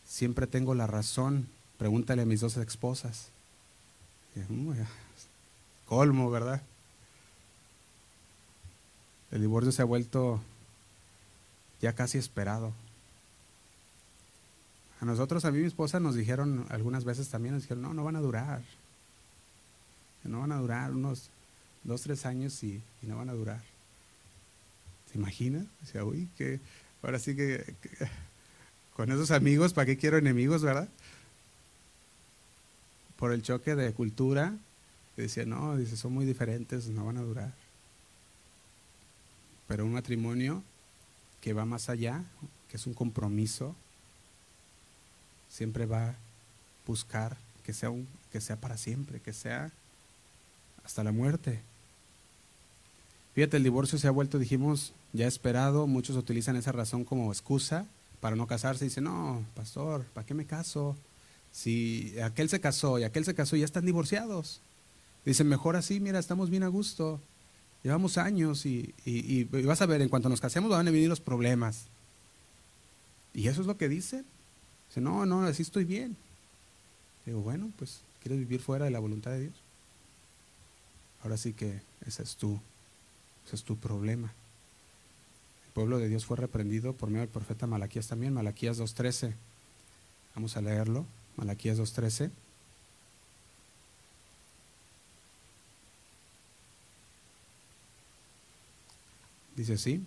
siempre 0.06 0.46
tengo 0.46 0.74
la 0.74 0.86
razón, 0.86 1.48
pregúntale 1.76 2.22
a 2.22 2.24
mis 2.24 2.40
dos 2.40 2.56
esposas. 2.56 3.28
colmo, 5.86 6.30
¿verdad? 6.30 6.62
El 9.30 9.42
divorcio 9.42 9.70
se 9.70 9.82
ha 9.82 9.84
vuelto 9.84 10.40
ya 11.80 11.92
casi 11.94 12.18
esperado. 12.18 12.72
A 15.00 15.04
nosotros, 15.04 15.44
a 15.44 15.52
mí 15.52 15.58
y 15.58 15.60
mi 15.62 15.68
esposa 15.68 16.00
nos 16.00 16.14
dijeron 16.14 16.66
algunas 16.70 17.04
veces 17.04 17.28
también, 17.28 17.54
nos 17.54 17.62
dijeron, 17.62 17.82
no, 17.82 17.94
no 17.94 18.04
van 18.04 18.16
a 18.16 18.20
durar. 18.20 18.62
No 20.24 20.40
van 20.40 20.52
a 20.52 20.58
durar 20.58 20.90
unos 20.90 21.30
dos, 21.84 22.02
tres 22.02 22.26
años 22.26 22.62
y, 22.64 22.82
no 23.02 23.16
van 23.16 23.30
a 23.30 23.34
durar. 23.34 23.62
¿Se 25.10 25.18
imagina? 25.18 25.64
O 26.00 26.04
uy, 26.04 26.28
que 26.36 26.60
ahora 27.02 27.18
sí 27.18 27.36
que, 27.36 27.74
con 28.94 29.10
esos 29.12 29.30
amigos, 29.30 29.72
¿para 29.72 29.86
qué 29.86 29.96
quiero 29.96 30.18
enemigos, 30.18 30.62
verdad? 30.62 30.88
Por 33.16 33.32
el 33.32 33.42
choque 33.42 33.74
de 33.74 33.92
cultura, 33.92 34.54
decía, 35.16 35.46
no, 35.46 35.76
dice, 35.76 35.96
son 35.96 36.12
muy 36.12 36.26
diferentes, 36.26 36.88
no 36.88 37.06
van 37.06 37.16
a 37.18 37.22
durar. 37.22 37.52
Pero 39.66 39.84
un 39.84 39.92
matrimonio 39.92 40.62
que 41.40 41.52
va 41.52 41.64
más 41.64 41.88
allá, 41.88 42.24
que 42.68 42.76
es 42.76 42.86
un 42.86 42.94
compromiso, 42.94 43.74
siempre 45.48 45.86
va 45.86 46.10
a 46.10 46.14
buscar 46.86 47.36
que 47.64 47.72
sea, 47.72 47.90
un, 47.90 48.06
que 48.32 48.40
sea 48.40 48.56
para 48.56 48.76
siempre, 48.76 49.20
que 49.20 49.32
sea 49.32 49.70
hasta 50.84 51.04
la 51.04 51.12
muerte. 51.12 51.60
Fíjate, 53.34 53.58
el 53.58 53.62
divorcio 53.62 53.98
se 53.98 54.08
ha 54.08 54.10
vuelto, 54.10 54.38
dijimos, 54.38 54.92
ya 55.12 55.26
esperado. 55.26 55.86
Muchos 55.86 56.16
utilizan 56.16 56.56
esa 56.56 56.72
razón 56.72 57.04
como 57.04 57.30
excusa 57.30 57.86
para 58.20 58.36
no 58.36 58.46
casarse. 58.46 58.84
Dicen, 58.84 59.04
no, 59.04 59.44
pastor, 59.54 60.04
¿para 60.14 60.26
qué 60.26 60.34
me 60.34 60.44
caso? 60.44 60.96
Si 61.52 62.18
aquel 62.20 62.48
se 62.48 62.60
casó 62.60 62.98
y 62.98 63.04
aquel 63.04 63.24
se 63.24 63.34
casó, 63.34 63.56
ya 63.56 63.64
están 63.64 63.86
divorciados. 63.86 64.60
Dicen, 65.24 65.48
mejor 65.48 65.76
así, 65.76 66.00
mira, 66.00 66.18
estamos 66.18 66.50
bien 66.50 66.62
a 66.62 66.68
gusto. 66.68 67.20
Llevamos 67.88 68.18
años 68.18 68.66
y, 68.66 69.48
vas 69.50 69.80
a 69.80 69.86
ver, 69.86 70.02
en 70.02 70.10
cuanto 70.10 70.28
nos 70.28 70.42
casemos 70.42 70.68
van 70.68 70.86
a 70.86 70.90
venir 70.90 71.08
los 71.08 71.20
problemas. 71.20 71.86
Y 73.32 73.48
eso 73.48 73.62
es 73.62 73.66
lo 73.66 73.78
que 73.78 73.88
dicen. 73.88 74.26
Dicen, 74.88 75.04
no, 75.04 75.24
no, 75.24 75.40
así 75.44 75.62
estoy 75.62 75.86
bien. 75.86 76.14
Digo, 77.24 77.40
bueno, 77.40 77.72
pues, 77.78 78.02
¿quieres 78.22 78.40
vivir 78.40 78.60
fuera 78.60 78.84
de 78.84 78.90
la 78.90 78.98
voluntad 78.98 79.30
de 79.30 79.40
Dios? 79.40 79.54
Ahora 81.22 81.38
sí 81.38 81.54
que 81.54 81.80
ese 82.06 82.24
es 82.24 82.36
tu, 82.36 82.60
ese 83.46 83.56
es 83.56 83.64
tu 83.64 83.78
problema. 83.78 84.34
El 85.68 85.72
pueblo 85.72 85.98
de 85.98 86.10
Dios 86.10 86.26
fue 86.26 86.36
reprendido 86.36 86.92
por 86.92 87.08
medio 87.08 87.22
del 87.22 87.30
profeta 87.30 87.66
Malaquías 87.66 88.06
también, 88.06 88.34
Malaquías 88.34 88.78
2.13. 88.78 89.32
Vamos 90.34 90.58
a 90.58 90.60
leerlo, 90.60 91.06
Malaquías 91.38 91.78
2.13. 91.78 92.30
Dice 99.58 99.72
así. 99.72 100.00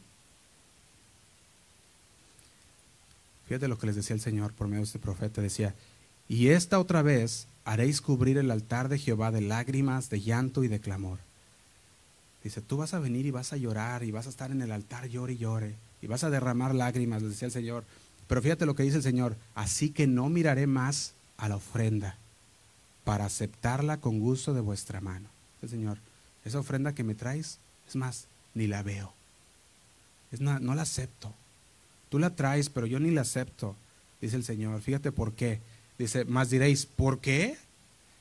Fíjate 3.48 3.68
lo 3.68 3.78
que 3.78 3.88
les 3.88 3.98
decía 3.98 4.14
el 4.14 4.22
Señor 4.22 4.54
por 4.54 4.68
medio 4.68 4.80
de 4.80 4.86
este 4.86 4.98
profeta. 4.98 5.42
Decía, 5.42 5.76
y 6.30 6.48
esta 6.48 6.80
otra 6.80 7.02
vez 7.02 7.48
haréis 7.66 8.00
cubrir 8.00 8.38
el 8.38 8.50
altar 8.50 8.88
de 8.88 8.98
Jehová 8.98 9.30
de 9.30 9.42
lágrimas, 9.42 10.10
de 10.10 10.22
llanto 10.22 10.64
y 10.64 10.70
de 10.70 10.80
clamor. 10.80 11.20
Dice, 12.46 12.62
tú 12.62 12.78
vas 12.78 12.94
a 12.94 13.00
venir 13.00 13.26
y 13.26 13.32
vas 13.32 13.52
a 13.52 13.58
llorar 13.58 14.04
y 14.04 14.12
vas 14.12 14.26
a 14.26 14.30
estar 14.30 14.52
en 14.52 14.62
el 14.62 14.72
altar, 14.72 15.10
llore 15.10 15.34
y 15.34 15.38
llore, 15.38 15.76
y 16.02 16.08
vas 16.08 16.24
a 16.24 16.30
derramar 16.30 16.74
lágrimas, 16.74 17.22
le 17.22 17.28
decía 17.28 17.48
el 17.48 17.52
Señor. 17.52 17.84
Pero 18.28 18.42
fíjate 18.42 18.66
lo 18.66 18.74
que 18.74 18.84
dice 18.84 18.98
el 18.98 19.04
Señor, 19.04 19.36
así 19.54 19.90
que 19.90 20.08
no 20.08 20.30
miraré 20.30 20.66
más 20.66 21.12
a 21.36 21.50
la 21.50 21.58
ofrenda 21.58 22.16
para 23.04 23.26
aceptarla 23.26 23.98
con 23.98 24.22
gusto 24.22 24.54
de 24.54 24.62
vuestra 24.62 25.02
mano. 25.02 25.28
El 25.62 25.68
Señor, 25.68 25.98
esa 26.46 26.60
ofrenda 26.60 26.96
que 26.96 27.04
me 27.04 27.16
traes, 27.16 27.60
es 27.86 27.98
más, 27.98 28.28
ni 28.56 28.68
la 28.68 28.82
veo. 28.82 29.14
No 30.40 30.76
la 30.76 30.82
acepto. 30.84 31.34
Tú 32.10 32.20
la 32.20 32.36
traes, 32.36 32.70
pero 32.70 32.88
yo 32.88 33.00
ni 33.00 33.12
la 33.12 33.22
acepto, 33.22 33.76
dice 34.22 34.36
el 34.36 34.44
Señor. 34.44 34.82
Fíjate 34.82 35.12
por 35.12 35.34
qué. 35.34 35.60
Dice, 35.98 36.26
más 36.26 36.50
diréis, 36.50 36.86
¿por 36.86 37.20
qué? 37.20 37.58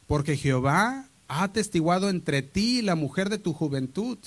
Porque 0.06 0.36
Jehová 0.36 1.06
ha 1.28 1.42
atestiguado 1.42 2.10
entre 2.10 2.42
ti 2.42 2.78
y 2.78 2.82
la 2.82 2.94
mujer 2.94 3.30
de 3.30 3.38
tu 3.38 3.52
juventud. 3.52 4.18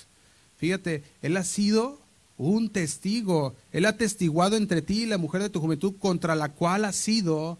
Fíjate, 0.57 1.03
Él 1.21 1.37
ha 1.37 1.43
sido 1.43 1.99
un 2.37 2.69
testigo. 2.69 3.55
Él 3.71 3.85
ha 3.85 3.97
testiguado 3.97 4.57
entre 4.57 4.81
ti 4.81 5.03
y 5.03 5.05
la 5.05 5.17
mujer 5.17 5.41
de 5.41 5.49
tu 5.49 5.59
juventud 5.59 5.93
contra 5.99 6.35
la 6.35 6.49
cual 6.49 6.85
has 6.85 6.95
sido, 6.95 7.57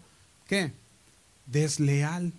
¿qué? 0.48 0.72
Desleal. 1.46 2.32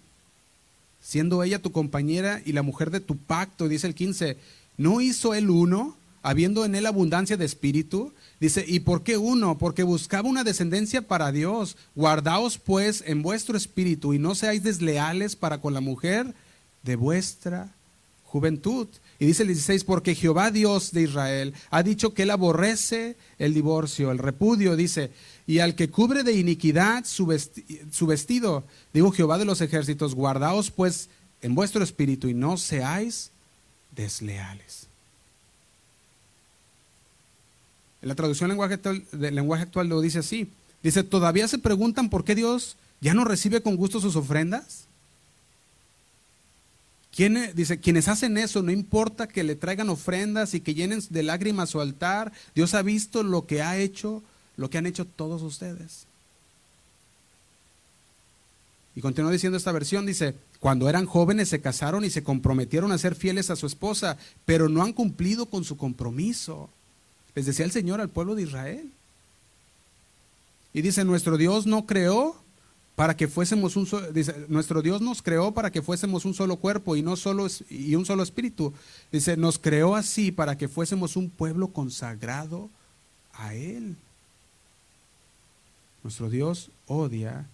Siendo 1.01 1.43
ella 1.43 1.61
tu 1.61 1.71
compañera 1.71 2.41
y 2.45 2.53
la 2.53 2.63
mujer 2.63 2.89
de 2.91 2.99
tu 2.99 3.17
pacto, 3.17 3.67
dice 3.67 3.87
el 3.87 3.95
15. 3.95 4.37
¿No 4.77 5.01
hizo 5.01 5.33
él 5.33 5.49
uno, 5.49 5.95
habiendo 6.25 6.65
en 6.65 6.75
él 6.75 6.85
abundancia 6.85 7.37
de 7.37 7.45
espíritu? 7.45 8.13
Dice, 8.39 8.65
¿y 8.67 8.81
por 8.81 9.03
qué 9.03 9.17
uno? 9.17 9.57
Porque 9.57 9.83
buscaba 9.83 10.27
una 10.27 10.43
descendencia 10.43 11.01
para 11.01 11.31
Dios. 11.31 11.77
Guardaos 11.95 12.57
pues 12.57 13.03
en 13.05 13.21
vuestro 13.21 13.55
espíritu 13.55 14.13
y 14.13 14.19
no 14.19 14.35
seáis 14.35 14.63
desleales 14.63 15.35
para 15.35 15.61
con 15.61 15.73
la 15.73 15.81
mujer 15.81 16.33
de 16.83 16.95
vuestra 16.95 17.71
juventud. 18.25 18.87
Y 19.19 19.27
dice 19.27 19.43
el 19.43 19.49
16, 19.49 19.85
porque 19.85 20.15
Jehová 20.15 20.51
Dios 20.51 20.91
de 20.91 21.03
Israel 21.03 21.53
ha 21.69 21.83
dicho 21.83 22.13
que 22.13 22.23
él 22.23 22.31
aborrece 22.31 23.15
el 23.39 23.53
divorcio, 23.53 24.11
el 24.11 24.17
repudio, 24.17 24.75
dice, 24.75 25.11
y 25.47 25.59
al 25.59 25.75
que 25.75 25.89
cubre 25.89 26.23
de 26.23 26.33
iniquidad 26.33 27.05
su, 27.05 27.25
vestido, 27.25 28.63
digo 28.93 29.11
Jehová 29.11 29.37
de 29.37 29.45
los 29.45 29.61
ejércitos, 29.61 30.15
guardaos 30.15 30.71
pues 30.71 31.07
en 31.41 31.55
vuestro 31.55 31.83
espíritu 31.83 32.27
y 32.27 32.33
no 32.33 32.57
seáis 32.57 33.31
desleales. 33.95 34.87
La 38.05 38.13
traducción 38.13 38.51
actual, 38.51 39.03
lenguaje 39.13 39.63
actual 39.63 39.87
lo 39.87 39.99
dice 39.99 40.19
así. 40.19 40.47
Dice, 40.83 41.03
¿todavía 41.03 41.47
se 41.47 41.57
preguntan 41.57 42.11
por 42.11 42.23
qué 42.23 42.35
Dios 42.35 42.77
ya 43.01 43.15
no 43.15 43.25
recibe 43.25 43.63
con 43.63 43.75
gusto 43.75 43.99
sus 43.99 44.15
ofrendas? 44.15 44.85
dice, 47.55 47.79
quienes 47.79 48.07
hacen 48.07 48.37
eso, 48.37 48.61
no 48.61 48.71
importa 48.71 49.27
que 49.27 49.43
le 49.43 49.55
traigan 49.55 49.89
ofrendas 49.89 50.53
y 50.53 50.59
que 50.59 50.75
llenen 50.75 51.01
de 51.09 51.23
lágrimas 51.23 51.71
su 51.71 51.81
altar, 51.81 52.31
Dios 52.53 52.75
ha 52.75 52.83
visto 52.83 53.23
lo 53.23 53.47
que 53.47 53.63
ha 53.63 53.77
hecho, 53.77 54.21
lo 54.55 54.69
que 54.69 54.77
han 54.77 54.85
hecho 54.85 55.05
todos 55.05 55.41
ustedes. 55.41 56.05
Y 58.95 59.01
continúa 59.01 59.31
diciendo 59.31 59.57
esta 59.57 59.71
versión, 59.71 60.05
dice, 60.05 60.35
cuando 60.59 60.87
eran 60.89 61.07
jóvenes 61.07 61.49
se 61.49 61.59
casaron 61.59 62.05
y 62.05 62.11
se 62.11 62.23
comprometieron 62.23 62.91
a 62.91 62.99
ser 62.99 63.15
fieles 63.15 63.49
a 63.49 63.55
su 63.55 63.65
esposa, 63.65 64.17
pero 64.45 64.69
no 64.69 64.83
han 64.83 64.93
cumplido 64.93 65.47
con 65.47 65.63
su 65.63 65.75
compromiso. 65.75 66.69
Les 67.35 67.45
decía 67.45 67.65
el 67.65 67.71
Señor 67.71 68.01
al 68.01 68.09
pueblo 68.09 68.33
de 68.33 68.43
Israel. 68.43 68.91
Y 70.73 70.81
dice, 70.81 71.05
nuestro 71.05 71.37
Dios 71.37 71.65
no 71.67 71.85
creó 71.85 72.35
para 72.95 73.15
que 73.17 73.27
fuésemos 73.27 73.75
un 73.75 73.85
solo, 73.85 74.07
nuestro 74.47 74.81
Dios 74.81 75.01
nos 75.01 75.21
creó 75.21 75.53
para 75.53 75.69
que 75.69 75.81
fuésemos 75.81 76.23
un 76.23 76.33
solo 76.33 76.55
cuerpo 76.57 76.95
y 76.95 77.01
no 77.01 77.17
solo 77.17 77.47
y 77.69 77.95
un 77.95 78.05
solo 78.05 78.23
espíritu. 78.23 78.73
Dice, 79.11 79.35
nos 79.35 79.59
creó 79.59 79.95
así 79.95 80.31
para 80.31 80.57
que 80.57 80.69
fuésemos 80.69 81.17
un 81.17 81.29
pueblo 81.29 81.69
consagrado 81.69 82.69
a 83.33 83.53
él. 83.53 83.97
Nuestro 86.03 86.29
Dios 86.29 86.71
odia 86.87 87.47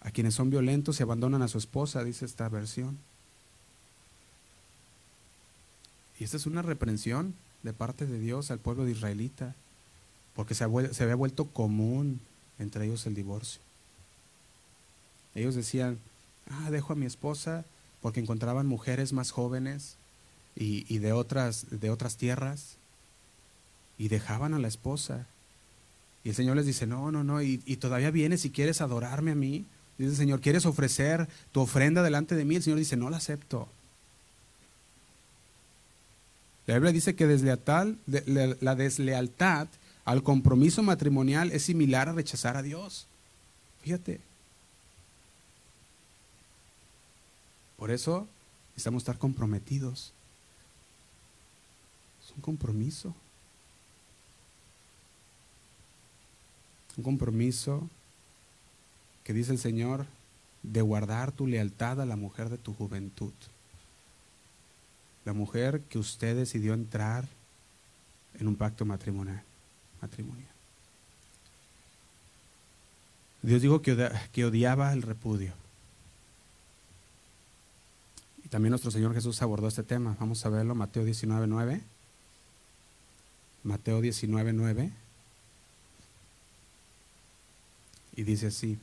a 0.00 0.10
quienes 0.10 0.34
son 0.34 0.50
violentos 0.50 0.98
y 0.98 1.02
abandonan 1.02 1.42
a 1.42 1.48
su 1.48 1.58
esposa, 1.58 2.02
dice 2.02 2.24
esta 2.24 2.48
versión. 2.48 2.98
Y 6.18 6.24
esta 6.24 6.36
es 6.36 6.46
una 6.46 6.62
reprensión 6.62 7.34
de 7.62 7.72
parte 7.72 8.06
de 8.06 8.18
Dios 8.18 8.50
al 8.50 8.58
pueblo 8.58 8.84
de 8.84 8.92
israelita, 8.92 9.54
porque 10.34 10.54
se, 10.54 10.66
se 10.92 11.02
había 11.02 11.14
vuelto 11.14 11.46
común 11.46 12.20
entre 12.58 12.86
ellos 12.86 13.06
el 13.06 13.14
divorcio. 13.14 13.60
Ellos 15.34 15.54
decían, 15.54 15.98
ah, 16.50 16.70
dejo 16.70 16.92
a 16.92 16.96
mi 16.96 17.06
esposa 17.06 17.64
porque 18.02 18.20
encontraban 18.20 18.66
mujeres 18.66 19.12
más 19.12 19.30
jóvenes 19.30 19.96
y, 20.56 20.98
de, 20.98 21.12
otras, 21.12 21.66
de 21.70 21.90
otras 21.90 22.16
tierras 22.16 22.76
y 23.96 24.08
dejaban 24.08 24.54
a 24.54 24.58
la 24.58 24.68
esposa. 24.68 25.26
Y 26.24 26.30
el 26.30 26.34
Señor 26.34 26.56
les 26.56 26.66
dice, 26.66 26.86
no, 26.86 27.12
no, 27.12 27.22
no, 27.22 27.42
y, 27.42 27.62
y 27.64 27.76
todavía 27.76 28.10
vienes 28.10 28.40
si 28.40 28.50
quieres 28.50 28.80
adorarme 28.80 29.32
a 29.32 29.36
mí. 29.36 29.66
Dice 29.98 30.10
el 30.10 30.16
Señor, 30.16 30.40
¿quieres 30.40 30.66
ofrecer 30.66 31.28
tu 31.52 31.60
ofrenda 31.60 32.02
delante 32.02 32.34
de 32.34 32.44
mí? 32.44 32.56
El 32.56 32.62
Señor 32.62 32.78
dice, 32.78 32.96
no 32.96 33.10
la 33.10 33.18
acepto. 33.18 33.68
La 36.68 36.74
Biblia 36.74 36.92
dice 36.92 37.16
que 37.16 37.26
la 38.60 38.74
deslealtad 38.74 39.68
al 40.04 40.22
compromiso 40.22 40.82
matrimonial 40.82 41.50
es 41.50 41.62
similar 41.62 42.10
a 42.10 42.12
rechazar 42.12 42.58
a 42.58 42.62
Dios. 42.62 43.06
Fíjate. 43.80 44.20
Por 47.78 47.90
eso 47.90 48.28
necesitamos 48.72 49.00
estar 49.00 49.16
comprometidos. 49.16 50.12
Es 52.22 52.36
un 52.36 52.42
compromiso. 52.42 53.14
Un 56.98 57.02
compromiso 57.02 57.88
que 59.24 59.32
dice 59.32 59.52
el 59.52 59.58
Señor 59.58 60.04
de 60.62 60.82
guardar 60.82 61.32
tu 61.32 61.46
lealtad 61.46 61.98
a 62.02 62.04
la 62.04 62.16
mujer 62.16 62.50
de 62.50 62.58
tu 62.58 62.74
juventud. 62.74 63.32
La 65.28 65.34
mujer 65.34 65.82
que 65.90 65.98
usted 65.98 66.34
decidió 66.34 66.72
entrar 66.72 67.28
en 68.40 68.48
un 68.48 68.56
pacto 68.56 68.86
matrimonial. 68.86 69.44
Dios 73.42 73.60
dijo 73.60 73.82
que, 73.82 74.10
que 74.32 74.46
odiaba 74.46 74.90
el 74.94 75.02
repudio. 75.02 75.52
También 78.48 78.70
nuestro 78.70 78.90
Señor 78.90 79.12
Jesús 79.12 79.42
abordó 79.42 79.68
este 79.68 79.82
tema. 79.82 80.16
Vamos 80.18 80.46
a 80.46 80.48
verlo, 80.48 80.74
Mateo 80.74 81.04
19, 81.04 81.46
9. 81.46 81.82
Mateo 83.64 84.00
19, 84.00 84.54
9. 84.54 84.92
Y 88.16 88.22
dice 88.22 88.46
así. 88.46 88.78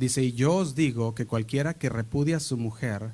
Dice, 0.00 0.22
y 0.22 0.32
yo 0.32 0.54
os 0.54 0.74
digo 0.74 1.14
que 1.14 1.26
cualquiera 1.26 1.74
que 1.74 1.90
repudia 1.90 2.38
a 2.38 2.40
su 2.40 2.56
mujer, 2.56 3.10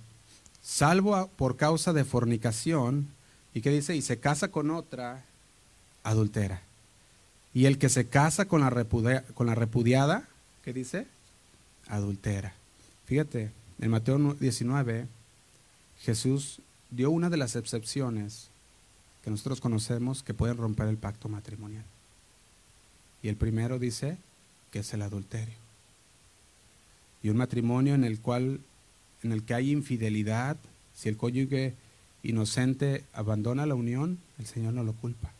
salvo 0.62 1.28
por 1.34 1.56
causa 1.56 1.92
de 1.92 2.04
fornicación, 2.04 3.08
y 3.52 3.60
que 3.60 3.70
dice, 3.70 3.96
y 3.96 4.02
se 4.02 4.20
casa 4.20 4.52
con 4.52 4.70
otra, 4.70 5.24
adultera. 6.04 6.62
Y 7.52 7.64
el 7.64 7.78
que 7.78 7.88
se 7.88 8.06
casa 8.06 8.44
con 8.44 8.60
la, 8.60 8.70
con 9.34 9.46
la 9.48 9.56
repudiada, 9.56 10.28
¿qué 10.62 10.72
dice? 10.72 11.08
Adultera. 11.88 12.54
Fíjate, 13.06 13.50
en 13.80 13.90
Mateo 13.90 14.18
19, 14.34 15.08
Jesús 16.02 16.60
dio 16.92 17.10
una 17.10 17.30
de 17.30 17.36
las 17.36 17.56
excepciones 17.56 18.46
que 19.24 19.30
nosotros 19.30 19.60
conocemos 19.60 20.22
que 20.22 20.34
pueden 20.34 20.56
romper 20.56 20.86
el 20.86 20.98
pacto 20.98 21.28
matrimonial. 21.28 21.84
Y 23.24 23.28
el 23.28 23.34
primero 23.34 23.80
dice 23.80 24.18
que 24.70 24.78
es 24.78 24.94
el 24.94 25.02
adulterio. 25.02 25.65
Y 27.22 27.28
un 27.28 27.36
matrimonio 27.36 27.94
en 27.94 28.04
el 28.04 28.20
cual 28.20 28.60
en 29.22 29.32
el 29.32 29.42
que 29.42 29.54
hay 29.54 29.70
infidelidad, 29.70 30.56
si 30.94 31.08
el 31.08 31.16
cónyuge 31.16 31.74
inocente 32.22 33.04
abandona 33.12 33.66
la 33.66 33.74
unión, 33.74 34.18
el 34.38 34.46
Señor 34.46 34.74
no 34.74 34.84
lo 34.84 34.92
culpa. 34.92 35.32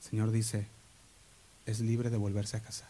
Señor 0.00 0.30
dice, 0.30 0.66
es 1.66 1.80
libre 1.80 2.10
de 2.10 2.16
volverse 2.16 2.56
a 2.56 2.60
casar. 2.60 2.88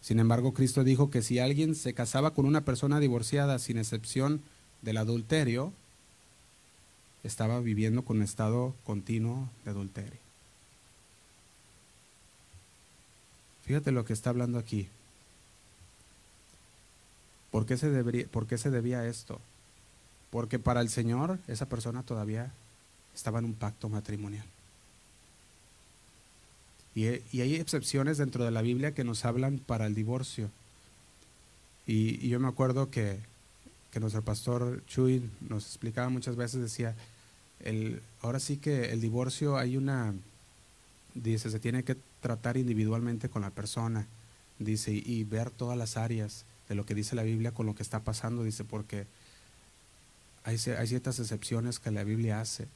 Sin 0.00 0.20
embargo, 0.20 0.54
Cristo 0.54 0.84
dijo 0.84 1.10
que 1.10 1.22
si 1.22 1.38
alguien 1.38 1.74
se 1.74 1.94
casaba 1.94 2.32
con 2.32 2.46
una 2.46 2.64
persona 2.64 3.00
divorciada, 3.00 3.58
sin 3.58 3.78
excepción 3.78 4.40
del 4.82 4.98
adulterio, 4.98 5.72
estaba 7.24 7.60
viviendo 7.60 8.04
con 8.04 8.18
un 8.18 8.22
estado 8.22 8.74
continuo 8.84 9.48
de 9.64 9.70
adulterio. 9.72 10.20
Fíjate 13.64 13.90
lo 13.90 14.04
que 14.04 14.12
está 14.12 14.30
hablando 14.30 14.58
aquí. 14.58 14.88
¿Por 17.56 17.64
qué 17.64 17.78
se, 17.78 18.26
¿Por 18.26 18.46
qué 18.46 18.58
se 18.58 18.70
debía 18.70 19.06
esto? 19.06 19.40
Porque 20.28 20.58
para 20.58 20.82
el 20.82 20.90
Señor 20.90 21.38
esa 21.48 21.70
persona 21.70 22.02
todavía 22.02 22.52
estaba 23.14 23.38
en 23.38 23.46
un 23.46 23.54
pacto 23.54 23.88
matrimonial. 23.88 24.44
Y, 26.94 27.06
hay 27.06 27.54
excepciones 27.54 28.18
dentro 28.18 28.44
de 28.44 28.50
la 28.50 28.60
Biblia 28.60 28.92
que 28.92 29.04
nos 29.04 29.24
hablan 29.24 29.56
para 29.58 29.86
el 29.86 29.94
divorcio. 29.94 30.50
Y, 31.86 32.28
yo 32.28 32.38
me 32.40 32.48
acuerdo 32.48 32.90
que, 32.90 33.20
nuestro 33.98 34.20
pastor 34.20 34.84
Chuy 34.86 35.22
nos 35.40 35.64
explicaba 35.64 36.10
muchas 36.10 36.36
veces, 36.36 36.60
decía, 36.60 36.94
el, 37.60 38.02
ahora 38.20 38.38
sí 38.38 38.58
que 38.58 38.92
el 38.92 39.00
divorcio 39.00 39.56
hay 39.56 39.78
una, 39.78 40.12
dice, 41.14 41.50
se 41.50 41.58
tiene 41.58 41.84
que 41.84 41.96
tratar 42.20 42.58
individualmente 42.58 43.30
con 43.30 43.40
la 43.40 43.48
persona, 43.48 44.06
dice, 44.58 44.92
y, 44.92 45.24
ver 45.24 45.48
todas 45.48 45.78
las 45.78 45.96
áreas 45.96 46.44
de 46.68 46.74
lo 46.74 46.84
que 46.84 46.94
dice 46.94 47.16
la 47.16 47.22
Biblia 47.22 47.52
con 47.52 47.66
lo 47.66 47.74
que 47.74 47.82
está 47.82 48.00
pasando, 48.00 48.42
dice, 48.42 48.64
porque 48.64 49.06
hay, 50.44 50.56
hay 50.78 50.86
ciertas 50.86 51.18
excepciones 51.18 51.78
que 51.78 51.90
la 51.90 52.04
Biblia 52.04 52.40
hace, 52.40 52.66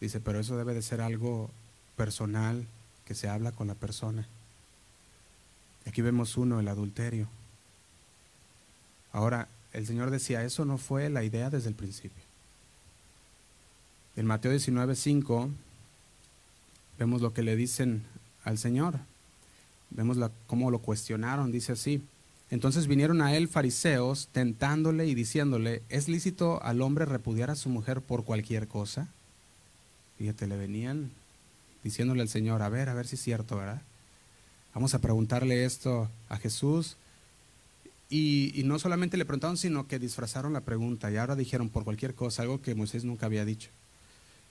dice, 0.00 0.20
pero 0.20 0.40
eso 0.40 0.56
debe 0.56 0.74
de 0.74 0.82
ser 0.82 1.00
algo 1.00 1.50
personal, 1.96 2.66
que 3.04 3.14
se 3.14 3.28
habla 3.28 3.52
con 3.52 3.68
la 3.68 3.74
persona. 3.74 4.28
Aquí 5.86 6.02
vemos 6.02 6.36
uno, 6.36 6.60
el 6.60 6.68
adulterio. 6.68 7.26
Ahora, 9.12 9.48
el 9.72 9.86
Señor 9.86 10.10
decía, 10.10 10.44
eso 10.44 10.66
no 10.66 10.76
fue 10.76 11.08
la 11.08 11.24
idea 11.24 11.48
desde 11.48 11.70
el 11.70 11.74
principio. 11.74 12.22
En 14.16 14.26
Mateo 14.26 14.50
19, 14.50 14.94
5, 14.94 15.50
vemos 16.98 17.22
lo 17.22 17.32
que 17.32 17.42
le 17.42 17.56
dicen 17.56 18.04
al 18.44 18.58
Señor. 18.58 18.98
Vemos 19.90 20.18
cómo 20.46 20.70
lo 20.70 20.80
cuestionaron, 20.80 21.50
dice 21.50 21.72
así. 21.72 22.02
Entonces 22.50 22.86
vinieron 22.86 23.20
a 23.20 23.36
él 23.36 23.48
fariseos 23.48 24.28
tentándole 24.32 25.06
y 25.06 25.14
diciéndole, 25.14 25.82
¿es 25.88 26.08
lícito 26.08 26.62
al 26.62 26.80
hombre 26.80 27.04
repudiar 27.04 27.50
a 27.50 27.56
su 27.56 27.68
mujer 27.68 28.00
por 28.00 28.24
cualquier 28.24 28.68
cosa? 28.68 29.08
Fíjate, 30.16 30.46
le 30.46 30.56
venían 30.56 31.10
diciéndole 31.84 32.22
al 32.22 32.28
Señor, 32.28 32.62
a 32.62 32.68
ver, 32.68 32.88
a 32.88 32.94
ver 32.94 33.06
si 33.06 33.16
es 33.16 33.22
cierto, 33.22 33.56
¿verdad? 33.56 33.82
Vamos 34.74 34.94
a 34.94 35.00
preguntarle 35.00 35.64
esto 35.64 36.08
a 36.28 36.36
Jesús. 36.36 36.96
Y, 38.10 38.62
no 38.64 38.78
solamente 38.78 39.18
le 39.18 39.26
preguntaron, 39.26 39.58
sino 39.58 39.86
que 39.86 39.98
disfrazaron 39.98 40.54
la 40.54 40.62
pregunta 40.62 41.10
y 41.10 41.16
ahora 41.16 41.36
dijeron 41.36 41.68
por 41.68 41.84
cualquier 41.84 42.14
cosa, 42.14 42.42
algo 42.42 42.62
que 42.62 42.74
Moisés 42.74 43.04
nunca 43.04 43.26
había 43.26 43.44
dicho. 43.44 43.68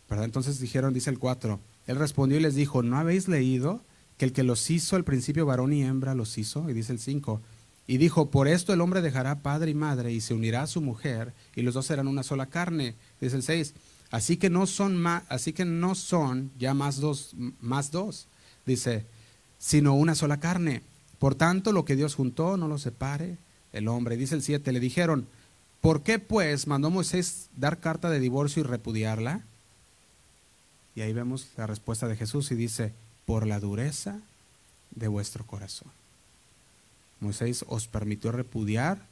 ¿Verdad? 0.10 0.26
Entonces 0.26 0.60
dijeron, 0.60 0.94
dice 0.94 1.10
el 1.10 1.18
4, 1.20 1.60
él 1.88 1.96
respondió 1.96 2.38
y 2.38 2.42
les 2.42 2.56
dijo, 2.56 2.84
¿no 2.84 2.98
habéis 2.98 3.28
leído 3.28 3.82
que 4.18 4.26
el 4.26 4.34
que 4.34 4.44
los 4.44 4.70
hizo 4.70 4.96
al 4.96 5.04
principio 5.04 5.46
varón 5.46 5.74
y 5.74 5.84
hembra 5.84 6.14
los 6.14 6.38
hizo? 6.38 6.70
Y 6.70 6.74
dice 6.74 6.94
el 6.94 7.00
5, 7.00 7.42
y 7.88 7.98
dijo, 7.98 8.30
por 8.30 8.50
esto 8.50 8.74
el 8.74 8.82
hombre 8.82 9.02
dejará 9.02 9.40
padre 9.40 9.72
y 9.72 9.74
madre 9.74 10.12
y 10.12 10.20
se 10.20 10.34
unirá 10.34 10.64
a 10.64 10.68
su 10.68 10.82
mujer 10.82 11.34
y 11.56 11.62
los 11.62 11.74
dos 11.74 11.86
serán 11.86 12.10
una 12.10 12.22
sola 12.22 12.48
carne. 12.48 12.96
Dice 13.22 13.38
el 13.38 13.44
6, 13.44 13.74
así 14.12 14.36
que 14.36 14.50
no 14.50 14.68
son 14.68 14.98
más, 14.98 15.24
así 15.30 15.54
que 15.54 15.64
no 15.64 15.96
son 15.96 16.52
ya 16.60 16.74
más 16.74 17.00
dos, 17.00 17.34
más 17.62 17.90
dos. 17.92 18.28
Dice, 18.66 19.06
sino 19.58 19.96
una 19.96 20.16
sola 20.16 20.42
carne. 20.42 20.82
Por 21.18 21.36
tanto, 21.36 21.72
lo 21.72 21.86
que 21.86 21.96
Dios 21.96 22.14
juntó 22.14 22.58
no 22.58 22.68
lo 22.68 22.78
separe 22.78 23.38
el 23.72 23.88
hombre. 23.88 24.18
Dice 24.18 24.36
el 24.36 24.44
7, 24.44 24.70
le 24.74 24.82
dijeron, 24.82 25.26
¿por 25.80 26.04
qué 26.04 26.20
pues 26.20 26.68
mandó 26.68 26.90
Moisés 26.90 27.48
dar 27.56 27.80
carta 27.80 28.10
de 28.10 28.20
divorcio 28.20 28.62
y 28.62 28.66
repudiarla? 28.66 29.44
Y 30.94 31.02
ahí 31.02 31.14
vemos 31.14 31.48
la 31.56 31.68
respuesta 31.68 32.10
de 32.10 32.18
Jesús 32.18 32.52
y 32.52 32.56
dice, 32.56 32.92
por 33.26 33.48
la 33.48 33.62
dureza 33.62 34.20
de 34.92 35.08
vuestro 35.08 35.46
corazón. 35.46 35.97
Moisés 37.20 37.66
os 37.68 37.88
permitió 37.88 38.32
repudiar 38.32 39.06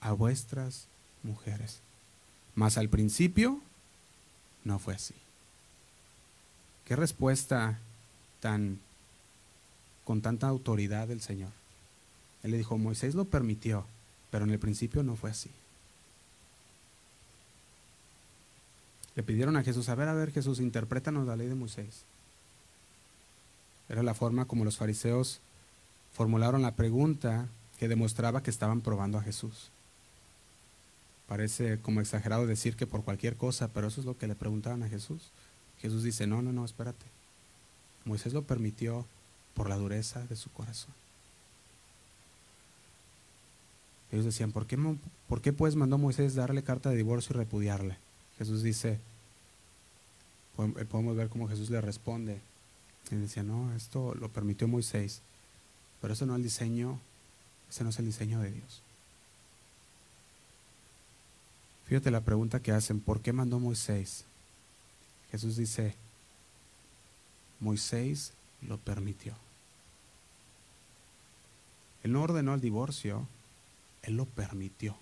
a 0.00 0.12
vuestras 0.12 0.86
mujeres. 1.22 1.80
Mas 2.54 2.78
al 2.78 2.88
principio 2.88 3.60
no 4.64 4.78
fue 4.78 4.94
así. 4.94 5.14
Qué 6.86 6.96
respuesta 6.96 7.78
tan 8.40 8.78
con 10.04 10.20
tanta 10.20 10.48
autoridad 10.48 11.08
del 11.08 11.20
Señor. 11.20 11.52
Él 12.42 12.50
le 12.50 12.58
dijo, 12.58 12.76
Moisés 12.76 13.14
lo 13.14 13.24
permitió, 13.24 13.86
pero 14.30 14.44
en 14.44 14.50
el 14.50 14.58
principio 14.58 15.02
no 15.02 15.14
fue 15.14 15.30
así. 15.30 15.50
Le 19.14 19.22
pidieron 19.22 19.56
a 19.56 19.62
Jesús, 19.62 19.88
a 19.88 19.94
ver, 19.94 20.08
a 20.08 20.14
ver, 20.14 20.32
Jesús, 20.32 20.58
interprétanos 20.58 21.26
la 21.26 21.36
ley 21.36 21.46
de 21.46 21.54
Moisés. 21.54 22.04
Era 23.88 24.02
la 24.02 24.14
forma 24.14 24.46
como 24.46 24.64
los 24.64 24.78
fariseos 24.78 25.40
formularon 26.12 26.62
la 26.62 26.76
pregunta 26.76 27.48
que 27.78 27.88
demostraba 27.88 28.42
que 28.42 28.50
estaban 28.50 28.80
probando 28.80 29.18
a 29.18 29.22
Jesús. 29.22 29.70
Parece 31.26 31.80
como 31.80 32.00
exagerado 32.00 32.46
decir 32.46 32.76
que 32.76 32.86
por 32.86 33.04
cualquier 33.04 33.36
cosa, 33.36 33.68
pero 33.68 33.88
eso 33.88 34.00
es 34.00 34.06
lo 34.06 34.16
que 34.16 34.26
le 34.26 34.34
preguntaban 34.34 34.82
a 34.82 34.88
Jesús. 34.88 35.30
Jesús 35.80 36.02
dice, 36.02 36.26
no, 36.26 36.42
no, 36.42 36.52
no, 36.52 36.64
espérate. 36.64 37.06
Moisés 38.04 38.32
lo 38.32 38.42
permitió 38.42 39.06
por 39.54 39.68
la 39.68 39.76
dureza 39.76 40.24
de 40.26 40.36
su 40.36 40.50
corazón. 40.50 40.94
Ellos 44.10 44.26
decían, 44.26 44.52
¿por 44.52 44.66
qué, 44.66 44.78
¿por 45.26 45.40
qué 45.40 45.52
pues 45.54 45.74
mandó 45.74 45.96
Moisés 45.96 46.34
darle 46.34 46.62
carta 46.62 46.90
de 46.90 46.96
divorcio 46.96 47.34
y 47.34 47.38
repudiarle? 47.38 47.96
Jesús 48.36 48.62
dice, 48.62 48.98
podemos 50.56 51.16
ver 51.16 51.30
cómo 51.30 51.48
Jesús 51.48 51.70
le 51.70 51.80
responde. 51.80 52.40
Y 53.10 53.14
decía, 53.14 53.42
no, 53.42 53.74
esto 53.74 54.14
lo 54.14 54.28
permitió 54.28 54.68
Moisés 54.68 55.22
pero 56.02 56.14
eso 56.14 56.26
no 56.26 56.34
es 56.34 56.38
el 56.38 56.42
diseño, 56.42 56.98
ese 57.70 57.84
no 57.84 57.90
es 57.90 57.98
el 58.00 58.06
diseño 58.06 58.40
de 58.40 58.50
Dios. 58.50 58.82
Fíjate 61.86 62.10
la 62.10 62.22
pregunta 62.22 62.60
que 62.60 62.72
hacen, 62.72 63.00
¿por 63.00 63.20
qué 63.20 63.32
mandó 63.32 63.60
Moisés? 63.60 64.24
Jesús 65.30 65.56
dice, 65.56 65.94
Moisés 67.60 68.32
lo 68.62 68.78
permitió. 68.78 69.34
Él 72.02 72.12
no 72.12 72.22
ordenó 72.22 72.54
el 72.54 72.60
divorcio, 72.60 73.28
él 74.02 74.16
lo 74.16 74.26
permitió. 74.26 74.96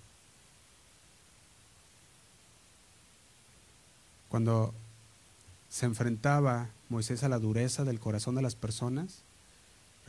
Cuando 4.28 4.74
se 5.70 5.86
enfrentaba 5.86 6.68
Moisés 6.90 7.22
a 7.22 7.30
la 7.30 7.38
dureza 7.38 7.84
del 7.84 8.00
corazón 8.00 8.34
de 8.34 8.42
las 8.42 8.54
personas, 8.54 9.22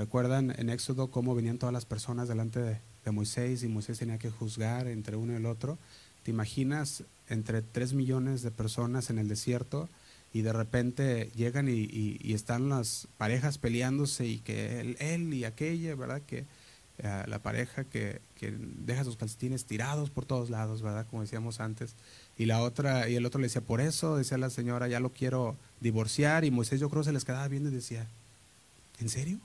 ¿Recuerdan 0.01 0.51
en 0.57 0.71
Éxodo 0.71 1.11
cómo 1.11 1.35
venían 1.35 1.59
todas 1.59 1.71
las 1.71 1.85
personas 1.85 2.27
delante 2.27 2.59
de, 2.59 3.11
Moisés 3.11 3.61
y 3.61 3.67
Moisés 3.67 3.99
tenía 3.99 4.17
que 4.17 4.31
juzgar 4.31 4.87
entre 4.87 5.15
uno 5.15 5.33
y 5.33 5.35
el 5.35 5.45
otro? 5.45 5.77
¿Te 6.23 6.31
imaginas 6.31 7.03
entre 7.29 7.61
tres 7.61 7.93
millones 7.93 8.41
de 8.41 8.49
personas 8.49 9.11
en 9.11 9.19
el 9.19 9.27
desierto 9.27 9.89
y 10.33 10.41
de 10.41 10.53
repente 10.53 11.29
llegan 11.35 11.67
y, 11.69 12.33
están 12.33 12.67
las 12.67 13.09
parejas 13.19 13.59
peleándose 13.59 14.25
y 14.25 14.39
que 14.39 14.97
él, 14.99 15.35
y 15.35 15.43
aquella, 15.43 15.93
¿verdad? 15.93 16.23
Que 16.23 16.45
eh, 16.97 17.23
la 17.27 17.37
pareja 17.37 17.83
que, 17.83 18.21
que, 18.33 18.57
deja 18.59 19.03
sus 19.03 19.17
calcetines 19.17 19.65
tirados 19.65 20.09
por 20.09 20.25
todos 20.25 20.49
lados, 20.49 20.81
¿verdad? 20.81 21.05
Como 21.11 21.21
decíamos 21.21 21.59
antes. 21.59 21.93
Y 22.39 22.45
la 22.45 22.63
otra, 22.63 23.07
y 23.07 23.17
el 23.17 23.25
otro 23.27 23.39
le 23.39 23.45
decía, 23.45 23.61
por 23.61 23.81
eso, 23.81 24.17
decía 24.17 24.39
la 24.39 24.49
señora, 24.49 24.87
ya 24.87 24.99
lo 24.99 25.13
quiero 25.13 25.57
divorciar. 25.79 26.43
Y 26.43 26.49
Moisés 26.49 26.79
yo 26.79 26.89
creo 26.89 27.03
se 27.03 27.13
les 27.13 27.23
quedaba 27.23 27.47
viendo 27.47 27.69
y 27.69 27.73
decía, 27.73 28.07
¿en 28.99 29.07
serio? 29.07 29.39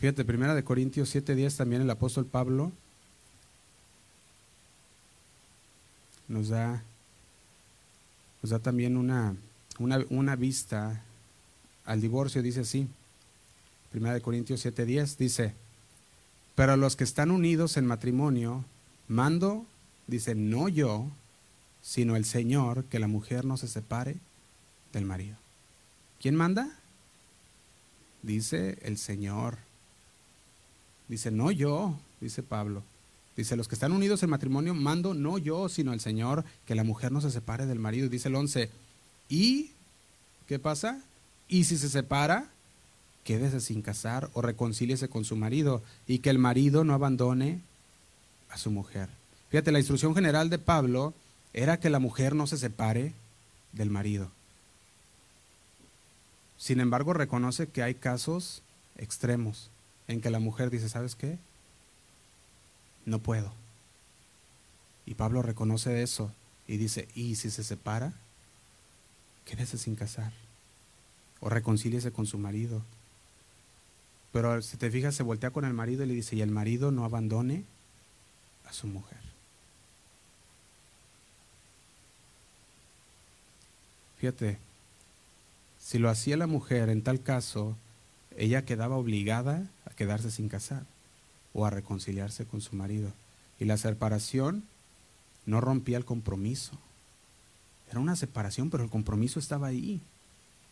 Fíjate, 0.00 0.24
primera 0.24 0.54
de 0.54 0.64
Corintios 0.64 1.14
7:10 1.14 1.58
también 1.58 1.82
el 1.82 1.90
apóstol 1.90 2.24
Pablo 2.24 2.72
nos 6.26 6.48
da, 6.48 6.82
nos 8.40 8.50
da 8.50 8.60
también 8.60 8.96
una, 8.96 9.36
una, 9.78 10.02
una 10.08 10.36
vista 10.36 11.02
al 11.84 12.00
divorcio, 12.00 12.40
dice 12.40 12.60
así. 12.60 12.88
Primera 13.90 14.14
de 14.14 14.22
Corintios 14.22 14.64
7:10 14.64 15.18
dice, 15.18 15.52
pero 16.54 16.72
a 16.72 16.78
los 16.78 16.96
que 16.96 17.04
están 17.04 17.30
unidos 17.30 17.76
en 17.76 17.84
matrimonio, 17.84 18.64
mando, 19.06 19.66
dice, 20.06 20.34
no 20.34 20.70
yo, 20.70 21.08
sino 21.82 22.16
el 22.16 22.24
Señor, 22.24 22.84
que 22.84 23.00
la 23.00 23.06
mujer 23.06 23.44
no 23.44 23.58
se 23.58 23.68
separe 23.68 24.16
del 24.94 25.04
marido. 25.04 25.36
¿Quién 26.20 26.36
manda? 26.36 26.70
Dice 28.22 28.78
el 28.80 28.96
Señor. 28.96 29.69
Dice, 31.10 31.32
no 31.32 31.50
yo, 31.50 31.98
dice 32.20 32.40
Pablo. 32.44 32.84
Dice, 33.36 33.56
los 33.56 33.66
que 33.66 33.74
están 33.74 33.90
unidos 33.90 34.22
en 34.22 34.30
matrimonio, 34.30 34.74
mando 34.74 35.12
no 35.12 35.38
yo, 35.38 35.68
sino 35.68 35.92
el 35.92 35.98
Señor, 35.98 36.44
que 36.66 36.76
la 36.76 36.84
mujer 36.84 37.10
no 37.10 37.20
se 37.20 37.32
separe 37.32 37.66
del 37.66 37.80
marido. 37.80 38.08
Dice 38.08 38.28
el 38.28 38.36
11, 38.36 38.70
¿y 39.28 39.72
qué 40.46 40.60
pasa? 40.60 41.02
Y 41.48 41.64
si 41.64 41.78
se 41.78 41.88
separa, 41.88 42.46
quédese 43.24 43.60
sin 43.60 43.82
casar 43.82 44.30
o 44.34 44.40
reconcíliese 44.40 45.08
con 45.08 45.24
su 45.24 45.34
marido 45.34 45.82
y 46.06 46.20
que 46.20 46.30
el 46.30 46.38
marido 46.38 46.84
no 46.84 46.94
abandone 46.94 47.60
a 48.48 48.56
su 48.56 48.70
mujer. 48.70 49.08
Fíjate, 49.48 49.72
la 49.72 49.80
instrucción 49.80 50.14
general 50.14 50.48
de 50.48 50.60
Pablo 50.60 51.12
era 51.52 51.80
que 51.80 51.90
la 51.90 51.98
mujer 51.98 52.36
no 52.36 52.46
se 52.46 52.56
separe 52.56 53.14
del 53.72 53.90
marido. 53.90 54.30
Sin 56.56 56.78
embargo, 56.78 57.14
reconoce 57.14 57.66
que 57.66 57.82
hay 57.82 57.94
casos 57.94 58.62
extremos 58.96 59.70
en 60.10 60.20
que 60.20 60.30
la 60.30 60.40
mujer 60.40 60.70
dice, 60.70 60.88
¿sabes 60.88 61.14
qué? 61.14 61.38
No 63.06 63.20
puedo. 63.20 63.52
Y 65.06 65.14
Pablo 65.14 65.40
reconoce 65.40 66.02
eso 66.02 66.32
y 66.66 66.78
dice, 66.78 67.06
¿y 67.14 67.36
si 67.36 67.48
se 67.48 67.62
separa? 67.62 68.12
Quédese 69.44 69.78
sin 69.78 69.94
casar. 69.94 70.32
O 71.38 71.48
reconcíliese 71.48 72.10
con 72.10 72.26
su 72.26 72.38
marido. 72.38 72.82
Pero 74.32 74.60
si 74.62 74.76
te 74.76 74.90
fijas, 74.90 75.14
se 75.14 75.22
voltea 75.22 75.50
con 75.50 75.64
el 75.64 75.74
marido 75.74 76.02
y 76.02 76.08
le 76.08 76.14
dice, 76.14 76.34
y 76.34 76.42
el 76.42 76.50
marido 76.50 76.90
no 76.90 77.04
abandone 77.04 77.64
a 78.68 78.72
su 78.72 78.88
mujer. 78.88 79.18
Fíjate, 84.18 84.58
si 85.78 85.98
lo 85.98 86.10
hacía 86.10 86.36
la 86.36 86.48
mujer, 86.48 86.88
en 86.88 87.02
tal 87.02 87.22
caso, 87.22 87.76
ella 88.36 88.64
quedaba 88.64 88.96
obligada 88.96 89.68
quedarse 90.00 90.30
sin 90.30 90.48
casar 90.48 90.86
o 91.52 91.66
a 91.66 91.70
reconciliarse 91.70 92.46
con 92.46 92.62
su 92.62 92.74
marido. 92.74 93.12
Y 93.58 93.66
la 93.66 93.76
separación 93.76 94.64
no 95.44 95.60
rompía 95.60 95.98
el 95.98 96.06
compromiso. 96.06 96.72
Era 97.90 98.00
una 98.00 98.16
separación, 98.16 98.70
pero 98.70 98.82
el 98.82 98.88
compromiso 98.88 99.38
estaba 99.38 99.66
ahí. 99.66 100.00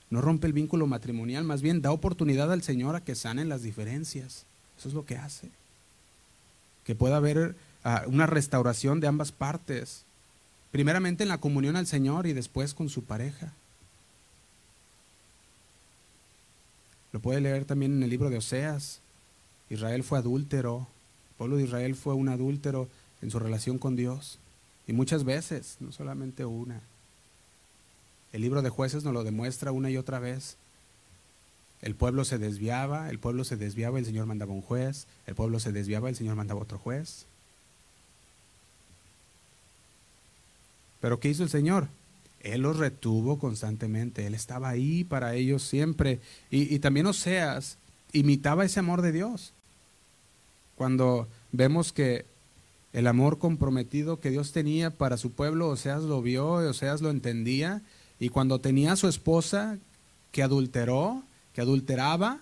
no 0.09 0.23
rompe 0.23 0.47
el 0.47 0.55
vínculo 0.55 0.87
matrimonial, 0.87 1.45
más 1.45 1.61
bien 1.61 1.83
da 1.83 1.93
oportunidad 1.93 2.51
al 2.51 2.63
Señor 2.63 2.97
a 2.97 3.05
que 3.05 3.15
sanen 3.15 3.51
las 3.51 3.63
diferencias. 3.63 4.47
Eso 4.79 4.89
es 4.89 4.95
lo 4.95 5.05
que 5.05 5.19
hace. 5.19 5.51
Que 6.85 6.95
pueda 6.95 7.19
haber 7.19 7.55
ah, 7.85 8.05
una 8.07 8.25
restauración 8.27 8.99
de 8.99 9.09
ambas 9.09 9.31
partes. 9.31 10.07
Primeramente 10.71 11.23
en 11.25 11.29
la 11.29 11.37
comunión 11.37 11.77
al 11.77 11.87
Señor 11.87 12.27
y 12.27 12.33
después 12.33 12.73
con 12.73 12.89
su 12.89 13.05
pareja. 13.05 13.53
Lo 17.13 17.21
puede 17.21 17.43
leer 17.43 17.67
también 17.67 17.93
en 17.93 18.03
el 18.03 18.09
libro 18.09 18.31
de 18.31 18.39
Oseas. 18.39 19.03
Israel 19.71 20.03
fue 20.03 20.19
adúltero. 20.19 20.87
El 21.31 21.37
pueblo 21.37 21.57
de 21.57 21.65
Israel 21.65 21.95
fue 21.95 22.15
un 22.15 22.29
adúltero 22.29 22.89
en 23.23 23.31
su 23.31 23.39
relación 23.39 23.79
con 23.79 23.97
Dios. 23.97 24.39
Y 24.87 24.93
muchas 24.93 25.25
veces, 25.25 25.77
no 25.81 25.93
solamente 25.93 26.45
una. 26.45 26.81
El 28.33 28.43
libro 28.43 28.63
de 28.63 28.71
jueces 28.71 29.05
nos 29.05 29.13
lo 29.13 29.25
demuestra 29.25 29.73
una 29.73 29.91
y 29.91 29.97
otra 29.97 30.19
vez. 30.19 30.57
El 31.81 31.95
pueblo 31.95 32.25
se 32.25 32.39
desviaba, 32.39 33.09
el 33.11 33.19
pueblo 33.19 33.45
se 33.45 33.57
desviaba, 33.57 33.99
el 33.99 34.07
Señor 34.07 34.27
mandaba 34.27 34.53
un 34.53 34.63
juez, 34.63 35.07
el 35.27 35.35
pueblo 35.35 35.61
se 35.61 35.73
desviaba, 35.73 36.09
el 36.09 36.17
Señor 36.17 36.35
mandaba 36.35 36.61
otro 36.61 36.79
juez. 36.79 37.27
Pero 41.01 41.21
¿qué 41.21 41.29
hizo 41.29 41.45
el 41.45 41.51
Señor? 41.51 41.89
Él 42.41 42.63
los 42.63 42.77
retuvo 42.77 43.39
constantemente, 43.39 44.27
Él 44.27 44.35
estaba 44.35 44.69
ahí 44.69 45.05
para 45.05 45.35
ellos 45.35 45.63
siempre. 45.63 46.21
Y, 46.51 46.75
y 46.75 46.79
también 46.81 47.07
Oseas 47.07 47.79
imitaba 48.13 48.65
ese 48.65 48.81
amor 48.81 49.03
de 49.03 49.13
Dios. 49.13 49.53
Cuando 50.79 51.27
vemos 51.51 51.93
que 51.93 52.25
el 52.93 53.09
amor 53.09 53.41
comprometido 53.41 54.21
que 54.21 54.31
Dios 54.31 54.53
tenía 54.53 54.91
para 54.91 55.17
su 55.17 55.33
pueblo, 55.33 55.71
Oseas 55.71 56.05
lo 56.05 56.23
vio, 56.23 56.53
Oseas 56.53 57.03
lo 57.03 57.11
entendía, 57.11 57.83
y 58.21 58.29
cuando 58.29 58.61
tenía 58.61 58.93
a 58.93 58.97
su 58.97 59.09
esposa 59.09 59.77
que 60.31 60.45
adulteró, 60.45 61.25
que 61.53 61.63
adulteraba, 61.63 62.39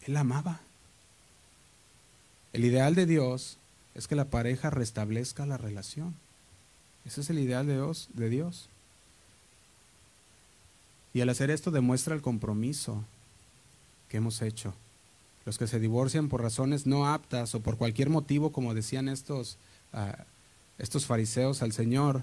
él 0.00 0.16
amaba. 0.16 0.62
El 2.52 2.64
ideal 2.64 2.96
de 2.96 3.06
Dios 3.06 3.56
es 3.94 4.08
que 4.08 4.16
la 4.16 4.24
pareja 4.24 4.68
restablezca 4.68 5.46
la 5.46 5.58
relación. 5.58 6.16
Ese 7.04 7.20
es 7.20 7.30
el 7.30 7.38
ideal 7.38 7.68
de 7.68 7.74
Dios, 7.74 8.08
de 8.14 8.28
Dios. 8.30 8.68
Y 11.14 11.20
al 11.20 11.28
hacer 11.28 11.52
esto 11.52 11.70
demuestra 11.70 12.16
el 12.16 12.20
compromiso 12.20 13.04
que 14.08 14.16
hemos 14.16 14.42
hecho. 14.42 14.74
Los 15.44 15.58
que 15.58 15.66
se 15.66 15.80
divorcian 15.80 16.28
por 16.28 16.42
razones 16.42 16.86
no 16.86 17.08
aptas 17.08 17.54
o 17.54 17.60
por 17.60 17.76
cualquier 17.76 18.10
motivo, 18.10 18.52
como 18.52 18.74
decían 18.74 19.08
estos, 19.08 19.58
ah, 19.92 20.24
estos 20.78 21.06
fariseos 21.06 21.62
al 21.62 21.72
Señor, 21.72 22.22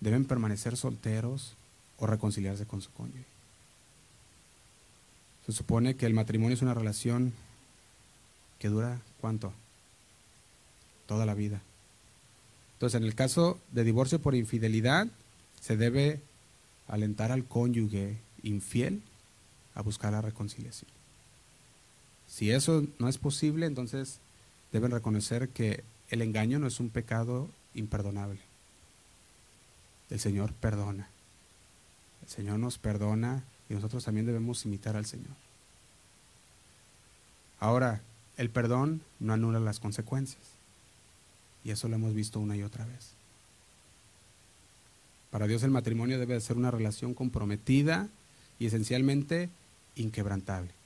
deben 0.00 0.24
permanecer 0.24 0.76
solteros 0.76 1.54
o 1.98 2.06
reconciliarse 2.06 2.66
con 2.66 2.80
su 2.80 2.90
cónyuge. 2.92 3.24
Se 5.46 5.52
supone 5.52 5.96
que 5.96 6.06
el 6.06 6.14
matrimonio 6.14 6.54
es 6.54 6.62
una 6.62 6.74
relación 6.74 7.32
que 8.58 8.68
dura 8.68 9.00
cuánto? 9.20 9.52
Toda 11.06 11.24
la 11.24 11.34
vida. 11.34 11.62
Entonces, 12.74 13.00
en 13.00 13.06
el 13.06 13.14
caso 13.14 13.58
de 13.72 13.84
divorcio 13.84 14.20
por 14.20 14.34
infidelidad, 14.34 15.08
se 15.60 15.76
debe 15.76 16.20
alentar 16.86 17.32
al 17.32 17.44
cónyuge 17.44 18.18
infiel 18.42 19.02
a 19.74 19.82
buscar 19.82 20.12
la 20.12 20.22
reconciliación. 20.22 20.97
Si 22.28 22.50
eso 22.50 22.86
no 22.98 23.08
es 23.08 23.18
posible, 23.18 23.66
entonces 23.66 24.20
deben 24.72 24.90
reconocer 24.90 25.48
que 25.48 25.82
el 26.10 26.22
engaño 26.22 26.58
no 26.58 26.66
es 26.66 26.78
un 26.78 26.90
pecado 26.90 27.48
imperdonable. 27.74 28.40
El 30.10 30.20
Señor 30.20 30.52
perdona. 30.52 31.08
El 32.22 32.28
Señor 32.28 32.58
nos 32.58 32.78
perdona 32.78 33.44
y 33.68 33.74
nosotros 33.74 34.04
también 34.04 34.26
debemos 34.26 34.64
imitar 34.64 34.96
al 34.96 35.06
Señor. 35.06 35.34
Ahora, 37.60 38.02
el 38.36 38.50
perdón 38.50 39.02
no 39.18 39.32
anula 39.32 39.58
las 39.58 39.80
consecuencias. 39.80 40.42
Y 41.64 41.70
eso 41.70 41.88
lo 41.88 41.96
hemos 41.96 42.14
visto 42.14 42.38
una 42.40 42.56
y 42.56 42.62
otra 42.62 42.84
vez. 42.86 43.10
Para 45.30 45.46
Dios 45.46 45.62
el 45.62 45.70
matrimonio 45.70 46.18
debe 46.18 46.40
ser 46.40 46.56
una 46.56 46.70
relación 46.70 47.14
comprometida 47.14 48.08
y 48.58 48.66
esencialmente 48.66 49.50
inquebrantable. 49.96 50.77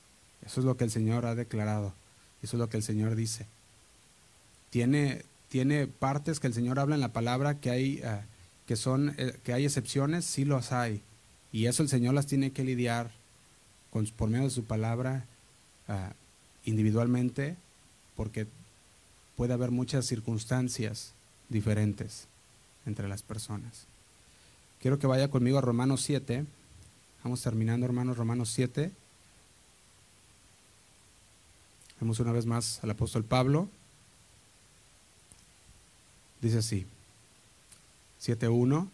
Eso 0.45 0.61
es 0.61 0.67
lo 0.67 0.77
que 0.77 0.85
el 0.85 0.91
Señor 0.91 1.27
ha 1.27 1.35
declarado. 1.35 1.95
Eso 2.43 2.57
es 2.57 2.61
lo 2.61 2.69
que 2.69 2.77
el 2.77 2.83
Señor 2.83 3.15
dice. 3.15 3.47
Tiene, 4.71 5.25
tiene 5.49 5.87
partes 5.87 6.41
que 6.41 6.47
el 6.47 6.55
Señor 6.55 6.79
habla 6.79 6.95
en 6.95 7.01
la 7.01 7.13
palabra 7.13 7.61
que 7.61 7.71
hay, 7.71 8.01
eh, 8.03 8.21
que 8.67 8.77
son, 8.77 9.15
eh, 9.19 9.39
que 9.45 9.53
hay 9.53 9.65
excepciones, 9.65 10.25
sí 10.25 10.45
los 10.45 10.73
hay. 10.73 11.03
Y 11.53 11.67
eso 11.67 11.83
el 11.83 11.89
Señor 11.89 12.15
las 12.15 12.27
tiene 12.27 12.51
que 12.51 12.65
lidiar 12.65 13.11
con, 13.91 14.07
por 14.07 14.31
medio 14.31 14.45
de 14.45 14.51
su 14.51 14.65
palabra 14.65 15.27
eh, 15.89 16.11
individualmente, 16.65 17.57
porque 18.17 18.47
puede 19.37 19.53
haber 19.53 19.71
muchas 19.71 20.07
circunstancias 20.07 21.13
diferentes 21.49 22.27
entre 22.87 23.09
las 23.09 23.23
personas. 23.23 23.87
Quiero 24.81 24.99
que 24.99 25.07
vaya 25.07 25.29
conmigo 25.29 25.59
a 25.59 25.61
Romanos 25.61 26.03
7. 26.03 26.45
Vamos 27.23 27.43
terminando, 27.43 27.87
hermanos, 27.87 28.17
Romanos 28.17 28.51
7. 28.51 28.91
Vemos 32.03 32.19
una 32.19 32.33
vez 32.33 32.47
más 32.47 32.81
al 32.83 32.91
apóstol 32.91 33.23
Pablo. 33.23 33.69
Dice 36.41 36.59
así, 36.59 36.85
7.1. 38.21 38.89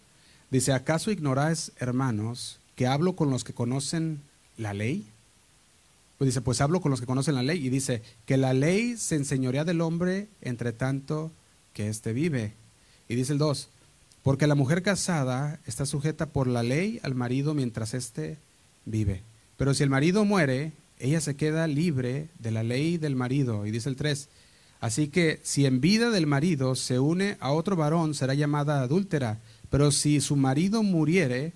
Dice, 0.50 0.74
¿acaso 0.74 1.11
ignoráis, 1.11 1.72
hermanos, 1.78 2.59
que 2.76 2.86
hablo 2.86 3.16
con 3.16 3.30
los 3.30 3.44
que 3.44 3.54
conocen 3.54 4.20
la 4.59 4.74
ley? 4.74 5.06
Pues 6.18 6.28
dice, 6.28 6.42
pues 6.42 6.61
hablo 6.61 6.82
con 6.82 6.90
los 6.90 7.00
que 7.00 7.06
conocen 7.06 7.34
la 7.34 7.42
ley. 7.42 7.66
Y 7.66 7.70
dice, 7.70 8.02
que 8.26 8.36
la 8.36 8.52
ley 8.52 8.98
se 8.98 9.16
enseñorea 9.16 9.64
del 9.64 9.80
hombre 9.80 10.28
entre 10.42 10.74
tanto 10.74 11.32
que 11.72 11.88
éste 11.88 12.12
vive. 12.12 12.52
Y 13.09 13.14
dice 13.14 13.32
el 13.32 13.38
2, 13.38 13.70
porque 14.22 14.46
la 14.46 14.54
mujer 14.54 14.82
casada 14.82 15.61
está 15.64 15.86
sujeta 15.86 16.26
por 16.26 16.46
la 16.46 16.62
ley 16.62 17.00
al 17.02 17.14
marido 17.14 17.54
mientras 17.54 17.94
éste 17.94 18.36
vive. 18.84 19.22
Pero 19.56 19.72
si 19.72 19.82
el 19.82 19.88
marido 19.88 20.26
muere, 20.26 20.72
ella 21.01 21.20
se 21.20 21.36
queda 21.36 21.66
libre 21.66 22.28
de 22.38 22.51
la 22.51 22.62
ley 22.62 22.99
del 22.99 23.16
marido. 23.16 23.66
Y 23.66 23.70
dice 23.70 23.88
el 23.88 23.96
3, 23.96 24.28
así 24.80 25.09
que 25.09 25.40
si 25.42 25.66
en 25.66 25.80
vida 25.80 26.11
del 26.11 26.26
marido 26.26 26.74
se 26.74 26.99
une 26.99 27.36
a 27.40 27.53
otro 27.53 27.76
varón, 27.76 28.14
será 28.14 28.34
llamada 28.34 28.82
adúltera, 28.82 29.38
pero 29.70 29.90
si 29.90 30.20
su 30.20 30.36
marido 30.36 30.82
muriere, 30.82 31.53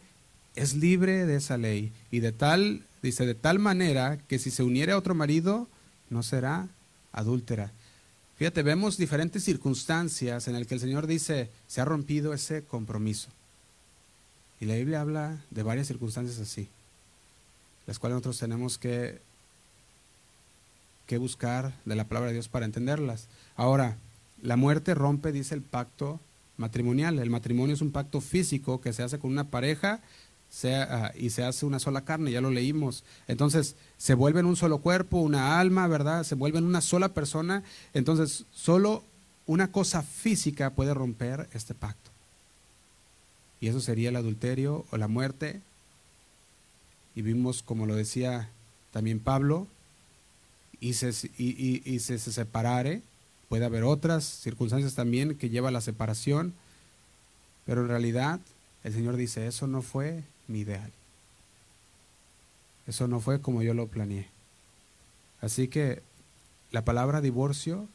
es 0.55 0.75
libre 0.75 1.27
de 1.27 1.37
esa 1.37 1.57
ley. 1.57 1.93
Y 2.11 2.21
de 2.21 2.33
tal, 2.33 2.83
dice, 3.03 3.27
de 3.27 3.35
tal 3.35 3.59
manera 3.59 4.19
que 4.29 4.39
si 4.39 4.51
se 4.51 4.63
uniere 4.63 4.93
a 4.93 4.99
otro 4.99 5.15
marido, 5.15 5.69
no 6.11 6.23
será 6.23 6.69
adúltera. 7.13 7.73
Fíjate, 8.37 8.63
vemos 8.63 8.97
diferentes 8.97 9.45
circunstancias 9.45 10.49
en 10.49 10.55
las 10.55 10.67
que 10.67 10.75
el 10.75 10.81
Señor 10.81 11.07
dice, 11.07 11.51
se 11.67 11.81
ha 11.81 11.85
rompido 11.85 12.35
ese 12.35 12.65
compromiso. 12.65 13.29
Y 14.61 14.65
la 14.67 14.75
Biblia 14.75 15.01
habla 15.01 15.45
de 15.51 15.63
varias 15.63 15.89
circunstancias 15.89 16.39
así, 16.39 16.69
las 17.87 17.99
cuales 17.99 18.15
nosotros 18.15 18.39
tenemos 18.39 18.79
que 18.79 19.21
que 21.07 21.19
buscar 21.19 21.73
de 21.85 21.97
la 21.97 22.05
palabra 22.05 22.29
de 22.29 22.35
Dios 22.35 22.49
para 22.49 22.67
entenderlas. 22.67 23.29
Ahora, 23.57 23.97
la 24.43 24.57
muerte 24.57 24.95
rompe, 24.95 25.33
dice 25.33 25.55
el 25.55 25.63
pacto 25.63 26.21
matrimonial. 26.57 27.19
El 27.19 27.31
matrimonio 27.31 27.75
es 27.75 27.81
un 27.81 27.93
pacto 27.93 28.21
físico 28.21 28.81
que 28.81 28.93
se 28.93 29.03
hace 29.03 29.19
con 29.19 29.31
una 29.31 29.45
pareja 29.45 30.01
ah, 30.65 31.13
y 31.15 31.31
se 31.31 31.45
hace 31.45 31.67
una 31.67 31.79
sola 31.79 32.03
carne, 32.03 32.31
ya 32.31 32.41
lo 32.41 32.51
leímos. 32.51 33.05
Entonces, 33.29 33.77
se 33.99 34.15
vuelven 34.15 34.47
un 34.47 34.57
solo 34.57 34.79
cuerpo, 34.79 35.19
una 35.19 35.61
alma, 35.61 35.87
¿verdad? 35.87 36.25
Se 36.25 36.35
vuelven 36.35 36.65
una 36.65 36.81
sola 36.81 37.11
persona. 37.11 37.63
Entonces, 37.95 38.47
solo 38.53 39.05
una 39.47 39.71
cosa 39.71 40.03
física 40.03 40.71
puede 40.71 40.95
romper 40.95 41.49
este 41.53 41.75
pacto. 41.75 42.11
Y 43.61 43.69
eso 43.69 43.81
sería 43.81 44.09
el 44.09 44.17
adulterio 44.17 44.87
o 44.91 44.97
la 44.97 45.09
muerte. 45.09 45.61
Y 47.15 47.23
vimos, 47.23 47.63
como 47.63 47.87
lo 47.87 47.95
decía 47.95 48.49
también 48.91 49.21
Pablo, 49.21 49.67
y 50.83 50.95
se, 50.95 51.31
y, 51.39 52.01
se, 52.01 52.19
separare, 52.19 53.03
puede 53.49 53.65
haber 53.65 53.85
otras 53.85 54.25
circunstancias 54.25 54.97
también 54.97 55.39
que 55.39 55.49
lleva 55.49 55.69
a 55.69 55.73
la 55.73 55.81
separación, 55.81 56.55
pero 57.65 57.83
en 57.83 57.89
realidad 57.89 58.41
el 58.83 58.93
Señor 58.93 59.15
dice, 59.15 59.47
eso 59.47 59.69
no 59.69 59.81
fue 59.83 60.25
mi 60.49 60.59
ideal. 60.59 60.91
Eso 62.89 63.07
no 63.07 63.21
fue 63.21 63.41
como 63.41 63.63
yo 63.63 63.75
lo 63.75 63.87
planeé. 63.87 64.27
Así 65.41 65.69
que 65.69 66.03
la 66.73 66.85
palabra 66.85 67.21
divorcio 67.21 67.87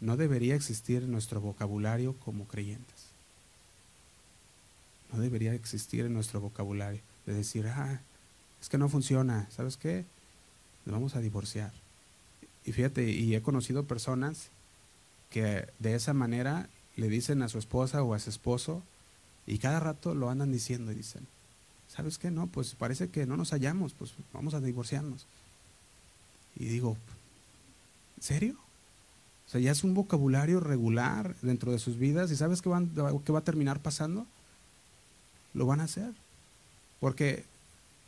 no 0.00 0.18
debería 0.18 0.54
existir 0.54 1.04
en 1.04 1.12
nuestro 1.12 1.40
vocabulario 1.40 2.14
como 2.26 2.46
creyentes. 2.46 3.06
No 5.10 5.18
debería 5.18 5.54
existir 5.54 6.04
en 6.04 6.12
nuestro 6.12 6.42
vocabulario 6.42 7.00
de 7.24 7.32
decir, 7.32 7.66
ah, 7.68 8.02
es 8.60 8.68
que 8.68 8.76
no 8.76 8.90
funciona, 8.90 9.48
¿sabes 9.50 9.78
qué? 9.78 10.04
Nos 10.84 10.92
vamos 10.92 11.16
a 11.16 11.20
divorciar. 11.20 11.72
Y 12.64 12.72
fíjate, 12.72 13.10
y 13.10 13.34
he 13.34 13.42
conocido 13.42 13.84
personas 13.84 14.50
que 15.30 15.68
de 15.78 15.94
esa 15.94 16.14
manera 16.14 16.68
le 16.96 17.08
dicen 17.08 17.42
a 17.42 17.48
su 17.48 17.58
esposa 17.58 18.02
o 18.02 18.14
a 18.14 18.18
su 18.18 18.30
esposo, 18.30 18.82
y 19.46 19.58
cada 19.58 19.80
rato 19.80 20.14
lo 20.14 20.30
andan 20.30 20.52
diciendo 20.52 20.92
y 20.92 20.94
dicen, 20.94 21.26
¿sabes 21.88 22.18
qué? 22.18 22.30
No, 22.30 22.46
pues 22.46 22.74
parece 22.74 23.10
que 23.10 23.26
no 23.26 23.36
nos 23.36 23.50
hallamos, 23.50 23.92
pues 23.92 24.14
vamos 24.32 24.54
a 24.54 24.60
divorciarnos. 24.60 25.26
Y 26.56 26.66
digo, 26.66 26.96
¿en 28.16 28.22
serio? 28.22 28.56
O 29.46 29.50
sea, 29.50 29.60
ya 29.60 29.72
es 29.72 29.84
un 29.84 29.92
vocabulario 29.92 30.60
regular 30.60 31.36
dentro 31.42 31.72
de 31.72 31.78
sus 31.78 31.98
vidas 31.98 32.30
y 32.30 32.36
¿sabes 32.36 32.62
qué, 32.62 32.70
van, 32.70 32.90
qué 33.24 33.32
va 33.32 33.40
a 33.40 33.44
terminar 33.44 33.80
pasando? 33.80 34.26
Lo 35.52 35.66
van 35.66 35.80
a 35.80 35.84
hacer. 35.84 36.12
Porque 37.00 37.44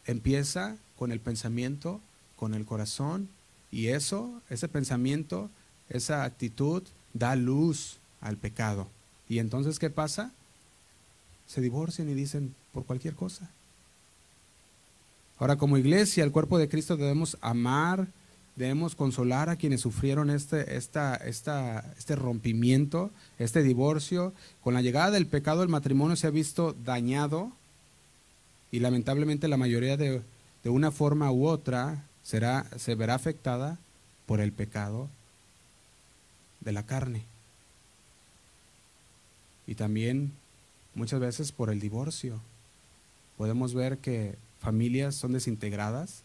empieza 0.07 0.77
con 0.97 1.13
el 1.13 1.21
pensamiento, 1.21 2.01
con 2.37 2.55
el 2.55 2.65
corazón 2.65 3.29
y 3.77 3.89
eso, 3.89 4.41
ese 4.49 4.69
pensamiento, 4.69 5.51
esa 5.91 6.25
actitud 6.25 6.83
da 7.13 7.37
luz 7.37 7.99
al 8.23 8.39
pecado. 8.39 8.89
Y 9.29 9.39
entonces, 9.39 9.79
¿qué 9.79 9.91
pasa? 9.91 10.33
Se 11.47 11.61
divorcian 11.61 12.09
y 12.09 12.15
dicen 12.15 12.55
por 12.73 12.87
cualquier 12.87 13.13
cosa. 13.13 13.51
Ahora, 15.37 15.57
como 15.57 15.77
iglesia, 15.77 16.25
el 16.25 16.33
cuerpo 16.33 16.57
de 16.57 16.71
Cristo 16.71 16.97
debemos 16.97 17.37
amar, 17.43 18.09
debemos 18.57 18.95
consolar 18.95 19.51
a 19.51 19.57
quienes 19.57 19.83
sufrieron 19.83 20.31
este, 20.31 20.79
esta, 20.79 21.15
esta, 21.15 21.93
este 21.99 22.17
rompimiento, 22.17 23.11
este 23.39 23.63
divorcio. 23.63 24.33
Con 24.65 24.73
la 24.73 24.81
llegada 24.81 25.11
del 25.11 25.27
pecado, 25.27 25.63
el 25.63 25.69
matrimonio 25.69 26.17
se 26.17 26.27
ha 26.27 26.31
visto 26.31 26.75
dañado 26.83 27.53
y 28.71 28.81
lamentablemente 28.81 29.49
la 29.49 29.59
mayoría 29.59 29.99
de, 29.99 30.23
de 30.65 30.71
una 30.71 30.91
forma 30.91 31.31
u 31.31 31.47
otra 31.47 32.07
será, 32.27 32.67
se 32.77 32.97
verá 32.97 33.15
afectada 33.15 33.79
por 34.27 34.41
el 34.41 34.51
pecado 34.51 35.09
de 36.61 36.73
la 36.73 36.85
carne. 36.85 37.23
Y 39.69 39.77
también 39.77 40.33
muchas 40.95 41.21
veces 41.21 41.53
por 41.53 41.71
el 41.71 41.79
divorcio. 41.79 42.41
Podemos 43.39 43.75
ver 43.75 43.99
que 43.99 44.35
familias 44.61 45.15
son 45.15 45.35
desintegradas 45.35 46.25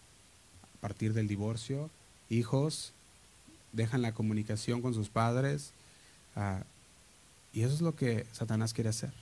a 0.75 0.81
partir 0.81 1.13
del 1.13 1.27
divorcio, 1.27 1.91
hijos 2.29 2.93
dejan 3.71 4.01
la 4.01 4.13
comunicación 4.13 4.81
con 4.81 4.95
sus 4.95 5.09
padres, 5.09 5.71
ah, 6.35 6.63
y 7.53 7.61
eso 7.61 7.75
es 7.75 7.81
lo 7.81 7.95
que 7.95 8.25
Satanás 8.31 8.73
quiere 8.73 8.89
hacer, 8.89 9.13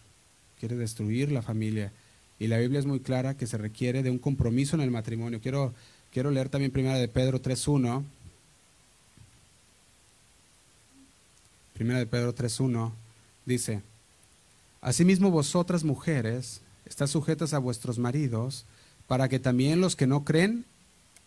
quiere 0.58 0.78
destruir 0.78 1.30
la 1.30 1.42
familia. 1.42 1.92
Y 2.40 2.48
la 2.48 2.58
Biblia 2.58 2.80
es 2.80 2.86
muy 2.86 3.02
clara 3.02 3.36
que 3.36 3.48
se 3.48 3.58
requiere 3.58 4.02
de 4.02 4.12
un 4.12 4.20
compromiso 4.20 4.78
en 4.78 4.82
el 4.82 4.92
matrimonio. 4.92 5.42
Quiero, 5.42 5.74
quiero 6.14 6.32
leer 6.32 6.50
también 6.50 6.72
primera 6.72 6.96
de 6.96 7.08
Pedro 7.08 7.42
3.1. 7.42 8.04
Primera 11.74 12.00
de 12.00 12.08
Pedro 12.08 12.36
3.1 12.36 12.92
dice, 13.46 13.82
Asimismo 14.82 15.32
vosotras 15.32 15.84
mujeres, 15.84 16.62
estás 16.86 17.12
sujetas 17.12 17.54
a 17.54 17.60
vuestros 17.60 18.00
maridos, 18.00 18.66
para 19.08 19.28
que 19.28 19.40
también 19.40 19.82
los 19.82 19.96
que 19.96 20.08
no 20.08 20.24
creen 20.24 20.66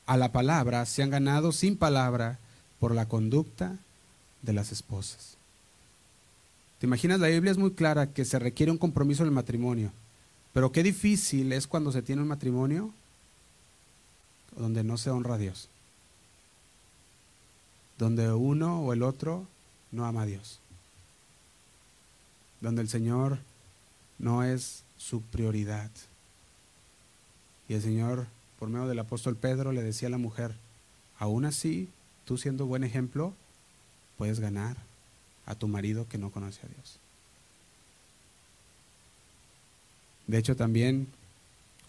a 0.07 0.16
la 0.16 0.33
palabra 0.33 0.87
sean 0.87 1.11
ganados 1.11 1.57
sin 1.57 1.76
palabra 1.76 2.39
por 2.78 2.95
la 2.95 3.09
conducta 3.09 3.76
de 4.43 4.53
las 4.53 4.72
esposas. 4.72 5.37
¿Te 6.78 6.87
imaginas? 6.87 7.20
La 7.20 7.28
Biblia 7.28 7.53
es 7.53 7.59
muy 7.59 7.72
clara 7.72 8.09
que 8.09 8.24
se 8.24 8.39
requiere 8.39 8.72
un 8.72 8.78
compromiso 8.78 9.22
en 9.22 9.28
el 9.28 9.35
matrimonio, 9.35 9.93
pero 10.53 10.72
qué 10.72 10.83
difícil 10.83 11.53
es 11.53 11.66
cuando 11.66 11.93
se 11.93 12.03
tiene 12.03 12.22
un 12.22 12.28
matrimonio 12.28 12.93
donde 14.57 14.85
no 14.85 14.99
se 14.99 15.11
honra 15.11 15.35
a 15.35 15.39
Dios, 15.39 15.69
donde 17.99 18.33
uno 18.33 18.81
o 18.81 18.93
el 18.93 19.03
otro 19.03 19.47
no 19.91 20.07
ama 20.07 20.23
a 20.23 20.27
Dios 20.27 20.63
donde 22.63 22.81
el 22.81 22.89
Señor 22.89 23.39
no 24.19 24.45
es 24.45 24.85
su 24.97 25.21
prioridad. 25.21 25.91
Y 27.69 27.75
el 27.75 27.83
Señor, 27.83 28.27
por 28.59 28.71
medio 28.71 28.87
del 28.87 29.01
apóstol 29.01 29.37
Pedro, 29.37 29.73
le 29.73 29.83
decía 29.83 30.09
a 30.09 30.13
la 30.13 30.19
mujer, 30.19 30.55
aún 31.19 31.45
así, 31.45 31.89
tú 32.25 32.39
siendo 32.39 32.67
buen 32.67 32.85
ejemplo, 32.85 33.35
puedes 34.17 34.39
ganar 34.41 34.77
a 35.45 35.57
tu 35.57 35.67
marido 35.67 36.07
que 36.09 36.19
no 36.19 36.31
conoce 36.31 36.61
a 36.65 36.69
Dios. 36.69 36.99
De 40.29 40.39
hecho, 40.39 40.55
también 40.55 41.09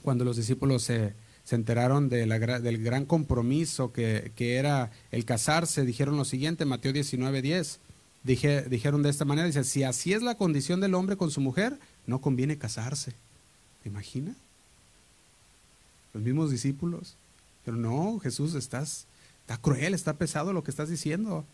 cuando 0.02 0.26
los 0.26 0.38
discípulos 0.38 0.82
se, 0.82 1.14
enteraron 1.52 2.10
de 2.10 2.26
del 2.26 2.84
gran 2.84 3.06
compromiso 3.06 3.92
que, 3.92 4.32
era 4.38 4.92
el 5.12 5.26
casarse, 5.26 5.86
dijeron 5.86 6.18
lo 6.18 6.26
siguiente, 6.26 6.66
Mateo 6.66 6.94
19, 6.94 7.42
10 7.42 7.80
dijeron 8.24 9.04
de 9.04 9.10
esta 9.10 9.26
manera, 9.26 9.48
dice, 9.48 9.64
si 9.66 9.84
así 9.84 10.14
es 10.14 10.22
la 10.22 10.36
condición 10.36 10.80
del 10.80 10.96
hombre 10.96 11.18
con 11.18 11.30
su 11.30 11.42
mujer, 11.42 11.78
no 12.08 12.22
conviene 12.22 12.58
casarse. 12.58 13.14
¿Te 13.84 13.90
imaginas? 13.90 14.38
Los 16.14 16.24
mismos 16.24 16.50
discípulos. 16.50 17.16
Pero 17.66 17.76
no, 17.76 18.20
Jesús, 18.20 18.56
estás, 18.56 19.06
está 19.42 19.58
cruel, 19.58 19.94
está 19.94 20.14
pesado 20.14 20.54
lo 20.54 20.64
que 20.64 20.72
estás 20.72 20.90
diciendo. 20.90 21.46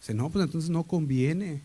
Dice, 0.00 0.14
no, 0.14 0.30
pues 0.30 0.44
entonces 0.44 0.70
no 0.70 0.84
conviene. 0.84 1.60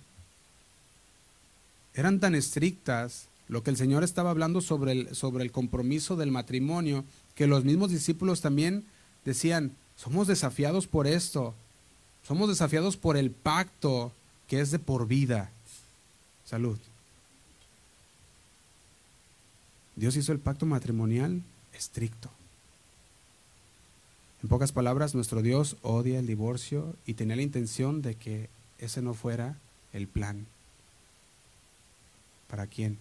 Eran 1.94 2.20
tan 2.20 2.34
estrictas 2.34 3.28
lo 3.48 3.62
que 3.62 3.70
el 3.70 3.78
Señor 3.78 4.04
estaba 4.04 4.32
hablando 4.32 4.60
sobre 4.62 4.92
el 4.94 5.52
compromiso 5.52 6.16
del 6.16 6.32
matrimonio, 6.32 7.06
que 7.36 7.48
los 7.48 7.64
mismos 7.64 7.92
discípulos 7.92 8.42
también 8.42 8.86
decían, 9.26 9.76
somos 9.96 10.28
desafiados 10.28 10.88
por 10.88 11.08
esto. 11.08 11.54
Somos 12.28 12.50
desafiados 12.50 12.98
por 12.98 13.18
el 13.18 13.32
pacto 13.32 14.12
que 14.48 14.60
es 14.60 14.72
de 14.72 14.80
por 14.80 15.08
vida. 15.08 15.52
Salud. 16.46 16.80
Dios 19.96 20.16
hizo 20.16 20.32
el 20.32 20.40
pacto 20.40 20.66
matrimonial 20.66 21.42
estricto. 21.74 22.30
En 24.44 24.50
pocas 24.50 24.72
palabras, 24.72 25.16
nuestro 25.16 25.42
Dios 25.42 25.78
odia 25.82 26.20
el 26.20 26.28
divorcio 26.28 26.96
y 27.06 27.14
tenía 27.14 27.36
la 27.36 27.42
intención 27.42 28.02
de 28.02 28.16
que 28.16 28.50
ese 28.78 29.02
no 29.02 29.14
fuera 29.14 29.58
el 29.94 30.08
plan. 30.08 30.46
¿Para 32.48 32.68
quién? 32.68 32.98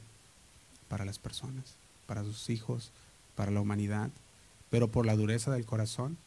Para 0.89 1.05
las 1.05 1.18
personas, 1.18 1.74
para 2.07 2.22
sus 2.22 2.49
hijos, 2.49 2.93
para 3.35 3.51
la 3.51 3.61
humanidad. 3.61 4.11
Pero 4.75 4.89
por 4.89 5.07
la 5.07 5.14
dureza 5.14 5.53
del 5.53 5.64
corazón, 5.64 6.18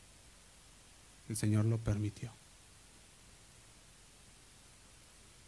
el 1.27 1.35
Señor 1.35 1.65
lo 1.65 1.79
permitió. 1.79 2.31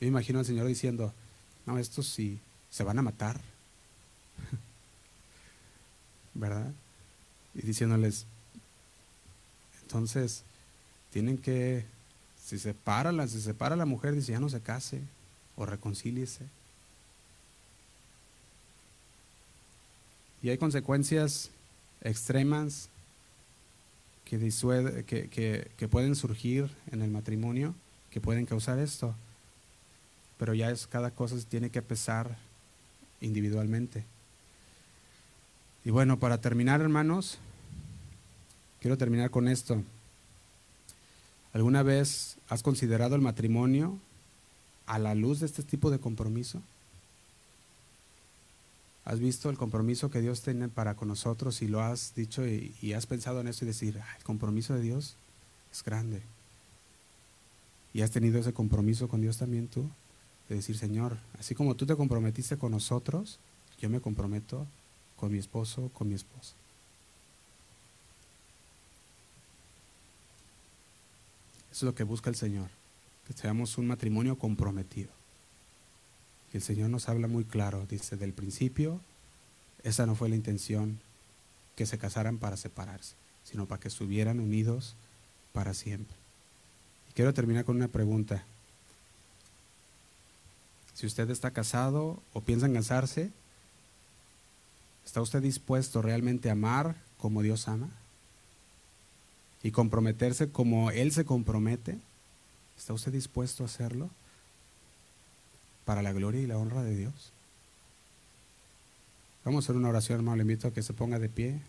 Yo 0.02 0.08
imagino 0.08 0.40
al 0.40 0.46
Señor 0.46 0.68
diciendo, 0.68 1.14
no, 1.66 1.80
estos 1.80 2.08
sí 2.08 2.42
se 2.70 2.84
van 2.84 3.00
a 3.00 3.02
matar. 3.02 3.40
¿Verdad? 6.34 6.74
Y 7.56 7.62
diciéndoles, 7.62 8.26
entonces, 9.84 10.44
tienen 11.14 11.38
que, 11.38 11.86
si 12.44 12.58
se 12.58 12.74
separa 12.74 13.14
la, 13.14 13.30
si 13.30 13.40
separa 13.40 13.78
la 13.78 13.86
mujer, 13.86 14.14
dice, 14.14 14.34
ya 14.34 14.42
no 14.42 14.50
se 14.50 14.60
case 14.60 15.00
o 15.56 15.66
reconcíliese. 15.66 16.44
Y 20.44 20.50
hay 20.50 20.58
consecuencias 20.58 21.50
extremas 22.02 22.90
que, 24.26 24.40
que, 25.30 25.72
que 25.76 25.88
pueden 25.88 26.16
surgir 26.16 26.70
en 26.92 27.02
el 27.02 27.10
matrimonio 27.10 27.74
que 28.12 28.22
pueden 28.22 28.46
causar 28.46 28.80
esto 28.80 29.16
pero 30.40 30.54
ya 30.54 30.72
es 30.72 30.88
cada 30.88 31.12
cosa 31.12 31.36
tiene 31.48 31.70
que 31.70 31.82
pesar 31.82 32.38
individualmente. 33.20 34.06
Y 35.84 35.92
bueno, 35.92 36.18
para 36.18 36.40
terminar, 36.40 36.80
hermanos, 36.80 37.38
quiero 38.80 38.98
terminar 38.98 39.30
con 39.32 39.50
esto. 39.50 39.84
¿Alguna 41.52 41.84
vez 41.84 42.38
has 42.48 42.64
considerado 42.64 43.16
el 43.16 43.22
matrimonio 43.22 43.98
a 44.86 44.98
la 44.98 45.14
luz 45.14 45.42
de 45.42 45.46
este 45.46 45.62
tipo 45.62 45.92
de 45.92 46.00
compromiso? 46.00 46.62
¿Has 49.10 49.20
visto 49.20 49.50
el 49.50 49.58
compromiso 49.58 50.12
que 50.12 50.22
Dios 50.22 50.44
tiene 50.44 50.70
para 50.70 50.96
con 50.96 51.08
nosotros 51.08 51.64
y 51.64 51.68
lo 51.68 51.82
has 51.82 52.14
dicho 52.14 52.46
y, 52.46 52.94
has 52.94 53.08
pensado 53.08 53.42
en 53.42 53.48
eso 53.48 53.66
y 53.66 53.68
decir, 53.68 54.00
el 54.16 54.24
compromiso 54.24 54.76
de 54.76 54.82
Dios 54.82 55.16
es 55.72 55.84
grande? 55.84 56.22
¿Y 57.92 58.02
has 58.02 58.12
tenido 58.12 58.40
ese 58.40 58.54
compromiso 58.54 59.08
con 59.08 59.20
Dios 59.20 59.38
también 59.38 59.68
tú? 59.68 59.90
de 60.48 60.56
decir, 60.58 60.78
Señor, 60.78 61.18
así 61.40 61.56
como 61.56 61.76
tú 61.76 61.88
te 61.88 61.96
comprometiste 61.96 62.58
con 62.58 62.72
nosotros, 62.72 63.40
yo 63.80 63.90
me 63.90 64.00
comprometo 64.00 64.68
con 65.16 65.32
mi 65.32 65.40
esposo, 65.40 65.90
con 65.96 66.08
mi 66.08 66.14
esposa. 66.14 66.54
Eso 71.72 71.78
es 71.78 71.84
lo 71.84 71.96
que 71.96 72.04
busca 72.04 72.30
el 72.30 72.36
Señor, 72.36 72.70
que 73.26 73.34
seamos 73.34 73.80
un 73.80 73.88
matrimonio 73.88 74.38
comprometido. 74.38 75.19
El 76.54 76.62
Señor 76.62 76.90
nos 76.90 77.10
habla 77.10 77.28
muy 77.28 77.44
claro, 77.44 77.86
dice, 77.90 78.18
del 78.18 78.34
principio, 78.34 79.00
esa 79.84 80.06
no 80.06 80.16
fue 80.16 80.30
la 80.30 80.36
intención 80.36 81.00
que 81.76 81.86
se 81.86 81.98
casaran 81.98 82.38
para 82.38 82.58
separarse, 82.58 83.16
sino 83.44 83.66
para 83.66 83.80
que 83.80 83.88
estuvieran 83.88 84.40
unidos 84.40 84.96
para 85.54 85.74
siempre. 85.74 86.16
Y 87.10 87.14
quiero 87.14 87.34
terminar 87.34 87.66
con 87.66 87.78
una 87.78 87.88
pregunta. 87.88 88.44
Si 90.96 91.06
usted 91.06 91.30
está 91.30 91.52
casado 91.52 92.22
o 92.34 92.42
piensa 92.42 92.66
en 92.66 92.74
casarse, 92.74 93.32
¿Está 95.10 95.22
usted 95.22 95.42
dispuesto 95.42 96.04
realmente 96.04 96.50
a 96.50 96.52
amar 96.52 96.96
como 97.18 97.42
Dios 97.42 97.68
ama? 97.68 97.90
¿Y 99.64 99.72
comprometerse 99.72 100.52
como 100.52 100.92
Él 100.92 101.12
se 101.12 101.26
compromete? 101.26 101.98
¿Está 102.78 102.94
usted 102.94 103.12
dispuesto 103.12 103.64
a 103.64 103.66
hacerlo 103.66 104.12
para 105.90 106.04
la 106.04 106.14
gloria 106.14 106.40
y 106.40 106.46
la 106.46 106.56
honra 106.56 106.84
de 106.84 106.96
Dios? 106.96 107.32
Vamos 109.44 109.64
a 109.64 109.66
hacer 109.66 109.76
una 109.76 109.90
oración, 109.90 110.20
hermano. 110.20 110.36
Le 110.36 110.44
invito 110.44 110.68
a 110.68 110.72
que 110.72 110.84
se 110.84 110.94
ponga 110.94 111.18
de 111.18 111.30
pie. 111.30 111.60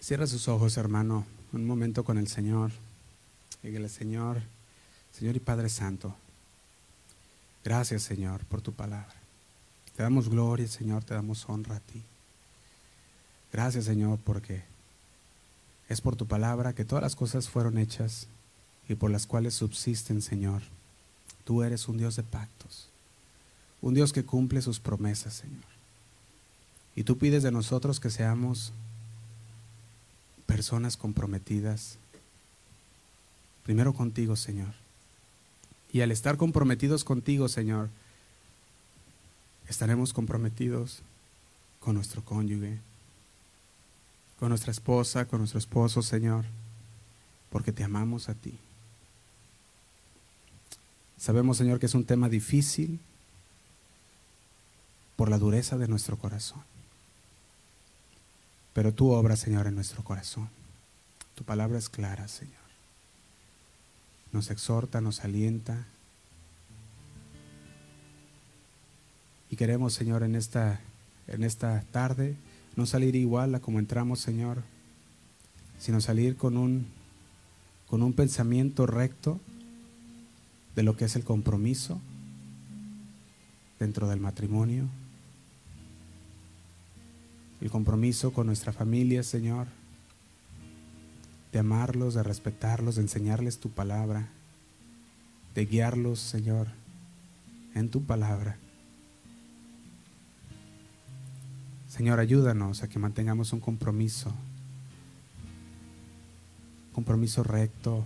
Cierra 0.00 0.26
sus 0.26 0.48
ojos, 0.48 0.76
hermano, 0.78 1.24
un 1.52 1.64
momento 1.64 2.02
con 2.02 2.18
el 2.18 2.26
Señor. 2.26 2.72
Dígale, 3.62 3.88
Señor, 3.88 4.42
Señor 5.12 5.36
y 5.36 5.40
Padre 5.40 5.68
Santo, 5.68 6.16
gracias, 7.62 8.02
Señor, 8.02 8.44
por 8.46 8.62
tu 8.62 8.72
palabra. 8.72 9.23
Te 9.96 10.02
damos 10.02 10.28
gloria, 10.28 10.66
Señor, 10.66 11.04
te 11.04 11.14
damos 11.14 11.48
honra 11.48 11.76
a 11.76 11.80
ti. 11.80 12.02
Gracias, 13.52 13.84
Señor, 13.84 14.18
porque 14.24 14.64
es 15.88 16.00
por 16.00 16.16
tu 16.16 16.26
palabra 16.26 16.72
que 16.72 16.84
todas 16.84 17.02
las 17.02 17.14
cosas 17.14 17.48
fueron 17.48 17.78
hechas 17.78 18.26
y 18.88 18.96
por 18.96 19.10
las 19.10 19.26
cuales 19.26 19.54
subsisten, 19.54 20.20
Señor. 20.20 20.62
Tú 21.44 21.62
eres 21.62 21.88
un 21.88 21.96
Dios 21.96 22.16
de 22.16 22.22
pactos, 22.22 22.88
un 23.80 23.94
Dios 23.94 24.12
que 24.12 24.24
cumple 24.24 24.62
sus 24.62 24.80
promesas, 24.80 25.34
Señor. 25.34 25.62
Y 26.96 27.04
tú 27.04 27.18
pides 27.18 27.42
de 27.42 27.52
nosotros 27.52 28.00
que 28.00 28.10
seamos 28.10 28.72
personas 30.46 30.96
comprometidas, 30.96 31.98
primero 33.62 33.94
contigo, 33.94 34.36
Señor. 34.36 34.74
Y 35.92 36.00
al 36.00 36.10
estar 36.10 36.36
comprometidos 36.36 37.04
contigo, 37.04 37.48
Señor, 37.48 37.88
estaremos 39.74 40.12
comprometidos 40.12 41.02
con 41.80 41.96
nuestro 41.96 42.24
cónyuge, 42.24 42.78
con 44.38 44.50
nuestra 44.50 44.70
esposa, 44.70 45.26
con 45.26 45.40
nuestro 45.40 45.58
esposo, 45.58 46.00
Señor, 46.00 46.44
porque 47.50 47.72
te 47.72 47.82
amamos 47.82 48.28
a 48.28 48.34
ti. 48.34 48.56
Sabemos, 51.18 51.56
Señor, 51.56 51.80
que 51.80 51.86
es 51.86 51.94
un 51.94 52.04
tema 52.04 52.28
difícil 52.28 53.00
por 55.16 55.28
la 55.28 55.38
dureza 55.38 55.76
de 55.76 55.88
nuestro 55.88 56.18
corazón. 56.18 56.62
Pero 58.74 58.94
tú 58.94 59.10
obras, 59.10 59.40
Señor, 59.40 59.66
en 59.66 59.74
nuestro 59.74 60.04
corazón. 60.04 60.50
Tu 61.34 61.42
palabra 61.42 61.78
es 61.78 61.88
clara, 61.88 62.28
Señor. 62.28 62.54
Nos 64.30 64.50
exhorta, 64.50 65.00
nos 65.00 65.24
alienta. 65.24 65.84
Y 69.50 69.56
queremos, 69.56 69.94
Señor, 69.94 70.22
en 70.22 70.34
esta, 70.34 70.80
en 71.28 71.44
esta 71.44 71.82
tarde 71.90 72.36
no 72.76 72.86
salir 72.86 73.14
igual 73.14 73.54
a 73.54 73.60
como 73.60 73.78
entramos, 73.78 74.20
Señor, 74.20 74.62
sino 75.78 76.00
salir 76.00 76.36
con 76.36 76.56
un, 76.56 76.86
con 77.86 78.02
un 78.02 78.12
pensamiento 78.12 78.86
recto 78.86 79.40
de 80.74 80.82
lo 80.82 80.96
que 80.96 81.04
es 81.04 81.16
el 81.16 81.24
compromiso 81.24 82.00
dentro 83.78 84.08
del 84.08 84.20
matrimonio 84.20 84.88
el 87.64 87.70
compromiso 87.70 88.30
con 88.34 88.46
nuestra 88.46 88.74
familia, 88.74 89.22
Señor, 89.22 89.68
de 91.50 91.60
amarlos, 91.60 92.12
de 92.12 92.22
respetarlos, 92.22 92.96
de 92.96 93.02
enseñarles 93.02 93.58
tu 93.58 93.70
palabra, 93.70 94.28
de 95.54 95.64
guiarlos, 95.64 96.18
Señor, 96.20 96.68
en 97.74 97.88
tu 97.88 98.04
palabra. 98.04 98.58
Señor, 101.96 102.18
ayúdanos 102.18 102.82
a 102.82 102.88
que 102.88 102.98
mantengamos 102.98 103.52
un 103.52 103.60
compromiso, 103.60 104.34
compromiso 106.92 107.44
recto, 107.44 108.04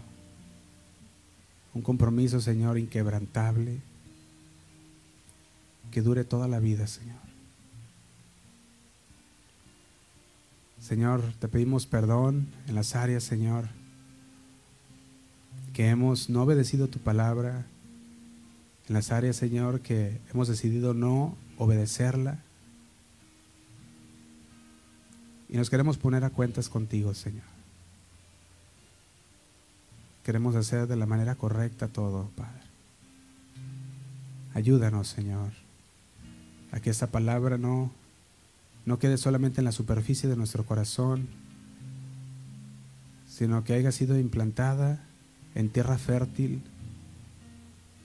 un 1.72 1.80
compromiso, 1.80 2.38
Señor, 2.42 2.76
inquebrantable, 2.76 3.80
que 5.90 6.02
dure 6.02 6.24
toda 6.24 6.48
la 6.48 6.58
vida, 6.58 6.86
Señor. 6.86 7.16
Señor, 10.78 11.22
te 11.38 11.48
pedimos 11.48 11.86
perdón 11.86 12.46
en 12.66 12.74
las 12.74 12.94
áreas, 12.94 13.24
Señor, 13.24 13.70
que 15.72 15.88
hemos 15.88 16.28
no 16.28 16.42
obedecido 16.42 16.88
tu 16.88 16.98
palabra, 16.98 17.64
en 18.86 18.94
las 18.94 19.12
áreas, 19.12 19.36
Señor, 19.36 19.80
que 19.80 20.20
hemos 20.30 20.46
decidido 20.46 20.92
no 20.92 21.38
obedecerla. 21.56 22.44
Y 25.48 25.56
nos 25.56 25.70
queremos 25.70 25.96
poner 25.96 26.24
a 26.24 26.30
cuentas 26.30 26.68
contigo, 26.68 27.14
Señor. 27.14 27.44
Queremos 30.24 30.54
hacer 30.56 30.86
de 30.86 30.96
la 30.96 31.06
manera 31.06 31.36
correcta 31.36 31.88
todo, 31.88 32.30
Padre. 32.36 32.60
Ayúdanos, 34.54 35.08
Señor, 35.08 35.52
a 36.72 36.80
que 36.80 36.90
esta 36.90 37.06
palabra 37.06 37.56
no 37.56 37.90
no 38.88 38.98
quede 38.98 39.18
solamente 39.18 39.60
en 39.60 39.66
la 39.66 39.72
superficie 39.72 40.30
de 40.30 40.36
nuestro 40.36 40.64
corazón, 40.64 41.28
sino 43.28 43.62
que 43.62 43.74
haya 43.74 43.92
sido 43.92 44.18
implantada 44.18 45.04
en 45.54 45.68
tierra 45.68 45.98
fértil, 45.98 46.62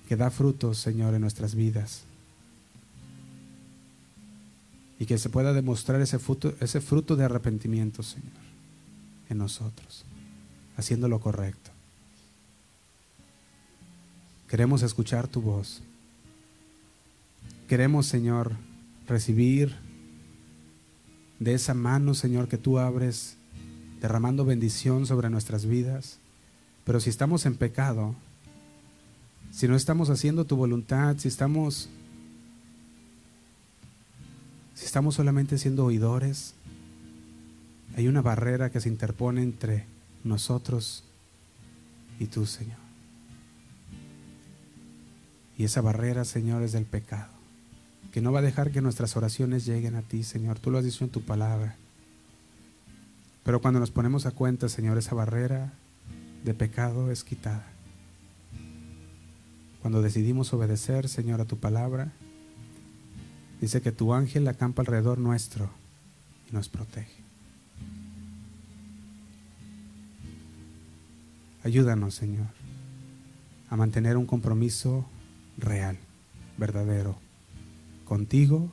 que 0.09 0.17
da 0.17 0.29
frutos, 0.29 0.79
Señor, 0.79 1.13
en 1.13 1.21
nuestras 1.21 1.55
vidas. 1.55 2.03
Y 5.03 5.05
que 5.05 5.17
se 5.17 5.27
pueda 5.27 5.51
demostrar 5.51 5.99
ese 5.99 6.17
fruto, 6.17 6.55
ese 6.61 6.79
fruto 6.79 7.17
de 7.17 7.25
arrepentimiento, 7.25 8.03
Señor, 8.03 8.31
en 9.29 9.37
nosotros, 9.37 10.05
haciendo 10.77 11.09
lo 11.09 11.19
correcto. 11.19 11.71
Queremos 14.47 14.81
escuchar 14.81 15.27
tu 15.27 15.41
voz. 15.41 15.81
Queremos, 17.67 18.05
Señor, 18.05 18.53
recibir 19.05 19.75
de 21.37 21.53
esa 21.53 21.73
mano, 21.73 22.13
Señor, 22.13 22.47
que 22.47 22.57
tú 22.57 22.79
abres, 22.79 23.35
derramando 23.99 24.45
bendición 24.45 25.05
sobre 25.05 25.29
nuestras 25.29 25.65
vidas. 25.65 26.19
Pero 26.85 27.01
si 27.01 27.09
estamos 27.09 27.45
en 27.45 27.57
pecado, 27.57 28.15
si 29.51 29.67
no 29.67 29.75
estamos 29.75 30.09
haciendo 30.09 30.45
tu 30.45 30.55
voluntad, 30.55 31.17
si 31.17 31.27
estamos 31.27 31.89
si 34.83 34.87
estamos 34.87 35.15
solamente 35.15 35.57
siendo 35.57 35.85
oidores, 35.85 36.55
hay 37.95 38.09
una 38.09 38.21
barrera 38.21 38.69
que 38.69 38.81
se 38.81 38.89
interpone 38.89 39.41
entre 39.41 39.85
nosotros 40.25 41.05
y 42.19 42.25
tú, 42.25 42.45
Señor. 42.45 42.79
Y 45.57 45.63
esa 45.63 45.79
barrera, 45.79 46.25
Señor, 46.25 46.63
es 46.63 46.73
del 46.73 46.83
pecado 46.83 47.31
que 48.11 48.19
no 48.19 48.33
va 48.33 48.39
a 48.39 48.41
dejar 48.41 48.71
que 48.71 48.81
nuestras 48.81 49.15
oraciones 49.15 49.65
lleguen 49.65 49.95
a 49.95 50.01
ti, 50.01 50.23
Señor. 50.23 50.59
Tú 50.59 50.69
lo 50.69 50.79
has 50.79 50.83
dicho 50.83 51.05
en 51.05 51.11
tu 51.11 51.21
palabra. 51.21 51.77
Pero 53.45 53.61
cuando 53.61 53.79
nos 53.79 53.89
ponemos 53.89 54.25
a 54.25 54.31
cuenta, 54.31 54.67
Señor, 54.67 54.97
esa 54.97 55.15
barrera 55.15 55.71
de 56.43 56.53
pecado 56.53 57.09
es 57.09 57.23
quitada. 57.23 57.65
Cuando 59.81 60.01
decidimos 60.01 60.51
obedecer, 60.51 61.07
Señor, 61.07 61.39
a 61.39 61.45
tu 61.45 61.57
palabra, 61.57 62.11
dice 63.63 63.81
que 63.81 63.93
tu 63.93 64.13
ángel 64.13 64.45
acampa 64.49 64.81
alrededor 64.81 65.19
nuestro 65.19 65.69
y 66.49 66.53
nos 66.53 66.67
protege. 66.67 67.23
Ayúdanos, 71.63 72.13
Señor, 72.13 72.49
a 73.69 73.77
mantener 73.77 74.17
un 74.17 74.25
compromiso 74.25 75.05
real, 75.57 75.97
verdadero, 76.57 77.17
contigo 78.03 78.69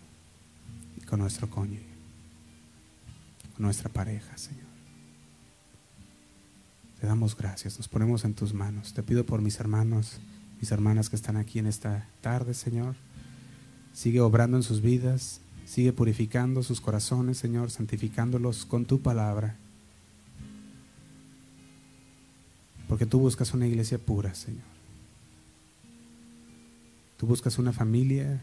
y 1.01 1.03
con 1.03 1.21
nuestro 1.21 1.49
cónyuge, 1.49 1.87
con 3.55 3.67
nuestra 3.67 3.91
pareja, 3.91 4.37
Señor. 4.37 4.67
Te 7.01 7.07
damos 7.07 7.37
gracias, 7.37 7.79
nos 7.79 7.87
ponemos 7.87 8.25
en 8.25 8.35
tus 8.35 8.55
manos. 8.55 8.93
Te 8.93 9.05
pido 9.05 9.25
por 9.25 9.41
mis 9.41 9.61
hermanos, 9.61 10.19
mis 10.61 10.73
hermanas 10.73 11.09
que 11.11 11.15
están 11.15 11.37
aquí 11.37 11.61
en 11.61 11.69
esta 11.69 12.09
tarde, 12.23 12.55
Señor. 12.55 12.97
Sigue 13.93 14.21
obrando 14.21 14.57
en 14.57 14.63
sus 14.63 14.81
vidas, 14.81 15.41
sigue 15.67 15.93
purificando 15.93 16.63
sus 16.63 16.81
corazones, 16.81 17.39
Señor, 17.39 17.71
santificándolos 17.71 18.65
con 18.65 18.85
tu 18.87 19.01
palabra. 19.01 19.57
Porque 22.89 23.07
tú 23.07 23.21
buscas 23.21 23.55
una 23.55 23.67
iglesia 23.67 23.99
pura, 23.99 24.35
Señor. 24.35 24.65
Tú 27.17 27.27
buscas 27.27 27.59
una 27.59 27.73
familia 27.73 28.41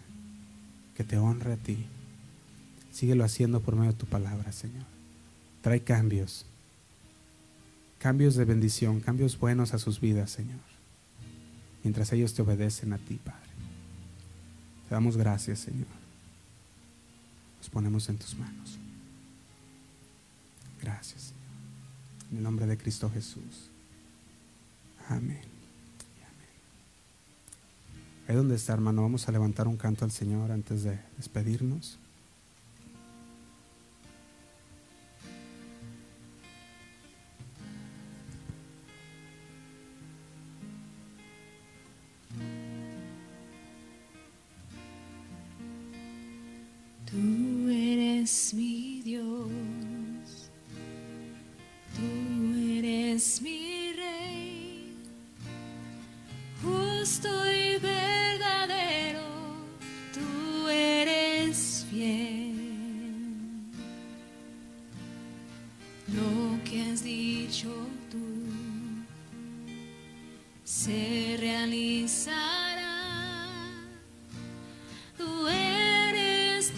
que 0.95 1.03
te 1.03 1.17
honre 1.17 1.53
a 1.53 1.57
ti. 1.57 1.85
Síguelo 2.91 3.23
haciendo 3.23 3.59
por 3.59 3.75
medio 3.75 3.91
de 3.91 3.97
tu 3.97 4.05
palabra, 4.05 4.51
Señor. 4.51 4.85
Trae 5.61 5.81
cambios. 5.81 6.45
Cambios 7.99 8.35
de 8.35 8.45
bendición, 8.45 8.99
cambios 8.99 9.37
buenos 9.37 9.73
a 9.73 9.79
sus 9.79 9.99
vidas, 9.99 10.31
Señor. 10.31 10.59
Mientras 11.83 12.13
ellos 12.13 12.33
te 12.33 12.41
obedecen 12.41 12.93
a 12.93 12.97
ti, 12.99 13.19
Padre. 13.23 13.46
Te 14.88 14.95
damos 14.95 15.17
gracias, 15.17 15.59
Señor. 15.59 15.88
Nos 17.57 17.69
ponemos 17.69 18.07
en 18.09 18.17
tus 18.17 18.35
manos. 18.35 18.77
Gracias, 20.81 21.21
Señor. 21.21 21.38
En 22.31 22.38
el 22.38 22.43
nombre 22.43 22.65
de 22.65 22.77
Cristo 22.77 23.09
Jesús. 23.09 23.69
Amén. 25.09 25.41
Amén. 25.41 25.41
Ahí 28.27 28.35
donde 28.35 28.55
está, 28.55 28.73
hermano, 28.73 29.01
vamos 29.01 29.27
a 29.27 29.31
levantar 29.31 29.67
un 29.67 29.77
canto 29.77 30.05
al 30.05 30.11
Señor 30.11 30.51
antes 30.51 30.83
de 30.83 30.99
despedirnos. 31.17 31.99
Tú 47.10 47.70
eres 47.70 48.53
mi 48.53 49.01
Dios, 49.01 49.47
tú 51.95 52.60
eres 52.78 53.41
mi 53.41 53.49
Dios. 53.60 53.66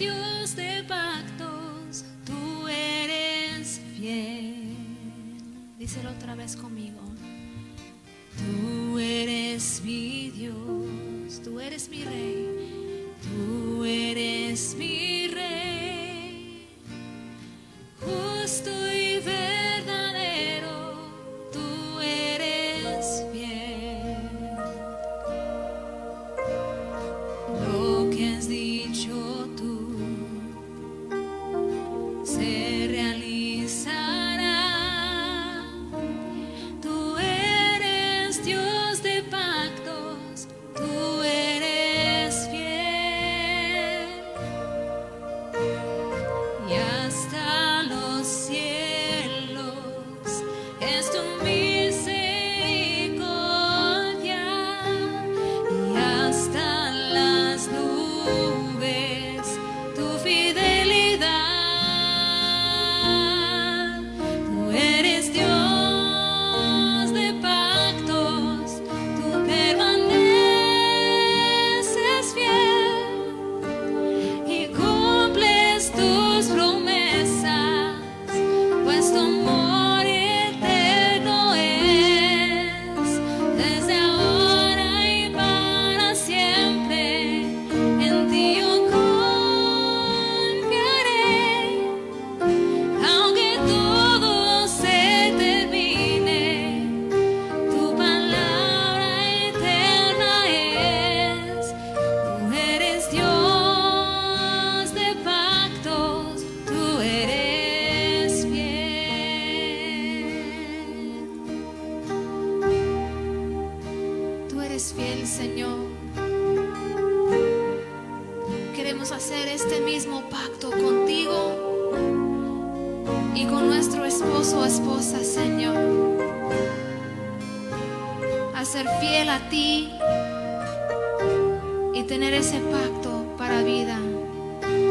Dios 0.00 0.56
de 0.56 0.82
pactos, 0.84 2.06
tú 2.24 2.66
eres 2.66 3.82
fiel. 3.94 4.74
Díselo 5.78 6.12
otra 6.12 6.34
vez 6.34 6.56
conmigo. 6.56 7.02
Tú 8.38 8.98
eres 8.98 9.82
mi 9.84 10.30
Dios, 10.30 11.42
tú 11.44 11.60
eres 11.60 11.90
mi 11.90 12.02
rey, 12.02 13.12
tú 13.22 13.84
eres 13.84 14.74
mi 14.74 14.89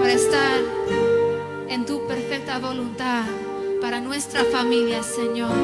para 0.09 0.21
estar 0.21 0.59
en 1.67 1.85
tu 1.85 2.07
perfecta 2.07 2.57
voluntad 2.57 3.25
para 3.79 4.01
nuestra 4.01 4.43
familia, 4.43 5.03
Señor. 5.03 5.55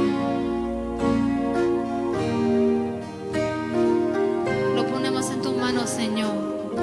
Lo 4.76 4.86
ponemos 4.86 5.32
en 5.32 5.42
tu 5.42 5.54
mano, 5.54 5.88
Señor. 5.88 6.76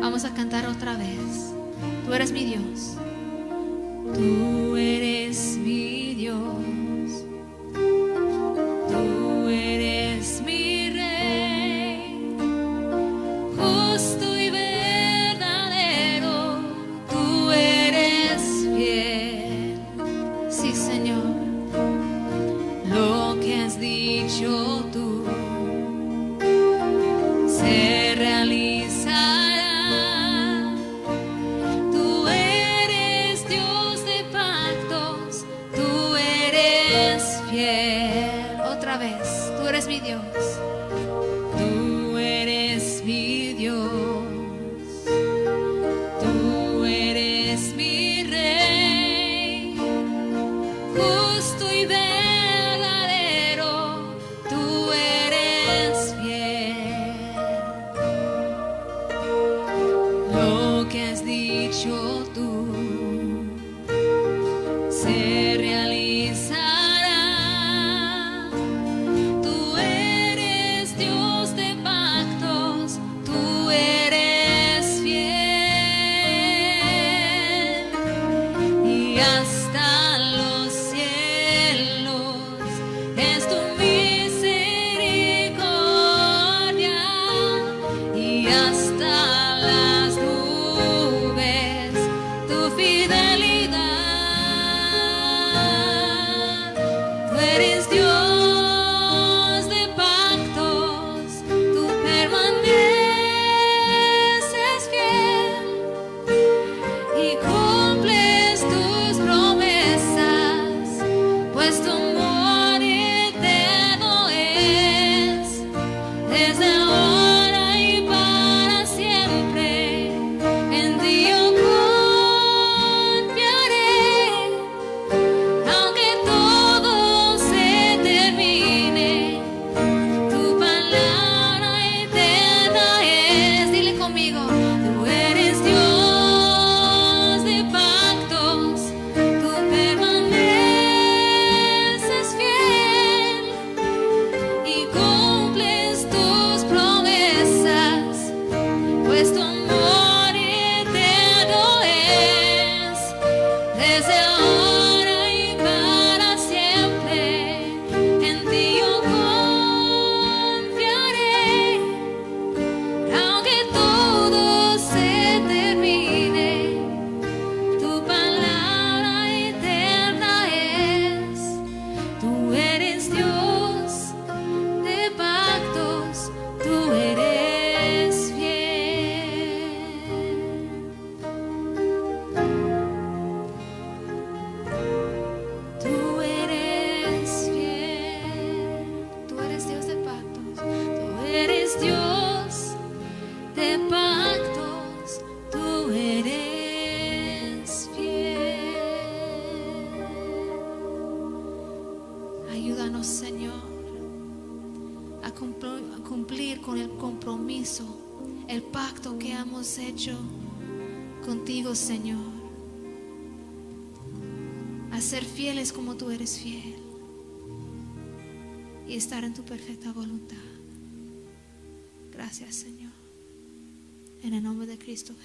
Vamos 0.00 0.24
a 0.24 0.32
cantar 0.32 0.64
otra 0.66 0.96
vez. 0.96 1.52
Tú 2.06 2.14
eres 2.14 2.32
mi 2.32 2.46
Dios. 2.46 2.96
Tú 4.14 4.71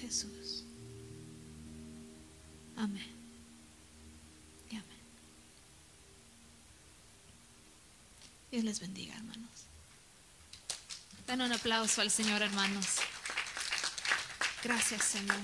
Jesús. 0.00 0.64
Amén. 2.76 3.06
Y 4.70 4.76
amén. 4.76 4.98
Dios 8.50 8.64
les 8.64 8.80
bendiga, 8.80 9.14
hermanos. 9.14 9.50
Dan 11.26 11.42
un 11.42 11.52
aplauso 11.52 12.00
al 12.00 12.10
Señor, 12.10 12.40
hermanos. 12.40 12.96
Gracias, 14.64 15.04
Señor. 15.04 15.36